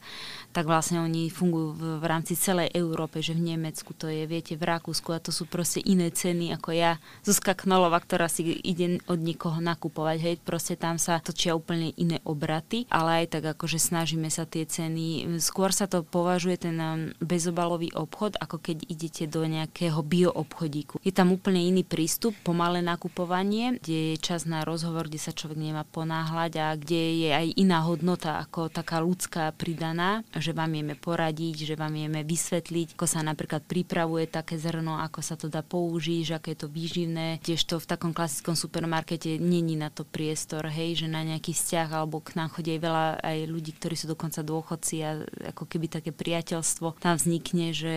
tak 0.53 0.69
vlastne 0.69 1.01
oni 1.01 1.33
fungujú 1.33 1.73
v, 1.73 1.83
v 1.99 2.05
rámci 2.05 2.37
celej 2.37 2.69
Európe, 2.77 3.25
že 3.25 3.33
v 3.33 3.57
Nemecku 3.57 3.97
to 3.97 4.13
je, 4.13 4.29
viete, 4.29 4.53
v 4.53 4.69
Rakúsku 4.69 5.17
a 5.17 5.23
to 5.23 5.33
sú 5.33 5.49
proste 5.49 5.81
iné 5.81 6.13
ceny 6.13 6.53
ako 6.53 6.77
ja, 6.77 7.01
Zuzka 7.25 7.57
Knolova, 7.57 7.97
ktorá 7.97 8.29
si 8.29 8.45
ide 8.61 9.01
od 9.09 9.17
niekoho 9.17 9.59
nakupovať, 9.65 10.17
hej, 10.21 10.37
proste 10.45 10.77
tam 10.77 11.01
sa 11.01 11.25
točia 11.25 11.57
úplne 11.57 11.97
iné 11.97 12.21
obraty, 12.29 12.85
ale 12.93 13.25
aj 13.25 13.41
tak 13.41 13.45
akože 13.57 13.81
snažíme 13.81 14.29
sa 14.29 14.45
tie 14.45 14.69
ceny, 14.69 15.41
skôr 15.41 15.73
sa 15.73 15.89
to 15.89 16.05
považuje 16.05 16.69
ten 16.69 16.77
um, 16.77 17.09
bezobalový 17.25 17.97
obchod, 17.97 18.37
ako 18.37 18.61
keď 18.61 18.85
idete 18.93 19.25
do 19.25 19.49
nejakého 19.49 20.05
bioobchodíku. 20.05 21.01
Je 21.01 21.15
tam 21.17 21.33
úplne 21.33 21.65
iný 21.65 21.81
prístup, 21.81 22.37
pomalé 22.45 22.85
nakupovanie, 22.85 23.81
kde 23.81 24.15
je 24.15 24.17
čas 24.21 24.45
na 24.45 24.69
rozhovor, 24.69 25.09
kde 25.09 25.21
sa 25.23 25.33
človek 25.33 25.57
nemá 25.57 25.89
ponáhľať 25.89 26.53
a 26.61 26.67
kde 26.77 27.03
je 27.25 27.31
aj 27.33 27.47
iná 27.57 27.81
hodnota 27.81 28.02
hodnota 28.03 28.43
ako 28.43 28.67
taká 28.67 28.99
ľudská 28.99 29.55
pridaná, 29.55 30.27
že 30.35 30.51
vám 30.51 30.75
vieme 30.75 30.99
poradiť, 30.99 31.71
že 31.71 31.79
vám 31.79 31.95
vieme 31.95 32.27
vysvetliť, 32.27 32.99
ako 32.99 33.07
sa 33.07 33.23
napríklad 33.23 33.63
pripravuje 33.63 34.27
také 34.27 34.59
zrno, 34.59 34.99
ako 34.99 35.23
sa 35.23 35.39
to 35.39 35.47
dá 35.47 35.63
použiť, 35.63 36.35
aké 36.35 36.59
je 36.59 36.67
to 36.67 36.69
výživné. 36.69 37.39
Tiež 37.47 37.63
to 37.63 37.79
v 37.79 37.87
takom 37.87 38.11
klasickom 38.11 38.59
supermarkete 38.59 39.39
není 39.39 39.79
na 39.79 39.87
to 39.95 40.03
priestor, 40.03 40.67
hej, 40.67 40.99
že 40.99 41.07
na 41.07 41.23
nejaký 41.23 41.55
vzťah 41.55 41.89
alebo 41.95 42.19
k 42.19 42.35
nám 42.35 42.51
chodí 42.51 42.75
aj 42.75 42.81
veľa 42.83 43.07
aj 43.23 43.39
ľudí, 43.47 43.71
ktorí 43.79 43.95
sú 43.95 44.11
dokonca 44.11 44.43
dôchodci 44.43 44.95
a 45.07 45.23
ako 45.55 45.71
keby 45.71 45.87
také 45.87 46.11
priateľstvo 46.11 46.99
tam 46.99 47.15
vznikne, 47.15 47.71
že 47.71 47.95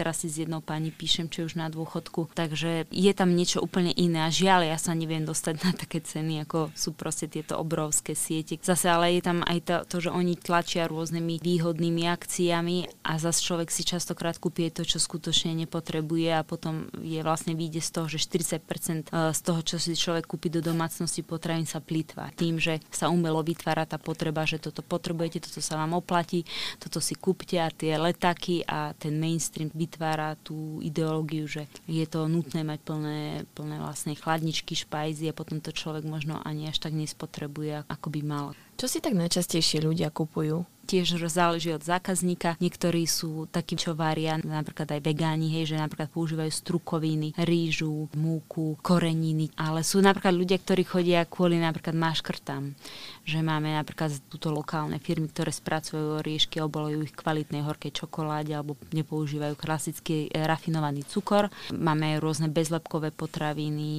teraz 0.00 0.24
si 0.24 0.32
s 0.32 0.40
jednou 0.48 0.64
pani 0.64 0.88
píšem, 0.88 1.28
čo 1.28 1.44
už 1.44 1.60
na 1.60 1.68
dôchodku. 1.68 2.32
Takže 2.32 2.88
je 2.88 3.12
tam 3.12 3.36
niečo 3.36 3.60
úplne 3.60 3.92
iné 3.92 4.24
a 4.24 4.32
žiaľ, 4.32 4.64
ja 4.64 4.80
sa 4.80 4.96
neviem 4.96 5.28
dostať 5.28 5.54
na 5.60 5.76
také 5.76 6.00
ceny, 6.00 6.48
ako 6.48 6.72
sú 6.72 6.96
proste 6.96 7.28
tieto 7.28 7.60
obrovské 7.60 8.16
siete. 8.16 8.56
Zase 8.56 8.88
ale 8.88 9.20
je 9.20 9.22
tam 9.28 9.41
aj 9.44 9.58
to, 9.66 9.76
to, 9.86 9.96
že 10.08 10.10
oni 10.10 10.34
tlačia 10.38 10.88
rôznymi 10.88 11.42
výhodnými 11.42 12.08
akciami 12.08 13.04
a 13.06 13.18
zase 13.18 13.42
človek 13.42 13.68
si 13.68 13.82
častokrát 13.86 14.38
kúpie 14.38 14.70
to, 14.70 14.86
čo 14.86 15.02
skutočne 15.02 15.54
nepotrebuje 15.66 16.30
a 16.32 16.46
potom 16.46 16.88
je 17.02 17.20
vlastne 17.20 17.52
vyjde 17.52 17.82
z 17.82 17.90
toho, 17.90 18.06
že 18.08 18.18
40% 18.22 19.10
e, 19.10 19.34
z 19.34 19.40
toho, 19.42 19.60
čo 19.62 19.76
si 19.76 19.94
človek 19.94 20.26
kúpi 20.26 20.48
do 20.48 20.64
domácnosti 20.64 21.26
potravín 21.26 21.66
sa 21.66 21.82
plýtva. 21.82 22.34
Tým, 22.34 22.58
že 22.58 22.80
sa 22.88 23.10
umelo 23.12 23.42
vytvára 23.42 23.84
tá 23.84 23.98
potreba, 24.00 24.46
že 24.46 24.62
toto 24.62 24.80
potrebujete, 24.80 25.44
toto 25.44 25.60
sa 25.60 25.78
vám 25.78 25.98
oplatí, 25.98 26.46
toto 26.78 27.02
si 27.02 27.18
kúpte 27.18 27.58
a 27.58 27.70
tie 27.70 27.98
letaky 27.98 28.64
a 28.66 28.94
ten 28.96 29.18
mainstream 29.18 29.68
vytvára 29.74 30.38
tú 30.40 30.78
ideológiu, 30.80 31.44
že 31.50 31.68
je 31.86 32.06
to 32.06 32.30
nutné 32.30 32.62
mať 32.62 32.80
plné, 32.82 33.20
plné 33.52 33.76
vlastne 33.78 34.14
chladničky, 34.14 34.74
špajzy 34.78 35.30
a 35.30 35.36
potom 35.36 35.58
to 35.58 35.74
človek 35.74 36.06
možno 36.06 36.38
ani 36.42 36.68
až 36.68 36.78
tak 36.82 36.94
nespotrebuje, 36.94 37.84
ako 37.88 38.08
by 38.12 38.20
mal. 38.22 38.46
Čo 38.76 38.86
si 38.90 38.98
tak 38.98 39.14
najčastejšie 39.14 39.84
ľudia 39.84 40.10
kupujú? 40.10 40.66
Tiež 40.86 41.18
záleží 41.32 41.72
od 41.72 41.82
zákazníka. 41.82 42.60
Niektorí 42.60 43.08
sú 43.08 43.48
takí, 43.48 43.78
čo 43.78 43.96
varia, 43.96 44.36
napríklad 44.38 44.98
aj 44.98 45.00
vegáni, 45.00 45.48
hej, 45.58 45.74
že 45.74 45.80
napríklad 45.80 46.12
používajú 46.12 46.52
strukoviny, 46.52 47.32
rýžu, 47.40 48.10
múku, 48.18 48.76
koreniny, 48.84 49.54
ale 49.56 49.80
sú 49.86 50.04
napríklad 50.04 50.34
ľudia, 50.36 50.58
ktorí 50.60 50.82
chodia 50.84 51.24
kvôli 51.24 51.56
napríklad 51.56 51.96
máškrtám, 51.96 52.76
že 53.22 53.38
máme 53.40 53.72
napríklad 53.72 54.12
túto 54.28 54.50
lokálne 54.50 54.98
firmy, 54.98 55.30
ktoré 55.30 55.54
spracujú 55.54 56.20
oriešky, 56.20 56.60
obolujú 56.60 57.06
ich 57.06 57.14
kvalitnej 57.14 57.64
horkej 57.64 58.04
čokoláde 58.04 58.52
alebo 58.52 58.76
nepoužívajú 58.90 59.54
klasický 59.56 60.28
e, 60.28 60.42
rafinovaný 60.42 61.06
cukor. 61.06 61.48
Máme 61.72 62.16
aj 62.16 62.22
rôzne 62.22 62.48
bezlepkové 62.50 63.14
potraviny, 63.14 63.90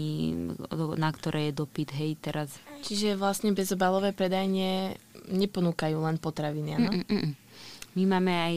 na 0.99 1.09
ktoré 1.09 1.49
je 1.49 1.57
dopyt, 1.57 1.89
hej, 1.95 2.19
teraz. 2.19 2.53
Čiže 2.83 3.15
vlastne 3.15 3.55
bezobalové 3.55 4.11
predajne 4.11 4.99
neponúkajú 5.29 5.97
len 6.03 6.17
potraviny, 6.19 6.69
áno? 6.75 6.91
Mm, 6.91 7.05
mm, 7.05 7.19
mm. 7.19 7.33
My 7.93 8.17
máme 8.17 8.33
aj 8.33 8.55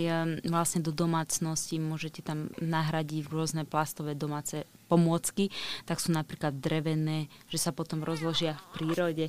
vlastne 0.49 0.81
do 0.81 0.97
domácnosti, 0.97 1.77
môžete 1.77 2.25
tam 2.25 2.49
nahradiť 2.57 3.29
rôzne 3.29 3.69
plastové 3.69 4.17
domáce 4.17 4.65
pomôcky, 4.89 5.53
tak 5.85 6.01
sú 6.01 6.17
napríklad 6.17 6.57
drevené, 6.57 7.29
že 7.53 7.61
sa 7.61 7.69
potom 7.69 8.01
rozložia 8.01 8.57
v 8.57 8.65
prírode. 8.81 9.29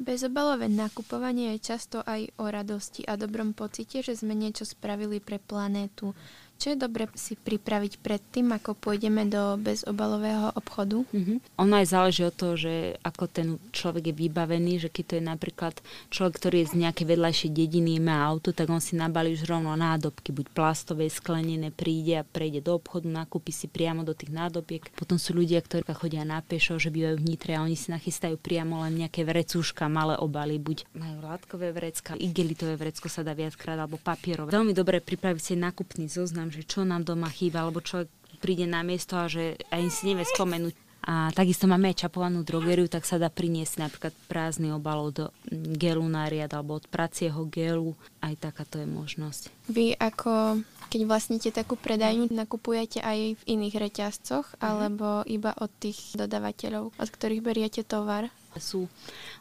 Bezobalové 0.00 0.66
nakupovanie 0.66 1.54
je 1.54 1.70
často 1.70 2.02
aj 2.02 2.34
o 2.40 2.50
radosti 2.50 3.06
a 3.06 3.14
dobrom 3.14 3.54
pocite, 3.54 4.02
že 4.02 4.16
sme 4.16 4.34
niečo 4.34 4.66
spravili 4.66 5.20
pre 5.20 5.38
planétu. 5.38 6.16
Čo 6.64 6.72
je 6.72 6.80
dobre 6.80 7.04
si 7.12 7.36
pripraviť 7.36 8.00
pred 8.00 8.24
tým, 8.32 8.56
ako 8.56 8.72
pôjdeme 8.72 9.28
do 9.28 9.60
bezobalového 9.60 10.48
obchodu? 10.56 11.04
Mm-hmm. 11.12 11.60
Ono 11.60 11.74
aj 11.76 11.92
záleží 11.92 12.24
od 12.24 12.32
toho, 12.32 12.56
že 12.56 12.96
ako 13.04 13.28
ten 13.28 13.60
človek 13.68 14.08
je 14.08 14.14
vybavený, 14.24 14.80
že 14.80 14.88
keď 14.88 15.04
to 15.04 15.14
je 15.20 15.24
napríklad 15.28 15.74
človek, 16.08 16.40
ktorý 16.40 16.64
je 16.64 16.72
z 16.72 16.80
nejakej 16.88 17.04
vedľajšej 17.04 17.50
dediny, 17.52 18.00
má 18.00 18.24
auto, 18.24 18.56
tak 18.56 18.72
on 18.72 18.80
si 18.80 18.96
nabalí 18.96 19.36
už 19.36 19.44
rovno 19.44 19.76
nádobky, 19.76 20.32
buď 20.32 20.46
plastové, 20.56 21.12
sklenené, 21.12 21.68
príde 21.68 22.16
a 22.16 22.24
prejde 22.24 22.64
do 22.64 22.80
obchodu, 22.80 23.12
nakúpi 23.12 23.52
si 23.52 23.68
priamo 23.68 24.00
do 24.00 24.16
tých 24.16 24.32
nádobiek. 24.32 24.88
Potom 24.96 25.20
sú 25.20 25.36
ľudia, 25.36 25.60
ktorí 25.60 25.84
chodia 25.92 26.24
na 26.24 26.40
pešo, 26.40 26.80
že 26.80 26.88
bývajú 26.88 27.20
v 27.20 27.28
a 27.52 27.60
oni 27.60 27.76
si 27.76 27.92
nachystajú 27.92 28.40
priamo 28.40 28.80
len 28.88 29.04
nejaké 29.04 29.20
vrecúška, 29.20 29.84
malé 29.92 30.16
obaly, 30.16 30.56
buď 30.56 30.88
majú 30.96 31.28
látkové 31.28 31.76
vrecka, 31.76 32.16
igelitové 32.16 32.80
vrecko 32.80 33.12
sa 33.12 33.20
dá 33.20 33.36
viackrát, 33.36 33.76
alebo 33.76 34.00
papierové. 34.00 34.48
Veľmi 34.48 34.72
dobre 34.72 35.04
pripraviť 35.04 35.42
si 35.44 35.60
nákupný 35.60 36.08
zoznam, 36.08 36.53
že 36.54 36.62
čo 36.62 36.86
nám 36.86 37.02
doma 37.02 37.26
chýba, 37.26 37.66
alebo 37.66 37.82
človek 37.82 38.06
príde 38.38 38.70
na 38.70 38.86
miesto 38.86 39.18
a 39.18 39.26
že 39.26 39.58
aj 39.74 39.82
si 39.90 40.14
nevie 40.14 40.22
spomenúť 40.22 40.74
A 41.04 41.28
takisto 41.36 41.68
máme 41.68 41.92
aj 41.92 42.08
čapovanú 42.08 42.40
drogeriu, 42.40 42.88
tak 42.88 43.04
sa 43.04 43.20
dá 43.20 43.28
priniesť 43.28 43.76
napríklad 43.76 44.16
prázdny 44.24 44.72
obal 44.72 45.12
od 45.12 45.36
gelu 45.76 46.06
na 46.08 46.24
riad 46.32 46.48
alebo 46.56 46.80
od 46.80 46.88
pracieho 46.88 47.44
gelu. 47.44 47.92
Aj 48.24 48.32
takáto 48.32 48.80
je 48.80 48.88
možnosť. 48.88 49.52
Vy 49.68 49.92
ako 50.00 50.64
keď 50.88 51.00
vlastníte 51.04 51.50
takú 51.52 51.76
predajňu, 51.76 52.32
nakupujete 52.32 53.04
aj 53.04 53.36
v 53.36 53.42
iných 53.44 53.76
reťazcoch 53.76 54.46
mm-hmm. 54.48 54.64
alebo 54.64 55.08
iba 55.28 55.52
od 55.60 55.68
tých 55.76 56.16
dodavateľov, 56.16 56.96
od 56.96 57.08
ktorých 57.12 57.44
beriete 57.44 57.84
tovar? 57.84 58.32
Sú 58.56 58.88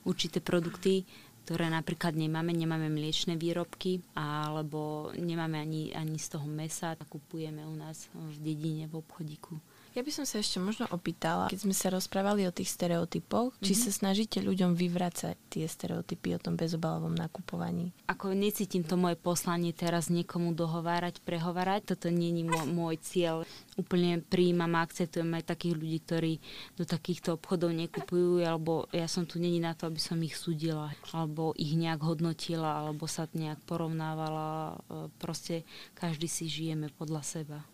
určité 0.03 0.43
produkty, 0.43 1.07
ktoré 1.43 1.67
napríklad 1.67 2.15
nemáme, 2.15 2.55
nemáme 2.55 2.87
mliečne 2.87 3.35
výrobky 3.35 3.99
alebo 4.15 5.11
nemáme 5.19 5.59
ani, 5.59 5.91
ani 5.91 6.15
z 6.15 6.39
toho 6.39 6.47
mesa, 6.47 6.95
kupujeme 6.95 7.67
u 7.67 7.75
nás 7.75 8.07
v 8.15 8.37
dedine, 8.39 8.87
v 8.87 9.03
obchodíku. 9.03 9.59
Ja 9.93 10.01
by 10.01 10.09
som 10.09 10.25
sa 10.25 10.41
ešte 10.41 10.57
možno 10.57 10.89
opýtala, 10.89 11.53
keď 11.53 11.69
sme 11.69 11.75
sa 11.77 11.93
rozprávali 11.93 12.49
o 12.49 12.55
tých 12.55 12.73
stereotypoch, 12.73 13.53
mm-hmm. 13.53 13.65
či 13.65 13.73
mhm. 13.77 13.81
sa 13.85 13.89
snažíte 13.93 14.41
ľuďom 14.41 14.73
vyvracať 14.73 15.37
tie 15.53 15.69
stereotypy 15.69 16.33
o 16.33 16.41
tom 16.41 16.57
bezobalovom 16.57 17.13
nakupovaní? 17.13 17.93
Ako 18.09 18.33
necítim 18.33 18.81
to 18.81 18.97
moje 18.97 19.21
poslanie 19.21 19.69
teraz 19.69 20.09
niekomu 20.09 20.57
dohovárať, 20.57 21.21
prehovárať, 21.21 21.93
toto 21.93 22.09
nie 22.09 22.33
je 22.33 22.43
môj 22.73 22.97
cieľ. 23.05 23.45
Úplne 23.77 24.25
prijímam 24.25 24.73
a 24.73 24.81
akceptujem 24.81 25.29
aj 25.37 25.53
takých 25.53 25.77
ľudí, 25.77 25.99
ktorí 26.01 26.33
do 26.73 26.89
takýchto 26.89 27.37
obchodov 27.37 27.69
nekupujú, 27.77 28.41
alebo 28.41 28.89
ja 28.89 29.05
som 29.05 29.29
tu 29.29 29.37
není 29.37 29.61
na 29.61 29.77
to, 29.77 29.93
aby 29.93 30.01
som 30.01 30.17
ich 30.25 30.33
súdila, 30.33 30.89
alebo 31.13 31.53
ich 31.53 31.77
nejak 31.77 32.01
hodnotila, 32.01 32.81
alebo 32.81 33.05
sa 33.05 33.29
nejak 33.29 33.61
porovnávala. 33.69 34.77
Proste 35.21 35.69
každý 35.93 36.25
si 36.25 36.49
žijeme 36.49 36.89
podľa 36.97 37.21
seba. 37.21 37.72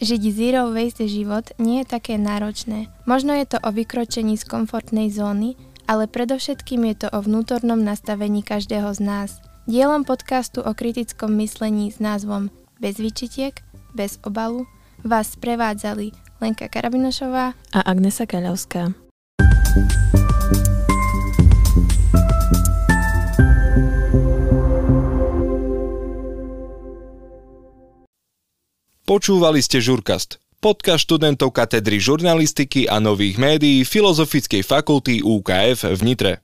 Žiť 0.00 0.22
zero 0.32 0.72
waste 0.72 1.04
život 1.04 1.52
nie 1.60 1.84
je 1.84 1.92
také 1.92 2.16
náročné. 2.16 2.88
Možno 3.04 3.36
je 3.36 3.44
to 3.44 3.60
o 3.60 3.68
vykročení 3.68 4.40
z 4.40 4.48
komfortnej 4.48 5.12
zóny, 5.12 5.60
ale 5.84 6.08
predovšetkým 6.08 6.88
je 6.88 7.04
to 7.04 7.08
o 7.12 7.20
vnútornom 7.20 7.76
nastavení 7.76 8.40
každého 8.40 8.96
z 8.96 9.00
nás. 9.04 9.30
Dielom 9.68 10.08
podcastu 10.08 10.64
o 10.64 10.72
kritickom 10.72 11.36
myslení 11.36 11.92
s 11.92 12.00
názvom 12.00 12.48
Bez 12.80 12.96
vyčitiek, 12.96 13.60
bez 13.92 14.16
obalu 14.24 14.64
vás 15.04 15.36
prevádzali 15.36 16.16
Lenka 16.40 16.72
Karabinošová 16.72 17.52
a 17.52 17.78
Agnesa 17.84 18.24
Kaľovská. 18.24 18.96
Počúvali 29.10 29.58
ste 29.58 29.82
Žurkast, 29.82 30.38
podcast 30.62 31.02
študentov 31.02 31.50
katedry 31.50 31.98
žurnalistiky 31.98 32.86
a 32.86 33.02
nových 33.02 33.42
médií 33.42 33.82
Filozofickej 33.82 34.62
fakulty 34.62 35.26
UKF 35.26 35.82
v 35.82 36.00
Nitre. 36.06 36.32